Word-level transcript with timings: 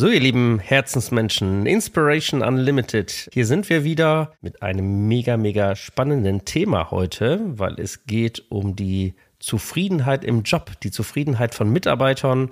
So, 0.00 0.08
ihr 0.08 0.20
lieben 0.20 0.60
Herzensmenschen, 0.60 1.66
Inspiration 1.66 2.40
Unlimited. 2.40 3.28
Hier 3.34 3.44
sind 3.44 3.68
wir 3.68 3.84
wieder 3.84 4.32
mit 4.40 4.62
einem 4.62 5.08
mega, 5.08 5.36
mega 5.36 5.76
spannenden 5.76 6.46
Thema 6.46 6.90
heute, 6.90 7.38
weil 7.58 7.78
es 7.78 8.06
geht 8.06 8.50
um 8.50 8.74
die 8.74 9.12
Zufriedenheit 9.40 10.24
im 10.24 10.42
Job, 10.42 10.70
die 10.82 10.90
Zufriedenheit 10.90 11.54
von 11.54 11.68
Mitarbeitern, 11.70 12.48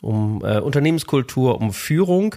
um 0.00 0.44
äh, 0.44 0.60
Unternehmenskultur, 0.60 1.60
um 1.60 1.72
Führung. 1.72 2.36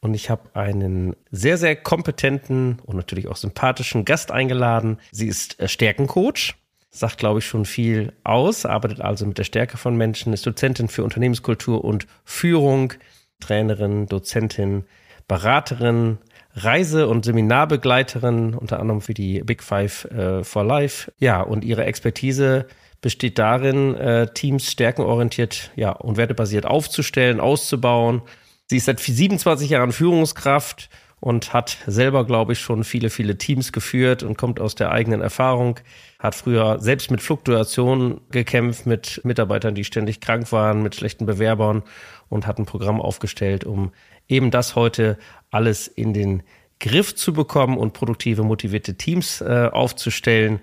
Und 0.00 0.14
ich 0.14 0.30
habe 0.30 0.56
einen 0.56 1.14
sehr, 1.30 1.58
sehr 1.58 1.76
kompetenten 1.76 2.78
und 2.86 2.96
natürlich 2.96 3.28
auch 3.28 3.36
sympathischen 3.36 4.06
Gast 4.06 4.30
eingeladen. 4.30 5.00
Sie 5.12 5.28
ist 5.28 5.60
äh, 5.60 5.68
Stärkencoach, 5.68 6.54
sagt, 6.88 7.18
glaube 7.18 7.40
ich, 7.40 7.46
schon 7.46 7.66
viel 7.66 8.14
aus, 8.24 8.64
arbeitet 8.64 9.02
also 9.02 9.26
mit 9.26 9.36
der 9.36 9.44
Stärke 9.44 9.76
von 9.76 9.98
Menschen, 9.98 10.32
ist 10.32 10.46
Dozentin 10.46 10.88
für 10.88 11.04
Unternehmenskultur 11.04 11.84
und 11.84 12.06
Führung 12.24 12.94
Trainerin, 13.40 14.06
Dozentin, 14.06 14.84
Beraterin, 15.26 16.18
Reise- 16.54 17.08
und 17.08 17.24
Seminarbegleiterin, 17.24 18.54
unter 18.54 18.80
anderem 18.80 19.00
für 19.00 19.14
die 19.14 19.42
Big 19.42 19.62
Five 19.62 20.04
äh, 20.06 20.44
for 20.44 20.64
Life. 20.64 21.12
Ja, 21.18 21.40
und 21.40 21.64
ihre 21.64 21.84
Expertise 21.84 22.66
besteht 23.00 23.38
darin, 23.38 23.94
äh, 23.94 24.32
Teams 24.32 24.70
stärkenorientiert 24.72 25.70
ja, 25.76 25.92
und 25.92 26.16
wertebasiert 26.16 26.66
aufzustellen, 26.66 27.40
auszubauen. 27.40 28.22
Sie 28.66 28.76
ist 28.76 28.86
seit 28.86 29.00
27 29.00 29.70
Jahren 29.70 29.92
Führungskraft 29.92 30.90
und 31.20 31.52
hat 31.52 31.78
selber, 31.86 32.24
glaube 32.24 32.52
ich, 32.52 32.60
schon 32.60 32.84
viele, 32.84 33.10
viele 33.10 33.38
Teams 33.38 33.72
geführt 33.72 34.22
und 34.22 34.38
kommt 34.38 34.60
aus 34.60 34.74
der 34.74 34.90
eigenen 34.90 35.20
Erfahrung, 35.20 35.80
hat 36.18 36.34
früher 36.34 36.78
selbst 36.80 37.10
mit 37.10 37.20
Fluktuationen 37.20 38.20
gekämpft, 38.30 38.86
mit 38.86 39.20
Mitarbeitern, 39.24 39.74
die 39.74 39.84
ständig 39.84 40.20
krank 40.20 40.50
waren, 40.52 40.82
mit 40.82 40.94
schlechten 40.94 41.26
Bewerbern 41.26 41.82
und 42.28 42.46
hat 42.46 42.58
ein 42.58 42.66
Programm 42.66 43.00
aufgestellt, 43.00 43.64
um 43.64 43.92
eben 44.28 44.50
das 44.50 44.76
heute 44.76 45.18
alles 45.50 45.86
in 45.88 46.12
den 46.12 46.42
Griff 46.80 47.14
zu 47.14 47.32
bekommen 47.32 47.76
und 47.76 47.92
produktive, 47.92 48.42
motivierte 48.42 48.94
Teams 48.96 49.40
äh, 49.40 49.68
aufzustellen. 49.72 50.60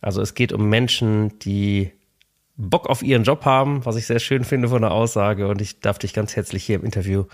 Also 0.00 0.22
es 0.22 0.34
geht 0.34 0.52
um 0.52 0.68
Menschen, 0.68 1.38
die 1.40 1.92
Bock 2.56 2.88
auf 2.88 3.02
ihren 3.02 3.24
Job 3.24 3.44
haben, 3.44 3.84
was 3.84 3.96
ich 3.96 4.06
sehr 4.06 4.20
schön 4.20 4.44
finde 4.44 4.68
von 4.68 4.82
der 4.82 4.92
Aussage. 4.92 5.48
Und 5.48 5.60
ich 5.60 5.80
darf 5.80 5.98
dich 5.98 6.14
ganz 6.14 6.36
herzlich 6.36 6.64
hier 6.64 6.76
im 6.76 6.84
Interview 6.84 7.24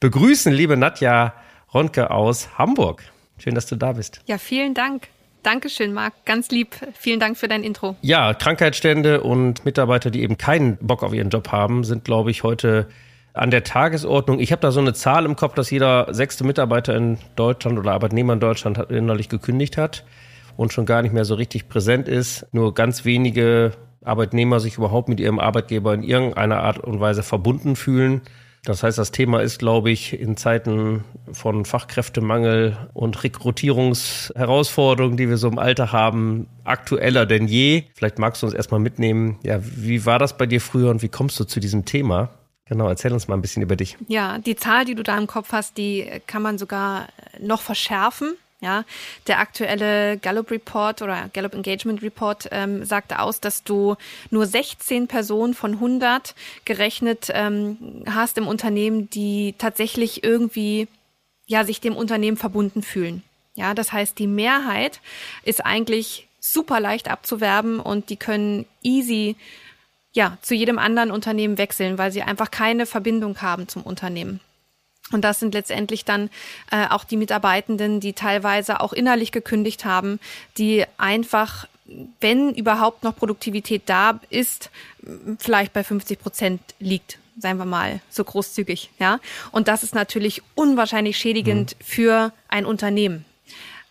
begrüßen, 0.00 0.52
liebe 0.52 0.76
Nadja 0.76 1.34
Ronke 1.72 2.10
aus 2.10 2.58
Hamburg. 2.58 3.02
Schön, 3.38 3.54
dass 3.54 3.66
du 3.66 3.76
da 3.76 3.92
bist. 3.92 4.20
Ja, 4.26 4.38
vielen 4.38 4.74
Dank. 4.74 5.08
Dankeschön, 5.42 5.92
Marc. 5.92 6.24
Ganz 6.24 6.50
lieb. 6.50 6.76
Vielen 6.94 7.20
Dank 7.20 7.36
für 7.36 7.46
dein 7.46 7.62
Intro. 7.62 7.96
Ja, 8.02 8.34
Krankheitsstände 8.34 9.20
und 9.20 9.64
Mitarbeiter, 9.64 10.10
die 10.10 10.22
eben 10.22 10.36
keinen 10.36 10.76
Bock 10.78 11.02
auf 11.02 11.12
ihren 11.12 11.30
Job 11.30 11.52
haben, 11.52 11.84
sind, 11.84 12.04
glaube 12.04 12.30
ich, 12.30 12.42
heute 12.42 12.88
an 13.38 13.50
der 13.50 13.64
Tagesordnung. 13.64 14.40
Ich 14.40 14.52
habe 14.52 14.60
da 14.60 14.70
so 14.70 14.80
eine 14.80 14.94
Zahl 14.94 15.24
im 15.24 15.36
Kopf, 15.36 15.54
dass 15.54 15.70
jeder 15.70 16.12
sechste 16.12 16.44
Mitarbeiter 16.44 16.96
in 16.96 17.18
Deutschland 17.36 17.78
oder 17.78 17.92
Arbeitnehmer 17.92 18.32
in 18.34 18.40
Deutschland 18.40 18.78
hat, 18.78 18.90
innerlich 18.90 19.28
gekündigt 19.28 19.76
hat 19.76 20.04
und 20.56 20.72
schon 20.72 20.86
gar 20.86 21.02
nicht 21.02 21.12
mehr 21.12 21.24
so 21.24 21.34
richtig 21.34 21.68
präsent 21.68 22.08
ist. 22.08 22.46
Nur 22.52 22.74
ganz 22.74 23.04
wenige 23.04 23.72
Arbeitnehmer 24.04 24.60
sich 24.60 24.76
überhaupt 24.76 25.08
mit 25.08 25.20
ihrem 25.20 25.38
Arbeitgeber 25.38 25.94
in 25.94 26.02
irgendeiner 26.02 26.62
Art 26.62 26.78
und 26.78 27.00
Weise 27.00 27.22
verbunden 27.22 27.76
fühlen. 27.76 28.22
Das 28.64 28.82
heißt, 28.82 28.98
das 28.98 29.12
Thema 29.12 29.40
ist, 29.40 29.60
glaube 29.60 29.90
ich, 29.90 30.18
in 30.18 30.36
Zeiten 30.36 31.04
von 31.32 31.64
Fachkräftemangel 31.64 32.76
und 32.92 33.22
Rekrutierungsherausforderungen, 33.22 35.16
die 35.16 35.28
wir 35.28 35.36
so 35.36 35.48
im 35.48 35.58
Alter 35.58 35.92
haben, 35.92 36.48
aktueller 36.64 37.24
denn 37.24 37.46
je. 37.46 37.84
Vielleicht 37.94 38.18
magst 38.18 38.42
du 38.42 38.46
uns 38.46 38.54
erstmal 38.54 38.80
mitnehmen. 38.80 39.38
Ja, 39.44 39.60
wie 39.62 40.04
war 40.06 40.18
das 40.18 40.36
bei 40.36 40.46
dir 40.46 40.60
früher 40.60 40.90
und 40.90 41.02
wie 41.02 41.08
kommst 41.08 41.38
du 41.38 41.44
zu 41.44 41.60
diesem 41.60 41.84
Thema? 41.84 42.30
Genau, 42.68 42.88
erzähl 42.88 43.12
uns 43.12 43.28
mal 43.28 43.36
ein 43.36 43.42
bisschen 43.42 43.62
über 43.62 43.76
dich. 43.76 43.96
Ja, 44.08 44.38
die 44.38 44.56
Zahl, 44.56 44.84
die 44.84 44.94
du 44.94 45.02
da 45.02 45.16
im 45.16 45.26
Kopf 45.26 45.52
hast, 45.52 45.78
die 45.78 46.08
kann 46.26 46.42
man 46.42 46.58
sogar 46.58 47.08
noch 47.40 47.62
verschärfen. 47.62 48.34
Ja, 48.60 48.84
der 49.28 49.38
aktuelle 49.38 50.18
Gallup 50.18 50.50
Report 50.50 51.00
oder 51.00 51.30
Gallup 51.32 51.54
Engagement 51.54 52.02
Report 52.02 52.48
ähm, 52.50 52.84
sagte 52.84 53.20
aus, 53.20 53.40
dass 53.40 53.62
du 53.62 53.94
nur 54.30 54.46
16 54.46 55.06
Personen 55.06 55.54
von 55.54 55.74
100 55.74 56.34
gerechnet 56.64 57.28
ähm, 57.32 58.02
hast 58.08 58.36
im 58.36 58.48
Unternehmen, 58.48 59.08
die 59.10 59.54
tatsächlich 59.58 60.24
irgendwie 60.24 60.88
ja 61.46 61.64
sich 61.64 61.80
dem 61.80 61.94
Unternehmen 61.94 62.36
verbunden 62.36 62.82
fühlen. 62.82 63.22
Ja, 63.54 63.74
das 63.74 63.92
heißt, 63.92 64.18
die 64.18 64.26
Mehrheit 64.26 65.00
ist 65.44 65.64
eigentlich 65.64 66.26
super 66.40 66.80
leicht 66.80 67.08
abzuwerben 67.08 67.78
und 67.78 68.10
die 68.10 68.16
können 68.16 68.66
easy 68.82 69.36
ja, 70.18 70.36
zu 70.42 70.56
jedem 70.56 70.80
anderen 70.80 71.12
Unternehmen 71.12 71.58
wechseln, 71.58 71.96
weil 71.96 72.10
sie 72.10 72.22
einfach 72.22 72.50
keine 72.50 72.86
Verbindung 72.86 73.40
haben 73.40 73.68
zum 73.68 73.84
Unternehmen. 73.84 74.40
Und 75.12 75.22
das 75.22 75.38
sind 75.38 75.54
letztendlich 75.54 76.04
dann 76.04 76.28
äh, 76.72 76.88
auch 76.88 77.04
die 77.04 77.16
Mitarbeitenden, 77.16 78.00
die 78.00 78.14
teilweise 78.14 78.80
auch 78.80 78.92
innerlich 78.92 79.30
gekündigt 79.30 79.84
haben, 79.84 80.18
die 80.58 80.84
einfach, 80.96 81.68
wenn 82.20 82.52
überhaupt 82.52 83.04
noch 83.04 83.14
Produktivität 83.14 83.82
da 83.86 84.18
ist, 84.28 84.70
vielleicht 85.38 85.72
bei 85.72 85.84
50 85.84 86.18
Prozent 86.18 86.60
liegt 86.80 87.18
seien 87.40 87.56
wir 87.56 87.66
mal 87.66 88.00
so 88.10 88.24
großzügig, 88.24 88.90
ja. 88.98 89.20
Und 89.52 89.68
das 89.68 89.84
ist 89.84 89.94
natürlich 89.94 90.42
unwahrscheinlich 90.56 91.16
schädigend 91.16 91.76
mhm. 91.78 91.84
für 91.84 92.32
ein 92.48 92.66
Unternehmen. 92.66 93.24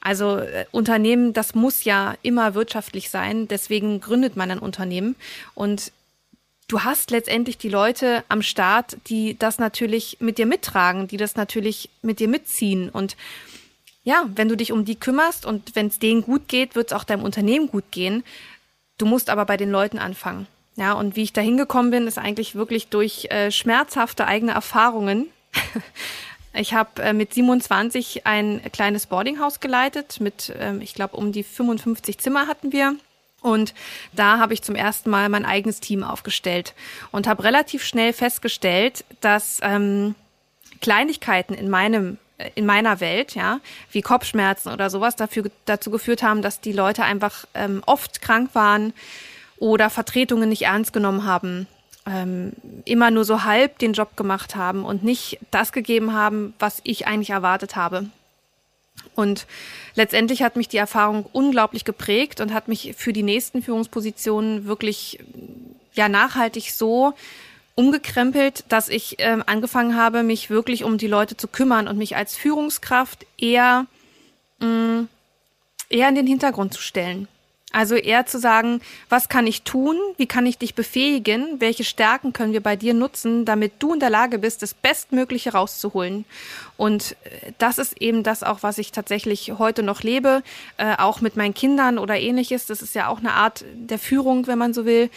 Also 0.01 0.39
äh, 0.39 0.66
Unternehmen, 0.71 1.31
das 1.31 1.55
muss 1.55 1.85
ja 1.85 2.16
immer 2.23 2.55
wirtschaftlich 2.55 3.09
sein, 3.09 3.47
deswegen 3.47 4.01
gründet 4.01 4.35
man 4.35 4.51
ein 4.51 4.59
Unternehmen. 4.59 5.16
Und 5.55 5.93
du 6.67 6.83
hast 6.83 7.11
letztendlich 7.11 7.57
die 7.57 7.69
Leute 7.69 8.23
am 8.29 8.41
Start, 8.41 8.97
die 9.07 9.38
das 9.38 9.59
natürlich 9.59 10.17
mit 10.19 10.38
dir 10.38 10.45
mittragen, 10.45 11.07
die 11.07 11.17
das 11.17 11.35
natürlich 11.35 11.89
mit 12.01 12.19
dir 12.19 12.28
mitziehen. 12.28 12.89
Und 12.89 13.16
ja, 14.03 14.25
wenn 14.35 14.50
du 14.50 14.55
dich 14.55 14.72
um 14.72 14.85
die 14.85 14.95
kümmerst 14.95 15.45
und 15.45 15.75
wenn 15.75 15.88
es 15.88 16.00
denen 16.00 16.22
gut 16.22 16.47
geht, 16.47 16.75
wird 16.75 16.88
es 16.88 16.94
auch 16.94 17.03
deinem 17.03 17.23
Unternehmen 17.23 17.67
gut 17.67 17.85
gehen. 17.91 18.23
Du 18.97 19.05
musst 19.05 19.29
aber 19.29 19.45
bei 19.45 19.57
den 19.57 19.72
Leuten 19.72 20.00
anfangen. 20.00 20.47
Ja, 20.75 20.94
und 20.94 21.16
wie 21.16 21.23
ich 21.23 21.33
da 21.33 21.41
hingekommen 21.41 21.91
bin, 21.91 22.07
ist 22.07 22.17
eigentlich 22.17 22.53
wirklich 22.53 22.88
durch 22.88 23.25
äh, 23.31 23.51
schmerzhafte 23.51 24.25
eigene 24.25 24.51
Erfahrungen. 24.53 25.28
Ich 26.53 26.73
habe 26.73 27.03
äh, 27.03 27.13
mit 27.13 27.35
27 27.35 28.25
ein 28.25 28.61
kleines 28.72 29.05
Boardinghaus 29.05 29.59
geleitet. 29.59 30.19
Mit, 30.19 30.51
ähm, 30.57 30.81
ich 30.81 30.95
glaube, 30.95 31.16
um 31.16 31.31
die 31.31 31.44
55 31.44 32.17
Zimmer 32.17 32.47
hatten 32.47 32.72
wir. 32.72 32.95
Und 33.41 33.73
da 34.13 34.39
habe 34.39 34.53
ich 34.53 34.61
zum 34.61 34.75
ersten 34.75 35.09
Mal 35.09 35.29
mein 35.29 35.45
eigenes 35.45 35.79
Team 35.79 36.03
aufgestellt 36.03 36.73
und 37.11 37.27
habe 37.27 37.43
relativ 37.43 37.83
schnell 37.83 38.13
festgestellt, 38.13 39.05
dass 39.21 39.59
ähm, 39.61 40.15
Kleinigkeiten 40.81 41.53
in 41.53 41.69
meinem 41.69 42.17
äh, 42.37 42.49
in 42.55 42.65
meiner 42.65 42.99
Welt, 42.99 43.35
ja, 43.35 43.59
wie 43.91 44.01
Kopfschmerzen 44.01 44.71
oder 44.71 44.89
sowas, 44.89 45.15
dafür, 45.15 45.49
dazu 45.65 45.91
geführt 45.91 46.23
haben, 46.23 46.41
dass 46.41 46.61
die 46.61 46.71
Leute 46.71 47.03
einfach 47.03 47.45
ähm, 47.53 47.83
oft 47.85 48.21
krank 48.21 48.51
waren 48.53 48.93
oder 49.57 49.89
Vertretungen 49.89 50.49
nicht 50.49 50.63
ernst 50.63 50.93
genommen 50.93 51.25
haben, 51.25 51.67
ähm, 52.05 52.53
immer 52.85 53.11
nur 53.11 53.25
so 53.25 53.43
halb 53.43 53.79
den 53.79 53.93
Job 53.93 54.15
gemacht 54.15 54.55
haben 54.55 54.85
und 54.85 55.03
nicht 55.03 55.39
das 55.51 55.71
gegeben 55.71 56.13
haben, 56.13 56.53
was 56.59 56.79
ich 56.83 57.07
eigentlich 57.07 57.31
erwartet 57.31 57.75
habe. 57.75 58.07
Und 59.16 59.47
letztendlich 59.96 60.44
hat 60.44 60.56
mich 60.56 60.67
die 60.67 60.78
Erfahrung 60.78 61.26
unglaublich 61.34 61.85
geprägt 61.85 62.40
und 62.41 62.53
hat 62.53 62.67
mich 62.67 62.94
für 62.97 63.14
die 63.14 63.23
nächsten 63.23 63.64
Führungspositionen 63.64 64.66
wirklich 64.66 65.20
ja 65.94 66.08
nachhaltig 66.08 66.72
so 66.72 67.14
umgekrempelt, 67.76 68.66
dass 68.70 68.90
ich 68.90 69.20
äh, 69.20 69.38
angefangen 69.46 69.96
habe, 69.96 70.23
mich 70.23 70.49
wirklich 70.49 70.84
um 70.84 70.97
die 70.97 71.08
Leute 71.08 71.38
zu 71.38 71.47
kümmern 71.47 71.88
und 71.88 71.97
mich 71.97 72.16
als 72.16 72.35
Führungskraft 72.35 73.26
eher 73.38 73.85
mh, 74.59 74.67
mm, 74.67 75.09
eher 75.90 76.09
in 76.09 76.16
den 76.16 76.28
Hintergrund 76.28 76.73
zu 76.73 76.82
stellen. 76.82 77.28
Also 77.73 77.96
eher 77.96 78.25
zu 78.25 78.40
sagen, 78.40 78.81
was 79.09 79.28
kann 79.28 79.46
ich 79.46 79.64
tun? 79.64 79.97
Wie 80.16 80.25
kann 80.25 80.46
ich 80.46 80.58
dich 80.58 80.73
befähigen? 80.73 81.59
Welche 81.59 81.84
Stärken 81.84 82.31
können 82.31 82.53
wir 82.53 82.64
bei 82.64 82.78
dir 82.78 82.93
nutzen, 82.93 83.43
damit 83.43 83.73
du 83.79 83.93
in 83.93 83.99
der 83.99 84.09
Lage 84.09 84.40
bist, 84.40 84.61
das 84.61 84.73
Bestmögliche 84.73 85.52
rauszuholen? 85.52 86.23
Und 86.78 87.17
äh, 87.23 87.52
das 87.58 87.78
ist 87.78 88.02
eben 88.02 88.23
das 88.23 88.41
auch, 88.41 88.64
was 88.64 88.78
ich 88.78 88.93
tatsächlich 88.93 89.53
heute 89.58 89.84
noch 89.84 90.02
lebe, 90.02 90.43
äh, 90.78 90.96
auch 90.97 91.19
mit 91.19 91.35
meinen 91.35 91.53
Kindern 91.53 91.97
oder 91.97 92.17
ähnliches. 92.17 92.67
Das 92.67 92.81
ist 92.81 92.96
ja 92.96 93.09
auch 93.09 93.19
eine 93.19 93.34
Art 93.34 93.66
der 93.73 93.99
Führung, 93.99 94.47
wenn 94.47 94.58
man 94.58 94.73
so 94.73 94.85
will. 94.85 95.09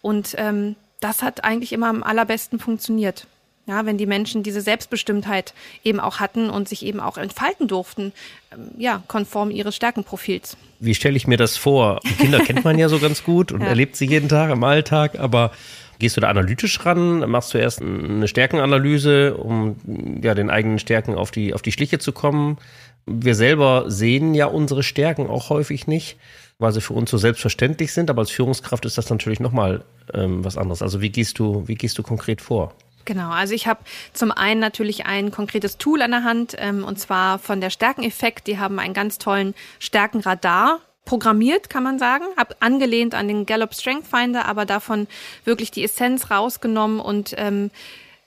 Und 0.00 0.34
ähm, 0.38 0.76
das 1.00 1.22
hat 1.22 1.44
eigentlich 1.44 1.72
immer 1.74 1.88
am 1.88 2.02
allerbesten 2.02 2.58
funktioniert. 2.58 3.26
Ja, 3.68 3.84
wenn 3.84 3.98
die 3.98 4.06
Menschen 4.06 4.42
diese 4.42 4.62
Selbstbestimmtheit 4.62 5.52
eben 5.84 6.00
auch 6.00 6.20
hatten 6.20 6.48
und 6.48 6.70
sich 6.70 6.84
eben 6.84 7.00
auch 7.00 7.18
entfalten 7.18 7.68
durften, 7.68 8.12
ähm, 8.50 8.70
ja, 8.78 9.02
konform 9.06 9.50
ihres 9.50 9.76
Stärkenprofils. 9.76 10.56
Wie 10.80 10.94
stelle 10.94 11.16
ich 11.18 11.26
mir 11.26 11.36
das 11.36 11.58
vor? 11.58 12.00
Kinder 12.18 12.40
kennt 12.40 12.64
man 12.64 12.78
ja 12.78 12.88
so 12.88 12.98
ganz 12.98 13.22
gut 13.22 13.52
und 13.52 13.60
ja. 13.62 13.66
erlebt 13.68 13.96
sie 13.96 14.06
jeden 14.06 14.30
Tag 14.30 14.50
im 14.50 14.64
Alltag, 14.64 15.20
aber 15.20 15.52
Gehst 16.00 16.16
du 16.16 16.20
da 16.20 16.28
analytisch 16.28 16.84
ran? 16.86 17.28
Machst 17.28 17.52
du 17.52 17.58
erst 17.58 17.82
eine 17.82 18.28
Stärkenanalyse, 18.28 19.34
um 19.36 19.76
ja 20.22 20.34
den 20.34 20.48
eigenen 20.48 20.78
Stärken 20.78 21.16
auf 21.16 21.32
die, 21.32 21.54
auf 21.54 21.62
die 21.62 21.72
Schliche 21.72 21.98
zu 21.98 22.12
kommen? 22.12 22.58
Wir 23.04 23.34
selber 23.34 23.86
sehen 23.88 24.32
ja 24.34 24.46
unsere 24.46 24.84
Stärken 24.84 25.26
auch 25.26 25.50
häufig 25.50 25.88
nicht, 25.88 26.16
weil 26.58 26.72
sie 26.72 26.80
für 26.80 26.94
uns 26.94 27.10
so 27.10 27.18
selbstverständlich 27.18 27.92
sind. 27.92 28.10
Aber 28.10 28.20
als 28.20 28.30
Führungskraft 28.30 28.84
ist 28.84 28.96
das 28.96 29.10
natürlich 29.10 29.40
nochmal 29.40 29.82
ähm, 30.14 30.44
was 30.44 30.56
anderes. 30.56 30.82
Also 30.82 31.00
wie 31.00 31.10
gehst 31.10 31.40
du, 31.40 31.66
wie 31.66 31.74
gehst 31.74 31.98
du 31.98 32.04
konkret 32.04 32.42
vor? 32.42 32.74
Genau, 33.08 33.30
also 33.30 33.54
ich 33.54 33.66
habe 33.66 33.80
zum 34.12 34.30
einen 34.30 34.60
natürlich 34.60 35.06
ein 35.06 35.30
konkretes 35.30 35.78
Tool 35.78 36.02
an 36.02 36.10
der 36.10 36.24
Hand, 36.24 36.54
ähm, 36.58 36.84
und 36.84 37.00
zwar 37.00 37.38
von 37.38 37.62
der 37.62 37.70
Stärkeneffekt. 37.70 38.46
Die 38.46 38.58
haben 38.58 38.78
einen 38.78 38.92
ganz 38.92 39.16
tollen 39.16 39.54
Stärkenradar 39.78 40.80
programmiert, 41.06 41.70
kann 41.70 41.82
man 41.82 41.98
sagen, 41.98 42.26
habe 42.36 42.54
angelehnt 42.60 43.14
an 43.14 43.26
den 43.26 43.46
Gallup 43.46 43.72
Strength 43.72 44.06
Finder, 44.06 44.44
aber 44.44 44.66
davon 44.66 45.06
wirklich 45.46 45.70
die 45.70 45.84
Essenz 45.84 46.30
rausgenommen 46.30 47.00
und 47.00 47.32
ähm, 47.38 47.70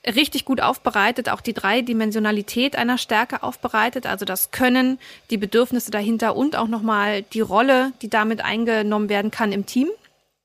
richtig 0.04 0.44
gut 0.44 0.60
aufbereitet, 0.60 1.28
auch 1.28 1.42
die 1.42 1.54
Dreidimensionalität 1.54 2.74
einer 2.74 2.98
Stärke 2.98 3.44
aufbereitet, 3.44 4.04
also 4.04 4.24
das 4.24 4.50
Können, 4.50 4.98
die 5.30 5.36
Bedürfnisse 5.36 5.92
dahinter 5.92 6.34
und 6.34 6.56
auch 6.56 6.66
nochmal 6.66 7.22
die 7.22 7.40
Rolle, 7.40 7.92
die 8.02 8.10
damit 8.10 8.44
eingenommen 8.44 9.08
werden 9.08 9.30
kann 9.30 9.52
im 9.52 9.64
Team. 9.64 9.90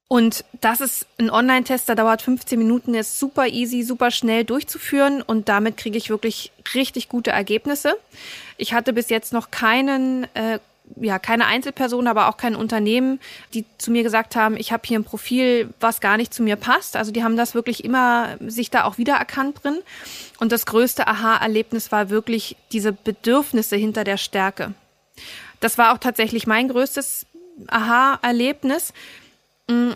Und 0.07 0.45
das 0.61 0.79
ist 0.79 1.05
ein 1.17 1.29
Online-Test, 1.29 1.89
der 1.89 1.95
dauert 1.95 2.21
15 2.21 2.57
Minuten, 2.57 2.93
ist 2.93 3.19
super 3.19 3.47
easy, 3.47 3.83
super 3.83 4.09
schnell 4.09 4.45
durchzuführen 4.45 5.21
und 5.21 5.49
damit 5.49 5.75
kriege 5.75 5.97
ich 5.97 6.09
wirklich 6.09 6.51
richtig 6.73 7.09
gute 7.09 7.31
Ergebnisse. 7.31 7.97
Ich 8.55 8.73
hatte 8.73 8.93
bis 8.93 9.09
jetzt 9.09 9.33
noch 9.33 9.51
keinen, 9.51 10.23
äh, 10.33 10.59
ja, 10.95 11.19
keine 11.19 11.45
Einzelperson, 11.47 12.07
aber 12.07 12.29
auch 12.29 12.37
kein 12.37 12.55
Unternehmen, 12.55 13.19
die 13.53 13.65
zu 13.77 13.91
mir 13.91 14.03
gesagt 14.03 14.37
haben, 14.37 14.55
ich 14.55 14.71
habe 14.71 14.83
hier 14.85 14.97
ein 14.97 15.03
Profil, 15.03 15.73
was 15.81 15.99
gar 15.99 16.15
nicht 16.15 16.33
zu 16.33 16.41
mir 16.41 16.55
passt. 16.55 16.95
Also 16.95 17.11
die 17.11 17.25
haben 17.25 17.35
das 17.35 17.53
wirklich 17.53 17.83
immer 17.83 18.37
sich 18.39 18.71
da 18.71 18.85
auch 18.85 18.97
wiedererkannt 18.97 19.61
drin. 19.61 19.79
Und 20.39 20.53
das 20.53 20.65
größte 20.65 21.07
Aha-Erlebnis 21.07 21.91
war 21.91 22.09
wirklich 22.09 22.55
diese 22.71 22.93
Bedürfnisse 22.93 23.75
hinter 23.75 24.05
der 24.05 24.15
Stärke. 24.15 24.73
Das 25.59 25.77
war 25.77 25.93
auch 25.93 25.97
tatsächlich 25.97 26.47
mein 26.47 26.69
größtes 26.69 27.25
Aha-Erlebnis 27.67 28.93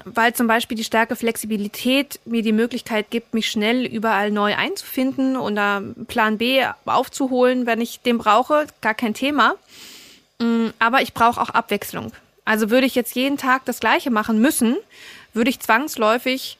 weil 0.05 0.33
zum 0.33 0.47
Beispiel 0.47 0.75
die 0.75 0.83
starke 0.83 1.15
Flexibilität 1.15 2.19
mir 2.25 2.41
die 2.41 2.51
Möglichkeit 2.51 3.09
gibt, 3.09 3.33
mich 3.33 3.49
schnell 3.49 3.85
überall 3.85 4.31
neu 4.31 4.55
einzufinden 4.55 5.37
oder 5.37 5.81
Plan 6.07 6.37
B 6.37 6.65
aufzuholen, 6.85 7.65
wenn 7.65 7.79
ich 7.79 8.01
den 8.01 8.17
brauche, 8.17 8.67
gar 8.81 8.93
kein 8.93 9.13
Thema. 9.13 9.55
Mm, 10.39 10.67
aber 10.79 11.01
ich 11.01 11.13
brauche 11.13 11.39
auch 11.39 11.49
Abwechslung. 11.49 12.11
Also 12.43 12.69
würde 12.69 12.87
ich 12.87 12.95
jetzt 12.95 13.15
jeden 13.15 13.37
Tag 13.37 13.63
das 13.65 13.79
Gleiche 13.79 14.11
machen 14.11 14.41
müssen, 14.41 14.77
würde 15.33 15.49
ich 15.49 15.59
zwangsläufig 15.59 16.57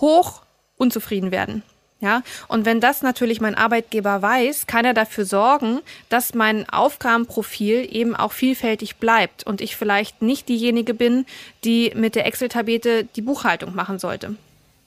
hoch 0.00 0.42
unzufrieden 0.76 1.30
werden. 1.30 1.62
Ja, 2.00 2.22
und 2.46 2.64
wenn 2.64 2.80
das 2.80 3.02
natürlich 3.02 3.40
mein 3.40 3.56
Arbeitgeber 3.56 4.22
weiß, 4.22 4.68
kann 4.68 4.84
er 4.84 4.94
dafür 4.94 5.24
sorgen, 5.24 5.80
dass 6.08 6.32
mein 6.32 6.68
Aufgabenprofil 6.68 7.88
eben 7.90 8.14
auch 8.14 8.30
vielfältig 8.30 8.96
bleibt 8.96 9.44
und 9.44 9.60
ich 9.60 9.74
vielleicht 9.74 10.22
nicht 10.22 10.48
diejenige 10.48 10.94
bin, 10.94 11.26
die 11.64 11.92
mit 11.96 12.14
der 12.14 12.26
Excel-Tabete 12.26 13.04
die 13.16 13.22
Buchhaltung 13.22 13.74
machen 13.74 13.98
sollte. 13.98 14.36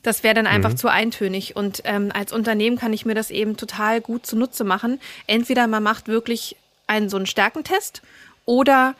Das 0.04 0.24
wäre 0.24 0.34
dann 0.34 0.48
einfach 0.48 0.72
mhm. 0.72 0.78
zu 0.78 0.88
eintönig. 0.88 1.56
Und 1.56 1.82
ähm, 1.84 2.12
als 2.14 2.32
Unternehmen 2.32 2.78
kann 2.78 2.94
ich 2.94 3.06
mir 3.06 3.14
das 3.14 3.30
eben 3.30 3.58
total 3.58 4.00
gut 4.00 4.26
zunutze 4.26 4.64
machen. 4.64 5.00
Entweder 5.28 5.68
man 5.68 5.84
macht 5.84 6.08
wirklich 6.08 6.56
einen 6.88 7.10
so 7.10 7.18
einen 7.18 7.26
Stärkentest 7.26 8.02
oder 8.46 8.96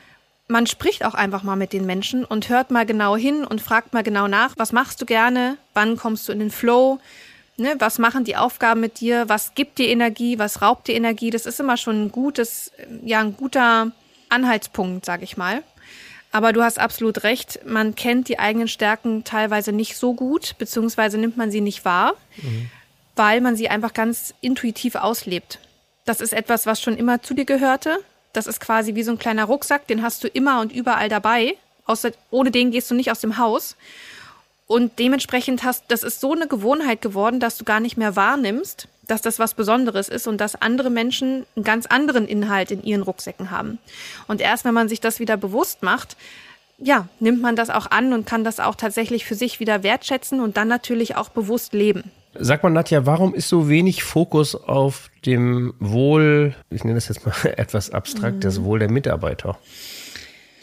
man 0.48 0.66
spricht 0.66 1.04
auch 1.04 1.14
einfach 1.14 1.42
mal 1.42 1.56
mit 1.56 1.72
den 1.72 1.86
Menschen 1.86 2.24
und 2.24 2.48
hört 2.48 2.70
mal 2.70 2.84
genau 2.84 3.16
hin 3.16 3.44
und 3.44 3.62
fragt 3.62 3.94
mal 3.94 4.02
genau 4.02 4.28
nach, 4.28 4.54
was 4.58 4.72
machst 4.72 5.00
du 5.00 5.06
gerne, 5.06 5.56
wann 5.72 5.96
kommst 5.96 6.28
du 6.28 6.32
in 6.32 6.40
den 6.40 6.50
Flow, 6.50 7.00
Ne, 7.58 7.74
was 7.78 7.98
machen 7.98 8.24
die 8.24 8.36
Aufgaben 8.36 8.80
mit 8.80 9.00
dir? 9.00 9.28
Was 9.28 9.54
gibt 9.54 9.78
dir 9.78 9.88
Energie? 9.88 10.38
Was 10.38 10.62
raubt 10.62 10.88
dir 10.88 10.94
Energie? 10.94 11.30
Das 11.30 11.46
ist 11.46 11.60
immer 11.60 11.76
schon 11.76 12.04
ein 12.04 12.12
gutes, 12.12 12.72
ja, 13.04 13.20
ein 13.20 13.36
guter 13.36 13.92
Anhaltspunkt, 14.30 15.04
sag 15.04 15.22
ich 15.22 15.36
mal. 15.36 15.62
Aber 16.32 16.54
du 16.54 16.62
hast 16.62 16.78
absolut 16.78 17.24
recht. 17.24 17.60
Man 17.66 17.94
kennt 17.94 18.28
die 18.28 18.38
eigenen 18.38 18.68
Stärken 18.68 19.22
teilweise 19.22 19.70
nicht 19.70 19.98
so 19.98 20.14
gut, 20.14 20.56
beziehungsweise 20.58 21.18
nimmt 21.18 21.36
man 21.36 21.50
sie 21.50 21.60
nicht 21.60 21.84
wahr, 21.84 22.14
mhm. 22.38 22.70
weil 23.16 23.42
man 23.42 23.54
sie 23.54 23.68
einfach 23.68 23.92
ganz 23.92 24.32
intuitiv 24.40 24.94
auslebt. 24.94 25.58
Das 26.06 26.22
ist 26.22 26.32
etwas, 26.32 26.64
was 26.64 26.80
schon 26.80 26.96
immer 26.96 27.22
zu 27.22 27.34
dir 27.34 27.44
gehörte. 27.44 27.98
Das 28.32 28.46
ist 28.46 28.60
quasi 28.60 28.94
wie 28.94 29.02
so 29.02 29.12
ein 29.12 29.18
kleiner 29.18 29.44
Rucksack, 29.44 29.86
den 29.86 30.02
hast 30.02 30.24
du 30.24 30.28
immer 30.28 30.62
und 30.62 30.72
überall 30.72 31.10
dabei. 31.10 31.56
Außer, 31.84 32.12
ohne 32.30 32.50
den 32.50 32.70
gehst 32.70 32.90
du 32.90 32.94
nicht 32.94 33.10
aus 33.10 33.20
dem 33.20 33.36
Haus. 33.36 33.76
Und 34.72 34.98
dementsprechend 34.98 35.64
hast, 35.64 35.84
das 35.88 36.02
ist 36.02 36.18
so 36.18 36.32
eine 36.32 36.48
Gewohnheit 36.48 37.02
geworden, 37.02 37.40
dass 37.40 37.58
du 37.58 37.64
gar 37.64 37.78
nicht 37.78 37.98
mehr 37.98 38.16
wahrnimmst, 38.16 38.88
dass 39.06 39.20
das 39.20 39.38
was 39.38 39.52
Besonderes 39.52 40.08
ist 40.08 40.26
und 40.26 40.40
dass 40.40 40.62
andere 40.62 40.88
Menschen 40.88 41.44
einen 41.54 41.62
ganz 41.62 41.84
anderen 41.84 42.26
Inhalt 42.26 42.70
in 42.70 42.82
ihren 42.82 43.02
Rucksäcken 43.02 43.50
haben. 43.50 43.78
Und 44.28 44.40
erst 44.40 44.64
wenn 44.64 44.72
man 44.72 44.88
sich 44.88 44.98
das 44.98 45.20
wieder 45.20 45.36
bewusst 45.36 45.82
macht, 45.82 46.16
ja, 46.78 47.06
nimmt 47.20 47.42
man 47.42 47.54
das 47.54 47.68
auch 47.68 47.90
an 47.90 48.14
und 48.14 48.24
kann 48.24 48.44
das 48.44 48.60
auch 48.60 48.74
tatsächlich 48.74 49.26
für 49.26 49.34
sich 49.34 49.60
wieder 49.60 49.82
wertschätzen 49.82 50.40
und 50.40 50.56
dann 50.56 50.68
natürlich 50.68 51.16
auch 51.16 51.28
bewusst 51.28 51.74
leben. 51.74 52.10
Sag 52.32 52.62
mal, 52.62 52.70
Nadja, 52.70 53.04
warum 53.04 53.34
ist 53.34 53.50
so 53.50 53.68
wenig 53.68 54.02
Fokus 54.02 54.54
auf 54.54 55.10
dem 55.26 55.74
Wohl, 55.80 56.54
ich 56.70 56.82
nenne 56.82 56.94
das 56.94 57.08
jetzt 57.08 57.26
mal 57.26 57.34
etwas 57.58 57.90
abstrakt, 57.90 58.36
mhm. 58.36 58.40
das 58.40 58.64
Wohl 58.64 58.78
der 58.78 58.90
Mitarbeiter? 58.90 59.58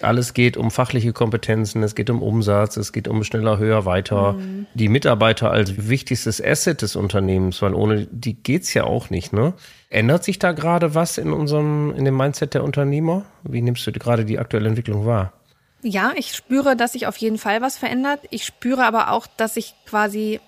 Alles 0.04 0.34
geht 0.34 0.58
um 0.58 0.72
fachliche 0.72 1.14
Kompetenzen, 1.14 1.84
es 1.84 1.96
geht 1.96 2.10
um 2.10 2.22
Umsatz, 2.22 2.78
es 2.78 2.94
geht 2.94 3.08
um 3.08 3.24
schneller, 3.24 3.58
höher, 3.58 3.86
weiter. 3.86 4.34
Mhm. 4.34 4.68
Die 4.74 4.90
Mitarbeiter 4.90 5.52
als 5.52 5.90
wichtigstes 5.90 6.44
Asset 6.44 6.82
des 6.82 6.96
Unternehmens, 6.96 7.62
weil 7.62 7.74
ohne 7.74 8.08
die 8.12 8.34
geht's 8.34 8.74
ja 8.74 8.84
auch 8.84 9.10
nicht, 9.10 9.34
ne? 9.34 9.54
Ändert 9.90 10.24
sich 10.24 10.40
da 10.40 10.52
gerade 10.52 10.96
was 10.96 11.18
in 11.18 11.34
unserem, 11.34 11.94
in 11.96 12.06
dem 12.06 12.16
Mindset 12.16 12.54
der 12.54 12.64
Unternehmer? 12.64 13.26
Wie 13.44 13.62
nimmst 13.62 13.86
du 13.88 13.92
gerade 13.92 14.26
die 14.26 14.40
aktuelle 14.40 14.70
Entwicklung 14.70 15.06
wahr? 15.06 15.34
Ja, 15.82 16.12
ich 16.16 16.36
spüre, 16.36 16.76
dass 16.76 16.92
sich 16.92 17.08
auf 17.08 17.18
jeden 17.18 17.38
Fall 17.38 17.62
was 17.62 17.78
verändert. 17.78 18.20
Ich 18.30 18.46
spüre 18.46 18.86
aber 18.86 19.12
auch, 19.12 19.28
dass 19.38 19.54
sich 19.54 19.76
quasi 19.86 20.40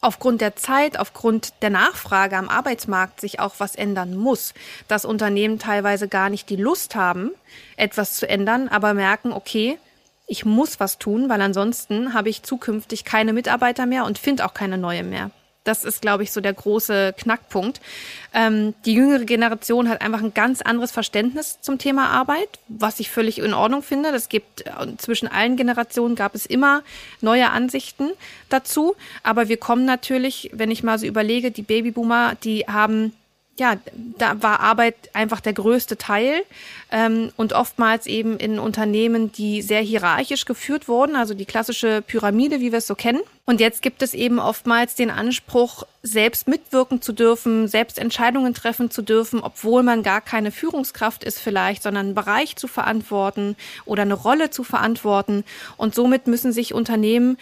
aufgrund 0.00 0.40
der 0.40 0.56
Zeit, 0.56 0.98
aufgrund 0.98 1.62
der 1.62 1.70
Nachfrage 1.70 2.36
am 2.36 2.48
Arbeitsmarkt 2.48 3.20
sich 3.20 3.40
auch 3.40 3.54
was 3.58 3.74
ändern 3.74 4.16
muss. 4.16 4.54
Dass 4.86 5.04
Unternehmen 5.04 5.58
teilweise 5.58 6.08
gar 6.08 6.30
nicht 6.30 6.50
die 6.50 6.56
Lust 6.56 6.94
haben, 6.94 7.32
etwas 7.76 8.16
zu 8.16 8.28
ändern, 8.28 8.68
aber 8.68 8.94
merken, 8.94 9.32
okay, 9.32 9.78
ich 10.26 10.44
muss 10.44 10.78
was 10.78 10.98
tun, 10.98 11.28
weil 11.28 11.40
ansonsten 11.40 12.12
habe 12.12 12.28
ich 12.28 12.42
zukünftig 12.42 13.04
keine 13.04 13.32
Mitarbeiter 13.32 13.86
mehr 13.86 14.04
und 14.04 14.18
finde 14.18 14.44
auch 14.44 14.54
keine 14.54 14.76
neue 14.76 15.02
mehr. 15.02 15.30
Das 15.64 15.84
ist, 15.84 16.00
glaube 16.00 16.22
ich, 16.22 16.32
so 16.32 16.40
der 16.40 16.54
große 16.54 17.14
Knackpunkt. 17.18 17.80
Ähm, 18.32 18.74
die 18.84 18.94
jüngere 18.94 19.24
Generation 19.24 19.88
hat 19.88 20.00
einfach 20.00 20.22
ein 20.22 20.32
ganz 20.32 20.62
anderes 20.62 20.92
Verständnis 20.92 21.58
zum 21.60 21.78
Thema 21.78 22.08
Arbeit, 22.08 22.58
was 22.68 23.00
ich 23.00 23.10
völlig 23.10 23.38
in 23.38 23.52
Ordnung 23.52 23.82
finde. 23.82 24.10
Das 24.12 24.28
gibt 24.28 24.66
äh, 24.66 24.70
zwischen 24.96 25.28
allen 25.28 25.56
Generationen 25.56 26.14
gab 26.14 26.34
es 26.34 26.46
immer 26.46 26.82
neue 27.20 27.50
Ansichten 27.50 28.10
dazu. 28.48 28.96
Aber 29.22 29.48
wir 29.48 29.58
kommen 29.58 29.84
natürlich, 29.84 30.50
wenn 30.54 30.70
ich 30.70 30.82
mal 30.82 30.98
so 30.98 31.06
überlege, 31.06 31.50
die 31.50 31.62
Babyboomer, 31.62 32.34
die 32.42 32.64
haben 32.66 33.12
ja, 33.58 33.76
da 34.18 34.42
war 34.42 34.60
Arbeit 34.60 34.94
einfach 35.12 35.40
der 35.40 35.52
größte 35.52 35.96
Teil 35.96 36.42
ähm, 36.90 37.30
und 37.36 37.52
oftmals 37.52 38.06
eben 38.06 38.38
in 38.38 38.58
Unternehmen, 38.58 39.32
die 39.32 39.62
sehr 39.62 39.80
hierarchisch 39.80 40.44
geführt 40.44 40.88
wurden, 40.88 41.16
also 41.16 41.34
die 41.34 41.44
klassische 41.44 42.02
Pyramide, 42.02 42.60
wie 42.60 42.72
wir 42.72 42.78
es 42.78 42.86
so 42.86 42.94
kennen. 42.94 43.20
Und 43.44 43.60
jetzt 43.60 43.80
gibt 43.80 44.02
es 44.02 44.14
eben 44.14 44.38
oftmals 44.38 44.94
den 44.94 45.10
Anspruch, 45.10 45.84
selbst 46.02 46.48
mitwirken 46.48 47.02
zu 47.02 47.12
dürfen, 47.12 47.66
selbst 47.66 47.98
Entscheidungen 47.98 48.54
treffen 48.54 48.90
zu 48.90 49.02
dürfen, 49.02 49.40
obwohl 49.40 49.82
man 49.82 50.02
gar 50.02 50.20
keine 50.20 50.52
Führungskraft 50.52 51.24
ist 51.24 51.38
vielleicht, 51.38 51.82
sondern 51.82 52.06
einen 52.06 52.14
Bereich 52.14 52.56
zu 52.56 52.68
verantworten 52.68 53.56
oder 53.84 54.02
eine 54.02 54.14
Rolle 54.14 54.50
zu 54.50 54.64
verantworten. 54.64 55.44
Und 55.76 55.94
somit 55.94 56.26
müssen 56.26 56.52
sich 56.52 56.74
Unternehmen 56.74 57.38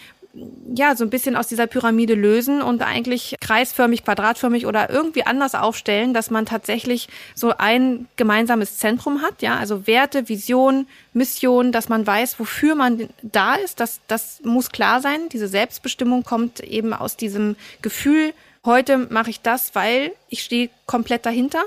ja, 0.75 0.95
so 0.95 1.03
ein 1.03 1.09
bisschen 1.09 1.35
aus 1.35 1.47
dieser 1.47 1.67
Pyramide 1.67 2.13
lösen 2.13 2.61
und 2.61 2.81
eigentlich 2.81 3.35
kreisförmig, 3.39 4.03
quadratförmig 4.03 4.65
oder 4.65 4.89
irgendwie 4.89 5.23
anders 5.23 5.55
aufstellen, 5.55 6.13
dass 6.13 6.29
man 6.29 6.45
tatsächlich 6.45 7.07
so 7.35 7.53
ein 7.57 8.07
gemeinsames 8.15 8.77
Zentrum 8.77 9.21
hat, 9.21 9.41
ja, 9.41 9.57
also 9.57 9.87
Werte, 9.87 10.29
Vision, 10.29 10.87
Mission, 11.13 11.71
dass 11.71 11.89
man 11.89 12.05
weiß, 12.05 12.39
wofür 12.39 12.75
man 12.75 13.09
da 13.21 13.55
ist, 13.55 13.79
das, 13.79 14.01
das 14.07 14.41
muss 14.43 14.69
klar 14.69 15.01
sein. 15.01 15.29
Diese 15.31 15.47
Selbstbestimmung 15.47 16.23
kommt 16.23 16.59
eben 16.59 16.93
aus 16.93 17.17
diesem 17.17 17.55
Gefühl, 17.81 18.33
heute 18.65 18.97
mache 18.97 19.29
ich 19.29 19.41
das, 19.41 19.73
weil 19.73 20.11
ich 20.29 20.43
stehe 20.43 20.69
komplett 20.85 21.25
dahinter. 21.25 21.63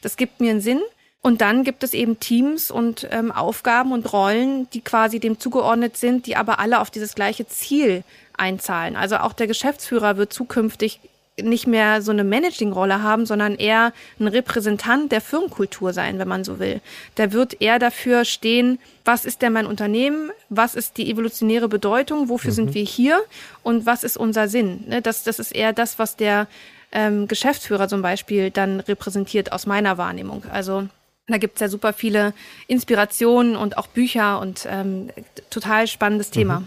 Das 0.00 0.16
gibt 0.16 0.40
mir 0.40 0.52
einen 0.52 0.60
Sinn. 0.60 0.80
Und 1.24 1.40
dann 1.40 1.64
gibt 1.64 1.82
es 1.82 1.94
eben 1.94 2.20
Teams 2.20 2.70
und 2.70 3.08
ähm, 3.10 3.32
Aufgaben 3.32 3.92
und 3.92 4.12
Rollen, 4.12 4.68
die 4.74 4.82
quasi 4.82 5.20
dem 5.20 5.40
zugeordnet 5.40 5.96
sind, 5.96 6.26
die 6.26 6.36
aber 6.36 6.58
alle 6.58 6.82
auf 6.82 6.90
dieses 6.90 7.14
gleiche 7.14 7.48
Ziel 7.48 8.04
einzahlen. 8.36 8.94
Also 8.94 9.16
auch 9.16 9.32
der 9.32 9.46
Geschäftsführer 9.46 10.18
wird 10.18 10.34
zukünftig 10.34 11.00
nicht 11.40 11.66
mehr 11.66 12.02
so 12.02 12.12
eine 12.12 12.24
Managing-Rolle 12.24 13.02
haben, 13.02 13.24
sondern 13.24 13.54
eher 13.54 13.94
ein 14.20 14.28
Repräsentant 14.28 15.12
der 15.12 15.22
Firmenkultur 15.22 15.94
sein, 15.94 16.18
wenn 16.18 16.28
man 16.28 16.44
so 16.44 16.58
will. 16.58 16.82
Der 17.16 17.32
wird 17.32 17.58
eher 17.58 17.78
dafür 17.78 18.26
stehen, 18.26 18.78
was 19.06 19.24
ist 19.24 19.40
denn 19.40 19.54
mein 19.54 19.64
Unternehmen, 19.64 20.30
was 20.50 20.74
ist 20.74 20.98
die 20.98 21.10
evolutionäre 21.10 21.70
Bedeutung, 21.70 22.28
wofür 22.28 22.50
mhm. 22.50 22.56
sind 22.56 22.74
wir 22.74 22.84
hier 22.84 23.18
und 23.62 23.86
was 23.86 24.04
ist 24.04 24.18
unser 24.18 24.46
Sinn. 24.48 24.84
Ne, 24.88 25.00
das, 25.00 25.24
das 25.24 25.38
ist 25.38 25.52
eher 25.52 25.72
das, 25.72 25.98
was 25.98 26.16
der 26.16 26.48
ähm, 26.92 27.28
Geschäftsführer 27.28 27.88
zum 27.88 28.02
Beispiel 28.02 28.50
dann 28.50 28.80
repräsentiert 28.80 29.52
aus 29.52 29.64
meiner 29.64 29.96
Wahrnehmung. 29.96 30.44
Also 30.52 30.86
da 31.26 31.38
gibt's 31.38 31.60
ja 31.60 31.68
super 31.68 31.92
viele 31.92 32.34
Inspirationen 32.66 33.56
und 33.56 33.78
auch 33.78 33.86
Bücher 33.86 34.40
und 34.40 34.66
ähm, 34.70 35.10
total 35.50 35.86
spannendes 35.86 36.30
Thema. 36.30 36.60
Mhm. 36.60 36.66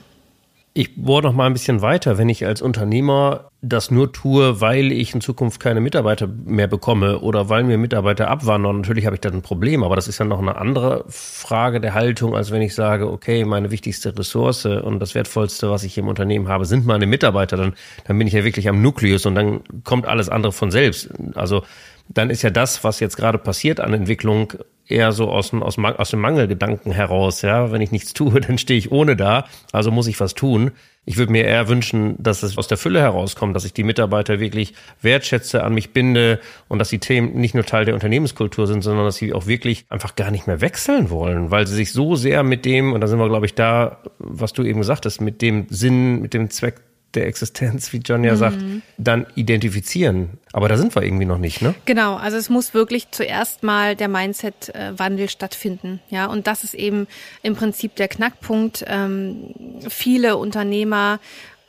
Ich 0.73 0.95
bohre 0.95 1.23
noch 1.23 1.33
mal 1.33 1.47
ein 1.47 1.53
bisschen 1.53 1.81
weiter. 1.81 2.19
Wenn 2.19 2.29
ich 2.29 2.45
als 2.45 2.61
Unternehmer 2.61 3.49
das 3.63 3.89
nur 3.89 4.13
tue, 4.13 4.61
weil 4.61 4.91
ich 4.91 5.11
in 5.15 5.21
Zukunft 5.21 5.59
keine 5.59 5.81
Mitarbeiter 5.81 6.27
mehr 6.27 6.67
bekomme 6.67 7.19
oder 7.21 7.49
weil 7.49 7.63
mir 7.63 7.79
Mitarbeiter 7.79 8.29
abwandern, 8.29 8.81
natürlich 8.81 9.07
habe 9.07 9.15
ich 9.15 9.21
da 9.21 9.29
ein 9.29 9.41
Problem. 9.41 9.81
Aber 9.81 9.95
das 9.95 10.07
ist 10.07 10.19
ja 10.19 10.25
noch 10.25 10.37
eine 10.37 10.55
andere 10.55 11.03
Frage 11.07 11.81
der 11.81 11.95
Haltung, 11.95 12.35
als 12.35 12.51
wenn 12.51 12.61
ich 12.61 12.75
sage, 12.75 13.11
okay, 13.11 13.43
meine 13.43 13.71
wichtigste 13.71 14.15
Ressource 14.15 14.67
und 14.67 14.99
das 14.99 15.15
Wertvollste, 15.15 15.71
was 15.71 15.83
ich 15.83 15.97
im 15.97 16.07
Unternehmen 16.07 16.47
habe, 16.47 16.65
sind 16.65 16.85
meine 16.85 17.07
Mitarbeiter. 17.07 17.57
Dann, 17.57 17.73
dann 18.05 18.19
bin 18.19 18.27
ich 18.27 18.33
ja 18.33 18.43
wirklich 18.43 18.69
am 18.69 18.79
Nukleus 18.79 19.25
und 19.25 19.33
dann 19.33 19.61
kommt 19.83 20.05
alles 20.05 20.29
andere 20.29 20.51
von 20.51 20.69
selbst. 20.69 21.09
Also 21.33 21.63
dann 22.09 22.29
ist 22.29 22.41
ja 22.41 22.49
das, 22.49 22.83
was 22.83 22.99
jetzt 22.99 23.17
gerade 23.17 23.37
passiert 23.37 23.79
an 23.79 23.93
Entwicklung, 23.93 24.53
eher 24.87 25.11
so 25.11 25.29
aus, 25.29 25.53
aus, 25.53 25.77
aus 25.77 26.09
dem 26.09 26.21
Mangelgedanken 26.21 26.91
heraus. 26.91 27.41
Ja, 27.41 27.71
wenn 27.71 27.81
ich 27.81 27.91
nichts 27.91 28.13
tue, 28.13 28.39
dann 28.41 28.57
stehe 28.57 28.77
ich 28.77 28.91
ohne 28.91 29.15
da. 29.15 29.45
Also 29.71 29.91
muss 29.91 30.07
ich 30.07 30.19
was 30.19 30.33
tun. 30.33 30.71
Ich 31.09 31.15
würde 31.15 31.31
mir 31.31 31.45
eher 31.45 31.69
wünschen, 31.69 32.15
dass 32.21 32.43
es 32.43 32.57
aus 32.57 32.67
der 32.67 32.77
Fülle 32.77 32.99
herauskommt, 32.99 33.55
dass 33.55 33.63
ich 33.63 33.71
die 33.71 33.83
Mitarbeiter 33.83 34.41
wirklich 34.41 34.73
wertschätze, 35.01 35.63
an 35.63 35.73
mich 35.73 35.93
binde 35.93 36.41
und 36.67 36.79
dass 36.79 36.89
die 36.89 36.99
Themen 36.99 37.35
nicht 37.35 37.55
nur 37.55 37.63
Teil 37.63 37.85
der 37.85 37.93
Unternehmenskultur 37.93 38.67
sind, 38.67 38.81
sondern 38.81 39.05
dass 39.05 39.15
sie 39.15 39.31
auch 39.31 39.47
wirklich 39.47 39.85
einfach 39.87 40.17
gar 40.17 40.31
nicht 40.31 40.47
mehr 40.47 40.59
wechseln 40.59 41.09
wollen, 41.09 41.49
weil 41.49 41.65
sie 41.65 41.75
sich 41.75 41.93
so 41.93 42.17
sehr 42.17 42.43
mit 42.43 42.65
dem, 42.65 42.91
und 42.91 42.99
da 42.99 43.07
sind 43.07 43.19
wir, 43.19 43.29
glaube 43.29 43.45
ich, 43.45 43.55
da, 43.55 43.99
was 44.19 44.51
du 44.51 44.63
eben 44.63 44.79
gesagt 44.79 45.05
hast, 45.05 45.21
mit 45.21 45.41
dem 45.41 45.67
Sinn, 45.69 46.21
mit 46.21 46.33
dem 46.33 46.49
Zweck 46.49 46.81
der 47.17 47.27
Existenz, 47.27 47.91
wie 47.91 47.97
John 47.97 48.24
ja 48.24 48.33
mhm. 48.33 48.38
sagt, 48.38 48.57
dann 48.97 49.25
identifizieren. 49.36 50.39
Aber 50.53 50.69
da 50.69 50.77
sind 50.77 50.95
wir 50.95 51.03
irgendwie 51.03 51.25
noch 51.25 51.38
nicht, 51.38 51.62
ne? 51.62 51.75
Genau, 51.86 52.15
also 52.15 52.38
es 52.38 52.50
muss 52.50 52.74
wirklich 52.74 53.12
zuerst 53.12 53.63
mal 53.63 53.95
der 53.95 54.07
Mindset-Wandel 54.07 55.29
stattfinden. 55.29 56.00
Ja, 56.09 56.27
und 56.27 56.47
das 56.47 56.63
ist 56.63 56.74
eben 56.74 57.07
im 57.43 57.55
Prinzip 57.55 57.95
der 57.95 58.07
Knackpunkt. 58.07 58.86
Ähm, 58.88 59.53
viele 59.89 60.38
Unternehmer, 60.38 61.19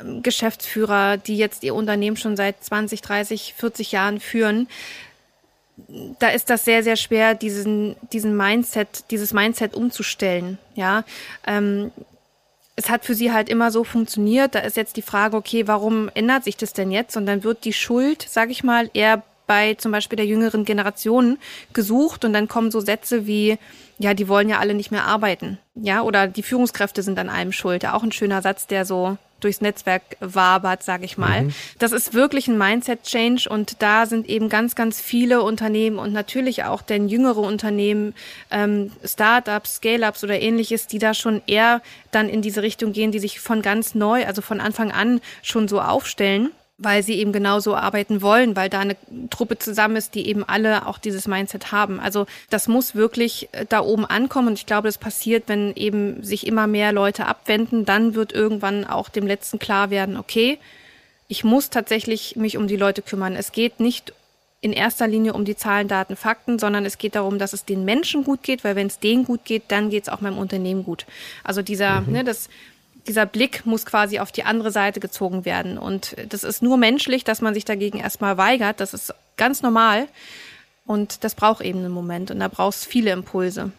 ähm, 0.00 0.23
Geschäftsführer, 0.23 1.17
die 1.17 1.37
jetzt 1.37 1.64
ihr 1.64 1.75
Unternehmen 1.75 2.17
schon 2.17 2.37
seit 2.37 2.62
20, 2.62 3.00
30, 3.00 3.55
40 3.57 3.93
Jahren 3.93 4.21
führen, 4.21 4.69
da 6.19 6.28
ist 6.28 6.50
das 6.50 6.64
sehr, 6.64 6.83
sehr 6.83 6.97
schwer, 6.97 7.35
diesen, 7.35 7.97
diesen 8.12 8.37
Mindset, 8.37 9.11
dieses 9.11 9.33
Mindset 9.33 9.75
umzustellen. 9.75 10.59
Ja, 10.75 11.05
ähm, 11.47 11.93
es 12.79 12.89
hat 12.89 13.05
für 13.05 13.15
sie 13.15 13.33
halt 13.33 13.49
immer 13.49 13.73
so 13.73 13.83
funktioniert. 13.83 14.55
Da 14.55 14.61
ist 14.61 14.77
jetzt 14.77 14.97
die 14.97 15.03
Frage, 15.03 15.37
okay, 15.37 15.67
warum 15.67 16.09
ändert 16.15 16.45
sich 16.45 16.57
das 16.57 16.73
denn 16.73 16.93
jetzt? 16.93 17.17
Und 17.17 17.27
dann 17.27 17.43
wird 17.43 17.65
die 17.65 17.73
Schuld, 17.73 18.25
sage 18.29 18.53
ich 18.53 18.63
mal, 18.63 18.89
eher 18.95 19.25
bei 19.49 19.75
zum 19.75 19.91
Beispiel 19.91 20.17
der 20.17 20.27
jüngeren 20.27 20.65
Generation 20.65 21.39
gesucht 21.73 22.25
und 22.25 22.33
dann 22.33 22.47
kommen 22.47 22.71
so 22.71 22.79
Sätze 22.79 23.27
wie, 23.27 23.59
ja, 23.99 24.15
die 24.15 24.29
wollen 24.29 24.49
ja 24.49 24.61
alle 24.61 24.75
nicht 24.75 24.93
mehr 24.93 25.07
arbeiten. 25.07 25.59
Ja, 25.75 26.03
oder 26.03 26.29
die 26.29 26.45
Führungskräfte 26.45 27.03
sind 27.03 27.19
an 27.19 27.29
allem 27.29 27.51
schuld. 27.51 27.85
Auch 27.85 28.05
ein 28.05 28.13
schöner 28.13 28.43
Satz, 28.43 28.69
der 28.69 28.85
so 28.85 29.17
durchs 29.40 29.61
Netzwerk 29.61 30.02
wabert, 30.21 30.83
sage 30.83 31.04
ich 31.04 31.18
mal. 31.18 31.45
Mhm. 31.45 31.54
Das 31.78 31.92
ist 31.92 32.14
wirklich 32.14 32.49
ein 32.49 32.59
Mindset-Change 32.59 33.49
und 33.49 33.83
da 33.83 34.07
sind 34.07 34.28
eben 34.28 34.49
ganz, 34.49 34.75
ganz 34.75 35.00
viele 35.00 35.42
Unternehmen 35.42 35.99
und 35.99 36.12
natürlich 36.12 36.64
auch 36.64 36.83
denn 36.83 37.09
jüngere 37.09 37.38
Unternehmen, 37.38 38.14
ähm, 38.50 38.92
Startups, 39.04 39.76
Scale-ups 39.76 40.25
oder 40.25 40.40
ähnliches, 40.40 40.87
die 40.87 40.99
da 40.99 41.14
schon 41.14 41.42
eher 41.47 41.83
dann 42.11 42.28
in 42.28 42.42
diese 42.42 42.62
Richtung 42.62 42.92
gehen, 42.92 43.12
die 43.12 43.18
sich 43.18 43.40
von 43.40 43.62
ganz 43.62 43.95
neu, 43.95 44.25
also 44.26 44.42
von 44.42 44.61
Anfang 44.61 44.92
an 44.92 45.21
schon 45.42 45.68
so 45.68 45.80
aufstellen 45.80 46.50
weil 46.79 47.03
sie 47.03 47.15
eben 47.15 47.33
genauso 47.33 47.75
arbeiten 47.75 48.23
wollen, 48.23 48.55
weil 48.55 48.71
da 48.71 48.79
eine 48.79 48.97
Truppe 49.31 49.59
zusammen 49.59 49.97
ist, 49.97 50.15
die 50.15 50.29
eben 50.29 50.45
alle 50.45 50.87
auch 50.87 50.99
dieses 50.99 51.27
Mindset 51.27 51.73
haben. 51.73 51.99
Also 51.99 52.27
das 52.51 52.69
muss 52.69 52.95
wirklich 52.95 53.49
äh, 53.53 53.67
da 53.69 53.81
oben 53.81 54.07
ankommen 54.07 54.49
und 54.49 54.59
ich 54.59 54.67
glaube, 54.67 54.89
das 54.89 54.97
passiert, 54.97 55.45
wenn 55.49 55.75
eben 55.75 56.23
sich 56.23 56.47
immer 56.47 56.69
mehr 56.69 56.93
Leute 56.93 57.27
abwenden, 57.27 57.85
dann 57.85 58.15
wird 58.15 58.33
irgendwann 58.33 58.85
auch 58.85 59.09
dem 59.09 59.27
Letzten 59.27 59.59
klar 59.59 59.91
werden, 59.91 60.17
okay, 60.17 60.59
ich 61.27 61.45
muss 61.45 61.69
tatsächlich 61.69 62.37
mich 62.37 62.57
um 62.57 62.69
die 62.69 62.77
Leute 62.77 63.03
kümmern. 63.03 63.37
Es 63.37 63.53
geht 63.53 63.81
nicht 63.81 64.15
in 64.61 64.73
erster 64.73 65.07
Linie 65.07 65.35
um 65.35 65.45
die 65.45 65.57
Zahlen, 65.57 65.89
Daten, 65.89 66.17
Fakten, 66.17 66.59
sondern 66.59 66.87
es 66.87 66.99
geht 66.99 67.15
darum, 67.15 67.39
dass 67.39 67.53
es 67.53 67.65
den 67.65 67.85
Menschen 67.85 68.25
gut 68.25 68.43
geht, 68.43 68.65
weil 68.65 68.77
wenn 68.77 68.87
es 68.87 68.99
denen 68.99 69.25
gut 69.25 69.45
geht, 69.45 69.65
dann 69.69 69.91
geht 69.91 70.05
es 70.05 70.09
auch 70.09 70.21
meinem 70.21 70.39
Unternehmen 70.39 70.85
gut. 70.85 71.07
Also 71.45 71.63
dieser, 71.63 72.01
mhm. 72.01 72.13
ne, 72.13 72.25
das 72.25 72.49
dieser 73.09 73.27
Blick 73.27 73.67
muss 73.67 73.87
quasi 73.87 74.21
auf 74.21 74.31
die 74.31 74.45
andere 74.45 74.71
Seite 74.71 75.00
gezogen 75.00 75.45
werden. 75.45 75.79
Und 75.79 76.15
das 76.29 76.45
ist 76.45 76.62
nur 76.62 76.77
menschlich, 76.77 77.25
dass 77.25 77.41
man 77.41 77.55
sich 77.55 77.65
dagegen 77.65 77.99
erstmal 77.99 78.37
weigert. 78.37 78.81
Das 78.81 78.95
ist 78.95 79.15
ganz 79.37 79.62
normal. 79.62 80.07
Und 80.87 81.25
das 81.25 81.35
braucht 81.35 81.62
eben 81.62 81.81
einen 81.81 81.93
Moment. 81.93 82.31
Und 82.31 82.41
da 82.41 82.49
brauchst 82.49 82.87
viele 82.87 83.11
Impulse. 83.11 83.73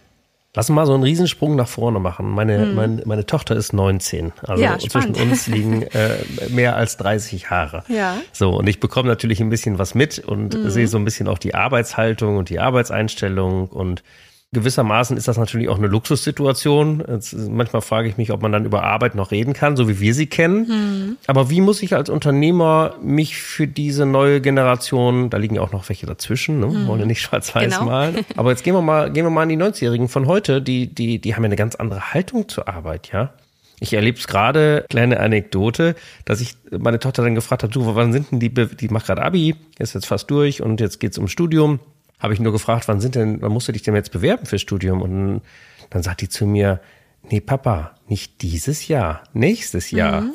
Lass 0.55 0.67
mal 0.69 0.88
so 0.88 0.95
einen 0.95 1.03
Riesensprung 1.03 1.55
nach 1.55 1.67
vorne 1.67 2.00
machen. 2.00 2.27
Meine, 2.31 2.62
hm. 2.62 2.75
meine, 2.75 3.01
meine 3.05 3.25
Tochter 3.25 3.55
ist 3.55 3.71
19. 3.71 4.33
Also 4.41 4.63
ja, 4.63 4.79
zwischen 4.79 5.13
uns 5.13 5.45
liegen 5.48 5.83
äh, 5.83 6.17
mehr 6.50 6.75
als 6.75 6.98
30 6.98 7.51
Haare. 7.51 7.83
Ja. 7.88 8.17
So, 8.33 8.57
und 8.57 8.67
ich 8.67 8.79
bekomme 8.79 9.07
natürlich 9.07 9.41
ein 9.41 9.50
bisschen 9.50 9.77
was 9.77 9.93
mit 9.93 10.17
und 10.17 10.55
mhm. 10.55 10.69
sehe 10.71 10.88
so 10.88 10.98
ein 10.98 11.05
bisschen 11.05 11.27
auch 11.27 11.38
die 11.38 11.53
Arbeitshaltung 11.53 12.38
und 12.38 12.50
die 12.50 12.59
Arbeitseinstellung 12.59 13.67
und 13.67 14.03
Gewissermaßen 14.51 15.15
ist 15.15 15.27
das 15.27 15.38
natürlich 15.38 15.70
auch 15.70 15.77
eine 15.77 15.86
Luxussituation. 15.86 17.03
Jetzt, 17.08 17.38
manchmal 17.38 17.84
frage 17.84 18.08
ich 18.08 18.18
mich, 18.18 18.32
ob 18.32 18.41
man 18.41 18.51
dann 18.51 18.65
über 18.65 18.82
Arbeit 18.82 19.13
noch 19.13 19.29
reden 19.29 19.53
kann, 19.53 19.77
so 19.77 19.88
wie 19.88 20.00
wir 20.00 20.15
sie 20.15 20.25
kennen. 20.25 20.68
Mhm. 20.68 21.18
Aber 21.27 21.51
wie 21.51 21.62
muss 21.62 21.84
ich 21.84 21.94
als 21.94 22.10
Unternehmer 22.10 22.96
mich 23.03 23.38
für 23.38 23.68
diese 23.68 24.08
neue 24.08 24.41
Generation, 24.41 25.29
da 25.29 25.38
liegen 25.38 25.56
ja 25.56 25.62
auch 25.62 25.72
noch 25.72 25.88
welche 25.89 26.08
dazwischen, 26.08 26.60
ne? 26.60 26.65
Mhm. 26.65 26.88
wollen 26.88 27.01
ja 27.01 27.06
nicht 27.06 27.22
schwarz-weiß 27.22 27.75
genau. 27.75 27.86
malen. 27.86 28.25
Aber 28.38 28.50
jetzt 28.50 28.63
gehen 28.63 28.74
wir 28.74 28.82
mal, 28.82 29.12
gehen 29.12 29.24
wir 29.24 29.29
mal 29.29 29.44
an 29.44 29.50
die 29.50 29.58
90-Jährigen 29.58 30.08
von 30.08 30.25
heute, 30.25 30.63
die, 30.63 30.88
die, 30.88 31.22
die 31.22 31.36
haben 31.36 31.44
ja 31.44 31.48
eine 31.48 31.56
ganz 31.56 31.75
andere 31.75 32.13
Haltung 32.13 32.50
zur 32.50 32.68
Arbeit, 32.68 33.12
ja. 33.13 33.34
Ich 33.79 33.94
erlebe 33.94 34.18
es 34.18 34.27
gerade, 34.27 34.84
kleine 34.89 35.20
Anekdote, 35.20 35.96
dass 36.25 36.41
ich 36.41 36.58
meine 36.72 37.00
Tochter 37.00 37.24
dann 37.24 37.36
gefragt 37.36 37.62
habe, 37.63 37.72
du, 37.72 37.96
wann 37.96 38.12
sind 38.12 38.32
denn 38.32 38.39
die, 38.39 38.50
die 38.50 38.89
macht 38.89 39.06
gerade 39.06 39.22
Abi, 39.22 39.56
ist 39.77 39.94
jetzt 39.94 40.08
fast 40.08 40.29
durch 40.32 40.62
und 40.62 40.82
jetzt 40.82 41.00
geht's 41.00 41.20
um 41.20 41.27
Studium 41.27 41.79
habe 42.19 42.33
ich 42.33 42.39
nur 42.39 42.51
gefragt, 42.51 42.88
wann 42.88 42.99
sind 42.99 43.15
denn, 43.15 43.41
wann 43.41 43.51
musst 43.51 43.67
du 43.67 43.71
dich 43.71 43.81
denn 43.81 43.95
jetzt 43.95 44.11
bewerben 44.11 44.45
fürs 44.45 44.61
Studium? 44.61 45.01
Und 45.01 45.41
dann 45.89 46.03
sagt 46.03 46.21
die 46.21 46.29
zu 46.29 46.45
mir, 46.45 46.81
nee, 47.23 47.39
Papa, 47.39 47.95
nicht 48.07 48.41
dieses 48.41 48.88
Jahr, 48.88 49.23
nächstes 49.33 49.91
Jahr. 49.91 50.21
Mhm. 50.21 50.33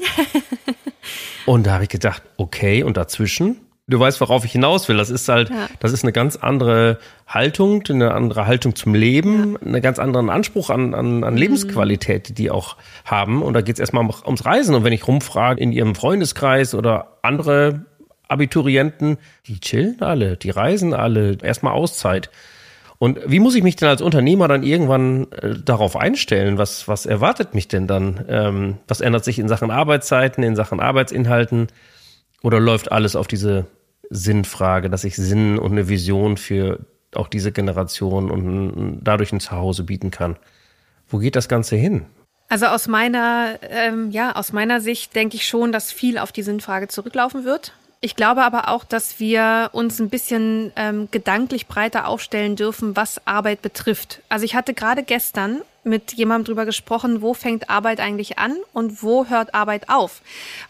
und 1.46 1.66
da 1.66 1.74
habe 1.74 1.84
ich 1.84 1.90
gedacht, 1.90 2.22
okay, 2.36 2.82
und 2.82 2.96
dazwischen? 2.96 3.60
Du 3.86 4.00
weißt, 4.00 4.18
worauf 4.22 4.46
ich 4.46 4.52
hinaus 4.52 4.88
will. 4.88 4.96
Das 4.96 5.10
ist 5.10 5.28
halt, 5.28 5.50
ja. 5.50 5.68
das 5.80 5.92
ist 5.92 6.04
eine 6.04 6.12
ganz 6.12 6.36
andere 6.36 6.98
Haltung, 7.26 7.82
eine 7.86 8.14
andere 8.14 8.46
Haltung 8.46 8.74
zum 8.74 8.94
Leben, 8.94 9.52
ja. 9.52 9.66
einen 9.66 9.82
ganz 9.82 9.98
anderen 9.98 10.30
Anspruch 10.30 10.70
an, 10.70 10.94
an, 10.94 11.22
an 11.22 11.34
mhm. 11.34 11.38
Lebensqualität, 11.38 12.30
die 12.30 12.34
die 12.34 12.50
auch 12.50 12.78
haben. 13.04 13.42
Und 13.42 13.52
da 13.52 13.60
geht 13.60 13.76
es 13.76 13.80
erstmal 13.80 14.08
ums 14.24 14.46
Reisen. 14.46 14.74
Und 14.74 14.84
wenn 14.84 14.94
ich 14.94 15.06
rumfrage 15.06 15.60
in 15.60 15.70
ihrem 15.70 15.94
Freundeskreis 15.94 16.74
oder 16.74 17.18
andere 17.20 17.84
Abiturienten, 18.28 19.18
die 19.46 19.60
chillen 19.60 20.00
alle, 20.00 20.36
die 20.36 20.50
reisen 20.50 20.94
alle, 20.94 21.38
erstmal 21.42 21.74
Auszeit. 21.74 22.30
Und 22.98 23.18
wie 23.26 23.40
muss 23.40 23.54
ich 23.54 23.62
mich 23.62 23.76
denn 23.76 23.88
als 23.88 24.02
Unternehmer 24.02 24.48
dann 24.48 24.62
irgendwann 24.62 25.30
äh, 25.32 25.54
darauf 25.62 25.96
einstellen? 25.96 26.58
Was, 26.58 26.88
was 26.88 27.06
erwartet 27.06 27.54
mich 27.54 27.68
denn 27.68 27.86
dann? 27.86 28.24
Ähm, 28.28 28.78
was 28.88 29.00
ändert 29.00 29.24
sich 29.24 29.38
in 29.38 29.48
Sachen 29.48 29.70
Arbeitszeiten, 29.70 30.44
in 30.44 30.56
Sachen 30.56 30.80
Arbeitsinhalten? 30.80 31.68
Oder 32.42 32.60
läuft 32.60 32.92
alles 32.92 33.16
auf 33.16 33.26
diese 33.26 33.66
Sinnfrage, 34.10 34.90
dass 34.90 35.04
ich 35.04 35.16
Sinn 35.16 35.58
und 35.58 35.72
eine 35.72 35.88
Vision 35.88 36.36
für 36.36 36.80
auch 37.14 37.28
diese 37.28 37.52
Generation 37.52 38.30
und 38.30 39.00
dadurch 39.02 39.32
ein 39.32 39.40
Zuhause 39.40 39.84
bieten 39.84 40.10
kann? 40.10 40.36
Wo 41.08 41.18
geht 41.18 41.36
das 41.36 41.48
Ganze 41.48 41.76
hin? 41.76 42.06
Also 42.48 42.66
aus 42.66 42.86
meiner, 42.88 43.58
ähm, 43.62 44.10
ja, 44.10 44.36
aus 44.36 44.52
meiner 44.52 44.80
Sicht 44.80 45.14
denke 45.14 45.36
ich 45.36 45.46
schon, 45.46 45.72
dass 45.72 45.92
viel 45.92 46.18
auf 46.18 46.32
die 46.32 46.42
Sinnfrage 46.42 46.88
zurücklaufen 46.88 47.44
wird. 47.44 47.72
Ich 48.04 48.16
glaube 48.16 48.42
aber 48.42 48.68
auch, 48.68 48.84
dass 48.84 49.18
wir 49.18 49.70
uns 49.73 49.99
ein 49.99 50.11
bisschen 50.11 50.75
ähm, 50.76 51.08
gedanklich 51.11 51.68
breiter 51.68 52.06
aufstellen 52.06 52.54
dürfen, 52.54 52.96
was 52.96 53.26
Arbeit 53.26 53.62
betrifft. 53.62 54.20
Also 54.28 54.44
ich 54.44 54.54
hatte 54.54 54.75
gerade 54.75 55.02
gestern 55.02 55.62
mit 55.84 56.12
jemandem 56.12 56.44
drüber 56.44 56.66
gesprochen, 56.66 57.23
wo 57.23 57.32
fängt 57.32 57.70
Arbeit 57.70 58.00
eigentlich 58.00 58.38
an 58.38 58.58
und 58.75 59.02
wo 59.02 59.25
hört 59.30 59.54
Arbeit 59.54 59.88
auf? 59.88 60.20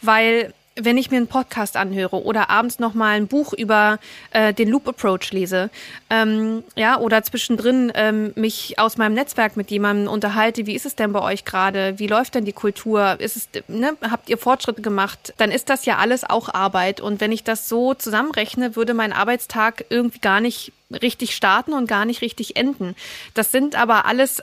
Weil 0.00 0.54
wenn 0.76 0.98
ich 0.98 1.10
mir 1.10 1.18
einen 1.18 1.28
Podcast 1.28 1.76
anhöre 1.76 2.24
oder 2.24 2.50
abends 2.50 2.78
nochmal 2.78 3.16
ein 3.16 3.28
Buch 3.28 3.52
über 3.52 3.98
äh, 4.32 4.52
den 4.52 4.68
Loop 4.68 4.88
Approach 4.88 5.30
lese, 5.30 5.70
ähm, 6.10 6.64
ja, 6.74 6.98
oder 6.98 7.22
zwischendrin 7.22 7.92
ähm, 7.94 8.32
mich 8.34 8.78
aus 8.78 8.96
meinem 8.96 9.14
Netzwerk 9.14 9.56
mit 9.56 9.70
jemandem 9.70 10.08
unterhalte, 10.08 10.66
wie 10.66 10.74
ist 10.74 10.86
es 10.86 10.96
denn 10.96 11.12
bei 11.12 11.22
euch 11.22 11.44
gerade? 11.44 11.98
Wie 11.98 12.08
läuft 12.08 12.34
denn 12.34 12.44
die 12.44 12.52
Kultur? 12.52 13.16
Ist 13.20 13.36
es, 13.36 13.48
ne, 13.68 13.96
habt 14.10 14.28
ihr 14.28 14.38
Fortschritte 14.38 14.82
gemacht? 14.82 15.32
Dann 15.36 15.52
ist 15.52 15.70
das 15.70 15.84
ja 15.84 15.98
alles 15.98 16.28
auch 16.28 16.52
Arbeit. 16.52 17.00
Und 17.00 17.20
wenn 17.20 17.30
ich 17.30 17.44
das 17.44 17.68
so 17.68 17.94
zusammenrechne, 17.94 18.74
würde 18.74 18.94
mein 18.94 19.12
Arbeitstag 19.12 19.84
irgendwie 19.90 20.18
gar 20.18 20.40
nicht 20.40 20.72
richtig 20.94 21.34
starten 21.34 21.72
und 21.72 21.86
gar 21.86 22.04
nicht 22.04 22.22
richtig 22.22 22.56
enden. 22.56 22.94
Das 23.34 23.52
sind 23.52 23.74
aber 23.76 24.06
alles 24.06 24.42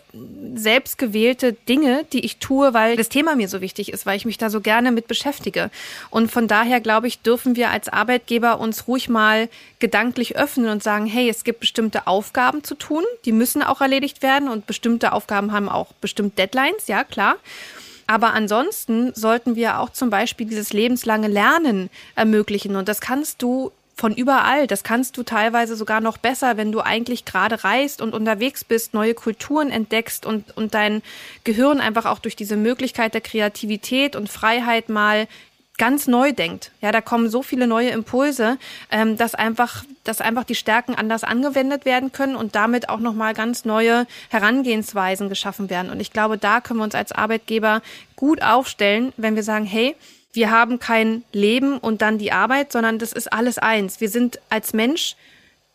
selbstgewählte 0.56 1.54
Dinge, 1.54 2.06
die 2.14 2.26
ich 2.26 2.38
tue, 2.38 2.74
weil 2.74 2.96
das 2.98 3.10
Thema 3.10 3.36
mir 3.36 3.48
so 3.48 3.62
wichtig 3.62 3.92
ist, 3.92 4.06
weil 4.06 4.18
ich 4.18 4.26
mich 4.26 4.38
da 4.38 4.50
so 4.50 4.62
gerne 4.62 4.92
mit 4.92 5.08
beschäftige. 5.08 5.70
Und 6.10 6.32
von 6.32 6.48
daher 6.48 6.80
glaube 6.80 7.08
ich, 7.08 7.20
dürfen 7.20 7.56
wir 7.56 7.70
als 7.70 7.90
Arbeitgeber 7.90 8.60
uns 8.60 8.88
ruhig 8.88 9.10
mal 9.10 9.50
gedanklich 9.80 10.38
öffnen 10.38 10.70
und 10.70 10.84
sagen, 10.84 11.06
hey, 11.06 11.30
es 11.30 11.44
gibt 11.44 11.60
bestimmte 11.62 12.08
Aufgaben 12.08 12.64
zu 12.64 12.76
tun, 12.76 13.04
die 13.26 13.32
müssen 13.32 13.64
auch 13.64 13.82
erledigt 13.82 14.22
werden 14.22 14.48
und 14.50 14.68
bestimmte 14.68 15.14
Aufgaben 15.14 15.52
haben 15.52 15.70
auch 15.70 15.94
bestimmt 16.02 16.38
Deadlines, 16.38 16.88
ja 16.88 17.04
klar. 17.04 17.36
Aber 18.08 18.34
ansonsten 18.34 19.14
sollten 19.14 19.56
wir 19.56 19.80
auch 19.80 19.90
zum 19.90 20.10
Beispiel 20.10 20.46
dieses 20.46 20.74
lebenslange 20.74 21.30
Lernen 21.30 21.90
ermöglichen. 22.16 22.76
Und 22.76 22.90
das 22.90 23.00
kannst 23.00 23.42
du 23.42 23.72
von 23.96 24.16
überall. 24.16 24.68
Das 24.68 24.84
kannst 24.84 25.18
du 25.18 25.24
teilweise 25.24 25.76
sogar 25.76 26.02
noch 26.02 26.18
besser, 26.18 26.58
wenn 26.58 26.72
du 26.72 26.82
eigentlich 26.82 27.26
gerade 27.26 27.64
reist 27.64 28.02
und 28.02 28.14
unterwegs 28.14 28.64
bist, 28.64 28.94
neue 28.94 29.14
Kulturen 29.14 29.70
entdeckst 29.70 30.26
und, 30.26 30.56
und 30.58 30.74
dein 30.74 31.02
Gehirn 31.44 31.80
einfach 31.80 32.06
auch 32.06 32.20
durch 32.20 32.36
diese 32.36 32.58
Möglichkeit 32.58 33.14
der 33.14 33.22
Kreativität 33.22 34.16
und 34.16 34.30
Freiheit 34.30 34.90
mal 34.90 35.28
ganz 35.78 36.06
neu 36.08 36.32
denkt. 36.32 36.72
Ja, 36.82 36.92
da 36.92 37.02
kommen 37.02 37.28
so 37.30 37.42
viele 37.42 37.66
neue 37.66 37.90
Impulse, 37.90 38.60
ähm, 38.92 39.18
dass 39.18 39.34
einfach, 39.34 39.84
dass 40.04 40.22
einfach 40.22 40.44
die 40.44 40.54
Stärken 40.54 40.94
anders 40.94 41.24
angewendet 41.24 41.86
werden 41.86 42.12
können 42.12 42.36
und 42.36 42.56
damit 42.56 42.90
auch 42.90 43.00
nochmal 43.00 43.34
ganz 43.34 43.66
neue 43.66 44.06
Herangehensweisen 44.30 45.28
geschaffen 45.28 45.72
werden. 45.72 45.90
Und 45.90 46.00
ich 46.00 46.12
glaube, 46.14 46.38
da 46.38 46.62
können 46.62 46.80
wir 46.80 46.84
uns 46.84 46.94
als 46.94 47.12
Arbeitgeber 47.12 47.82
gut 48.16 48.44
aufstellen, 48.44 49.12
wenn 49.18 49.36
wir 49.36 49.42
sagen, 49.42 49.66
hey, 49.66 49.96
wir 50.34 50.52
haben 50.52 50.80
kein 50.80 51.24
Leben 51.34 51.78
und 51.78 52.02
dann 52.02 52.18
die 52.18 52.32
Arbeit, 52.32 52.72
sondern 52.72 53.00
das 53.00 53.14
ist 53.14 53.32
alles 53.32 53.58
eins. 53.58 54.00
Wir 54.00 54.10
sind 54.10 54.40
als 54.50 54.74
Mensch 54.74 55.16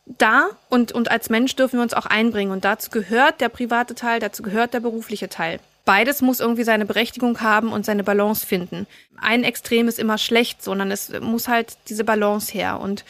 da 0.06 0.50
und, 0.68 0.92
und 0.92 1.10
als 1.10 1.30
Mensch 1.30 1.56
dürfen 1.56 1.78
wir 1.78 1.82
uns 1.82 1.94
auch 1.94 2.06
einbringen. 2.06 2.52
Und 2.52 2.64
dazu 2.64 2.90
gehört 2.90 3.40
der 3.40 3.48
private 3.48 3.94
Teil, 3.94 4.20
dazu 4.20 4.42
gehört 4.42 4.72
der 4.72 4.80
berufliche 4.80 5.28
Teil. 5.28 5.60
Beides 5.84 6.20
muss 6.20 6.40
irgendwie 6.40 6.64
seine 6.64 6.86
Berechtigung 6.86 7.40
haben 7.40 7.72
und 7.72 7.86
seine 7.86 8.02
Balance 8.02 8.44
finden. 8.44 8.86
Ein 9.20 9.44
Extrem 9.44 9.88
ist 9.88 9.98
immer 9.98 10.18
schlecht, 10.18 10.62
sondern 10.62 10.90
es 10.90 11.12
muss 11.20 11.48
halt 11.48 11.76
diese 11.88 12.02
Balance 12.02 12.52
her. 12.52 12.80
Und 12.80 13.04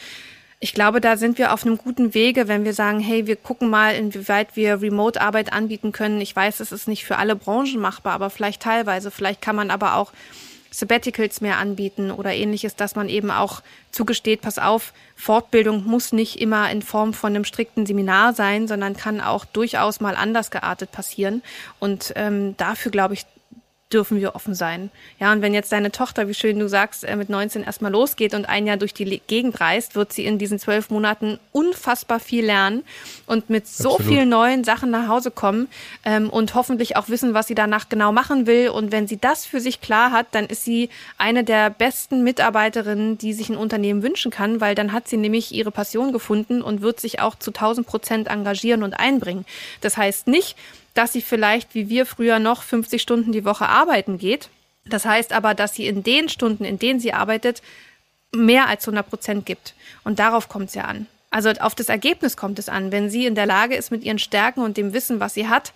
ich 0.59 0.73
glaube, 0.73 1.01
da 1.01 1.17
sind 1.17 1.37
wir 1.37 1.53
auf 1.53 1.65
einem 1.65 1.77
guten 1.77 2.13
Wege, 2.13 2.47
wenn 2.47 2.65
wir 2.65 2.73
sagen, 2.73 2.99
hey, 2.99 3.25
wir 3.25 3.35
gucken 3.35 3.69
mal, 3.69 3.95
inwieweit 3.95 4.55
wir 4.55 4.81
Remote-Arbeit 4.81 5.53
anbieten 5.53 5.91
können. 5.91 6.21
Ich 6.21 6.35
weiß, 6.35 6.59
es 6.59 6.71
ist 6.71 6.87
nicht 6.87 7.05
für 7.05 7.17
alle 7.17 7.35
Branchen 7.35 7.79
machbar, 7.79 8.13
aber 8.13 8.29
vielleicht 8.29 8.61
teilweise. 8.61 9.11
Vielleicht 9.11 9.41
kann 9.41 9.55
man 9.55 9.71
aber 9.71 9.95
auch 9.95 10.11
Sabbaticals 10.77 11.41
mehr 11.41 11.57
anbieten 11.57 12.11
oder 12.11 12.35
ähnliches, 12.35 12.75
dass 12.75 12.93
man 12.93 13.09
eben 13.09 13.31
auch 13.31 13.63
zugesteht, 13.89 14.41
pass 14.41 14.59
auf, 14.59 14.93
Fortbildung 15.15 15.83
muss 15.85 16.11
nicht 16.11 16.39
immer 16.39 16.69
in 16.69 16.83
Form 16.83 17.15
von 17.15 17.35
einem 17.35 17.45
strikten 17.45 17.87
Seminar 17.87 18.33
sein, 18.33 18.67
sondern 18.67 18.95
kann 18.95 19.19
auch 19.19 19.43
durchaus 19.43 20.01
mal 20.01 20.15
anders 20.15 20.51
geartet 20.51 20.91
passieren. 20.91 21.41
Und 21.79 22.13
ähm, 22.15 22.55
dafür, 22.57 22.91
glaube 22.91 23.15
ich, 23.15 23.25
dürfen 23.91 24.19
wir 24.19 24.35
offen 24.35 24.53
sein. 24.53 24.91
Ja, 25.19 25.31
und 25.31 25.41
wenn 25.41 25.53
jetzt 25.53 25.71
deine 25.71 25.91
Tochter, 25.91 26.27
wie 26.27 26.33
schön 26.33 26.59
du 26.59 26.67
sagst, 26.67 27.05
äh, 27.05 27.15
mit 27.15 27.29
19 27.29 27.63
erstmal 27.63 27.91
losgeht 27.91 28.33
und 28.33 28.45
ein 28.45 28.67
Jahr 28.67 28.75
durch 28.75 28.93
die 28.93 29.21
Gegend 29.27 29.61
reist, 29.61 29.95
wird 29.95 30.11
sie 30.11 30.25
in 30.25 30.37
diesen 30.37 30.59
zwölf 30.59 30.89
Monaten 30.89 31.39
unfassbar 31.53 32.19
viel 32.19 32.45
lernen 32.45 32.83
und 33.27 33.49
mit 33.49 33.65
so 33.65 33.91
Absolut. 33.91 34.11
vielen 34.11 34.29
neuen 34.29 34.65
Sachen 34.65 34.89
nach 34.91 35.07
Hause 35.07 35.31
kommen 35.31 35.69
ähm, 36.03 36.29
und 36.29 36.53
hoffentlich 36.53 36.97
auch 36.97 37.07
wissen, 37.07 37.33
was 37.33 37.47
sie 37.47 37.55
danach 37.55 37.87
genau 37.87 38.11
machen 38.11 38.45
will. 38.45 38.69
Und 38.69 38.91
wenn 38.91 39.07
sie 39.07 39.17
das 39.17 39.45
für 39.45 39.61
sich 39.61 39.79
klar 39.79 40.11
hat, 40.11 40.27
dann 40.31 40.47
ist 40.47 40.65
sie 40.65 40.89
eine 41.17 41.45
der 41.45 41.69
besten 41.69 42.23
Mitarbeiterinnen, 42.23 43.17
die 43.17 43.31
sich 43.33 43.47
ein 43.49 43.57
Unternehmen 43.57 44.03
wünschen 44.03 44.31
kann, 44.31 44.59
weil 44.59 44.75
dann 44.75 44.91
hat 44.91 45.07
sie 45.07 45.17
nämlich 45.17 45.53
ihre 45.53 45.71
Passion 45.71 46.11
gefunden 46.11 46.61
und 46.61 46.81
wird 46.81 46.99
sich 46.99 47.21
auch 47.21 47.35
zu 47.35 47.51
1000 47.51 47.87
Prozent 47.87 48.27
engagieren 48.27 48.83
und 48.83 48.93
einbringen. 48.95 49.45
Das 49.79 49.95
heißt 49.95 50.27
nicht, 50.27 50.57
dass 50.97 51.13
sie 51.13 51.21
vielleicht 51.21 51.75
wie 51.75 51.89
wir 51.89 52.05
früher 52.05 52.39
noch 52.39 52.63
50 52.63 53.01
Stunden 53.01 53.31
die 53.31 53.45
Woche 53.45 53.67
arbeiten 53.67 54.17
geht. 54.17 54.49
Das 54.85 55.05
heißt 55.05 55.33
aber, 55.33 55.53
dass 55.53 55.75
sie 55.75 55.85
in 55.85 56.03
den 56.03 56.29
Stunden, 56.29 56.65
in 56.65 56.79
denen 56.79 56.99
sie 56.99 57.13
arbeitet, 57.13 57.61
mehr 58.33 58.67
als 58.67 58.85
100 58.87 59.07
Prozent 59.07 59.45
gibt. 59.45 59.73
Und 60.03 60.19
darauf 60.19 60.49
kommt 60.49 60.69
es 60.69 60.75
ja 60.75 60.85
an. 60.85 61.07
Also 61.29 61.49
auf 61.49 61.75
das 61.75 61.89
Ergebnis 61.89 62.37
kommt 62.37 62.57
es 62.57 62.69
an. 62.69 62.91
Wenn 62.91 63.09
sie 63.09 63.25
in 63.25 63.35
der 63.35 63.45
Lage 63.45 63.75
ist, 63.75 63.91
mit 63.91 64.03
ihren 64.03 64.19
Stärken 64.19 64.61
und 64.61 64.77
dem 64.77 64.93
Wissen, 64.93 65.19
was 65.19 65.33
sie 65.33 65.47
hat, 65.47 65.73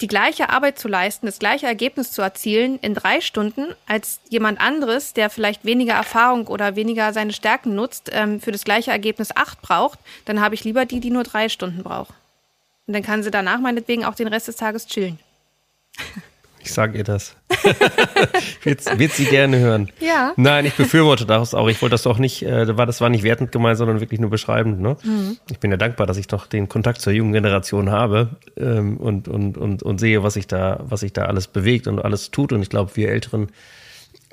die 0.00 0.06
gleiche 0.06 0.50
Arbeit 0.50 0.78
zu 0.78 0.86
leisten, 0.86 1.26
das 1.26 1.40
gleiche 1.40 1.66
Ergebnis 1.66 2.12
zu 2.12 2.22
erzielen 2.22 2.78
in 2.78 2.94
drei 2.94 3.20
Stunden 3.20 3.74
als 3.86 4.20
jemand 4.28 4.60
anderes, 4.60 5.12
der 5.14 5.30
vielleicht 5.30 5.64
weniger 5.64 5.94
Erfahrung 5.94 6.46
oder 6.46 6.76
weniger 6.76 7.12
seine 7.12 7.32
Stärken 7.32 7.74
nutzt, 7.74 8.10
ähm, 8.12 8.40
für 8.40 8.52
das 8.52 8.62
gleiche 8.62 8.92
Ergebnis 8.92 9.34
acht 9.34 9.60
braucht, 9.62 9.98
dann 10.24 10.40
habe 10.40 10.54
ich 10.54 10.62
lieber 10.62 10.84
die, 10.84 11.00
die 11.00 11.10
nur 11.10 11.24
drei 11.24 11.48
Stunden 11.48 11.82
braucht. 11.82 12.14
Und 12.88 12.94
dann 12.94 13.02
kann 13.02 13.22
sie 13.22 13.30
danach 13.30 13.60
meinetwegen 13.60 14.04
auch 14.04 14.14
den 14.14 14.28
Rest 14.28 14.48
des 14.48 14.56
Tages 14.56 14.86
chillen. 14.86 15.18
Ich 16.60 16.72
sage 16.72 16.98
ihr 16.98 17.04
das. 17.04 17.36
wird, 18.62 18.98
wird 18.98 19.12
sie 19.12 19.26
gerne 19.26 19.58
hören. 19.58 19.92
Ja. 20.00 20.32
Nein, 20.36 20.64
ich 20.64 20.74
befürworte 20.74 21.26
das 21.26 21.54
auch. 21.54 21.68
Ich 21.68 21.80
wollte 21.82 21.92
das 21.92 22.06
auch 22.06 22.18
nicht, 22.18 22.42
äh, 22.42 22.64
das 22.66 23.00
war 23.00 23.10
nicht 23.10 23.24
wertend 23.24 23.52
gemeint, 23.52 23.76
sondern 23.76 24.00
wirklich 24.00 24.20
nur 24.20 24.30
beschreibend. 24.30 24.80
Ne? 24.80 24.96
Mhm. 25.02 25.36
Ich 25.50 25.58
bin 25.58 25.70
ja 25.70 25.76
dankbar, 25.76 26.06
dass 26.06 26.16
ich 26.16 26.28
doch 26.28 26.46
den 26.46 26.68
Kontakt 26.68 27.02
zur 27.02 27.12
jungen 27.12 27.32
Generation 27.32 27.90
habe 27.90 28.36
ähm, 28.56 28.96
und, 28.96 29.28
und, 29.28 29.58
und, 29.58 29.82
und 29.82 29.98
sehe, 29.98 30.22
was 30.22 30.34
sich 30.34 30.46
da, 30.46 30.80
was 30.82 31.00
sich 31.00 31.12
da 31.12 31.26
alles 31.26 31.46
bewegt 31.46 31.86
und 31.88 32.00
alles 32.00 32.30
tut. 32.30 32.52
Und 32.52 32.62
ich 32.62 32.70
glaube, 32.70 32.96
wir 32.96 33.10
Älteren 33.10 33.48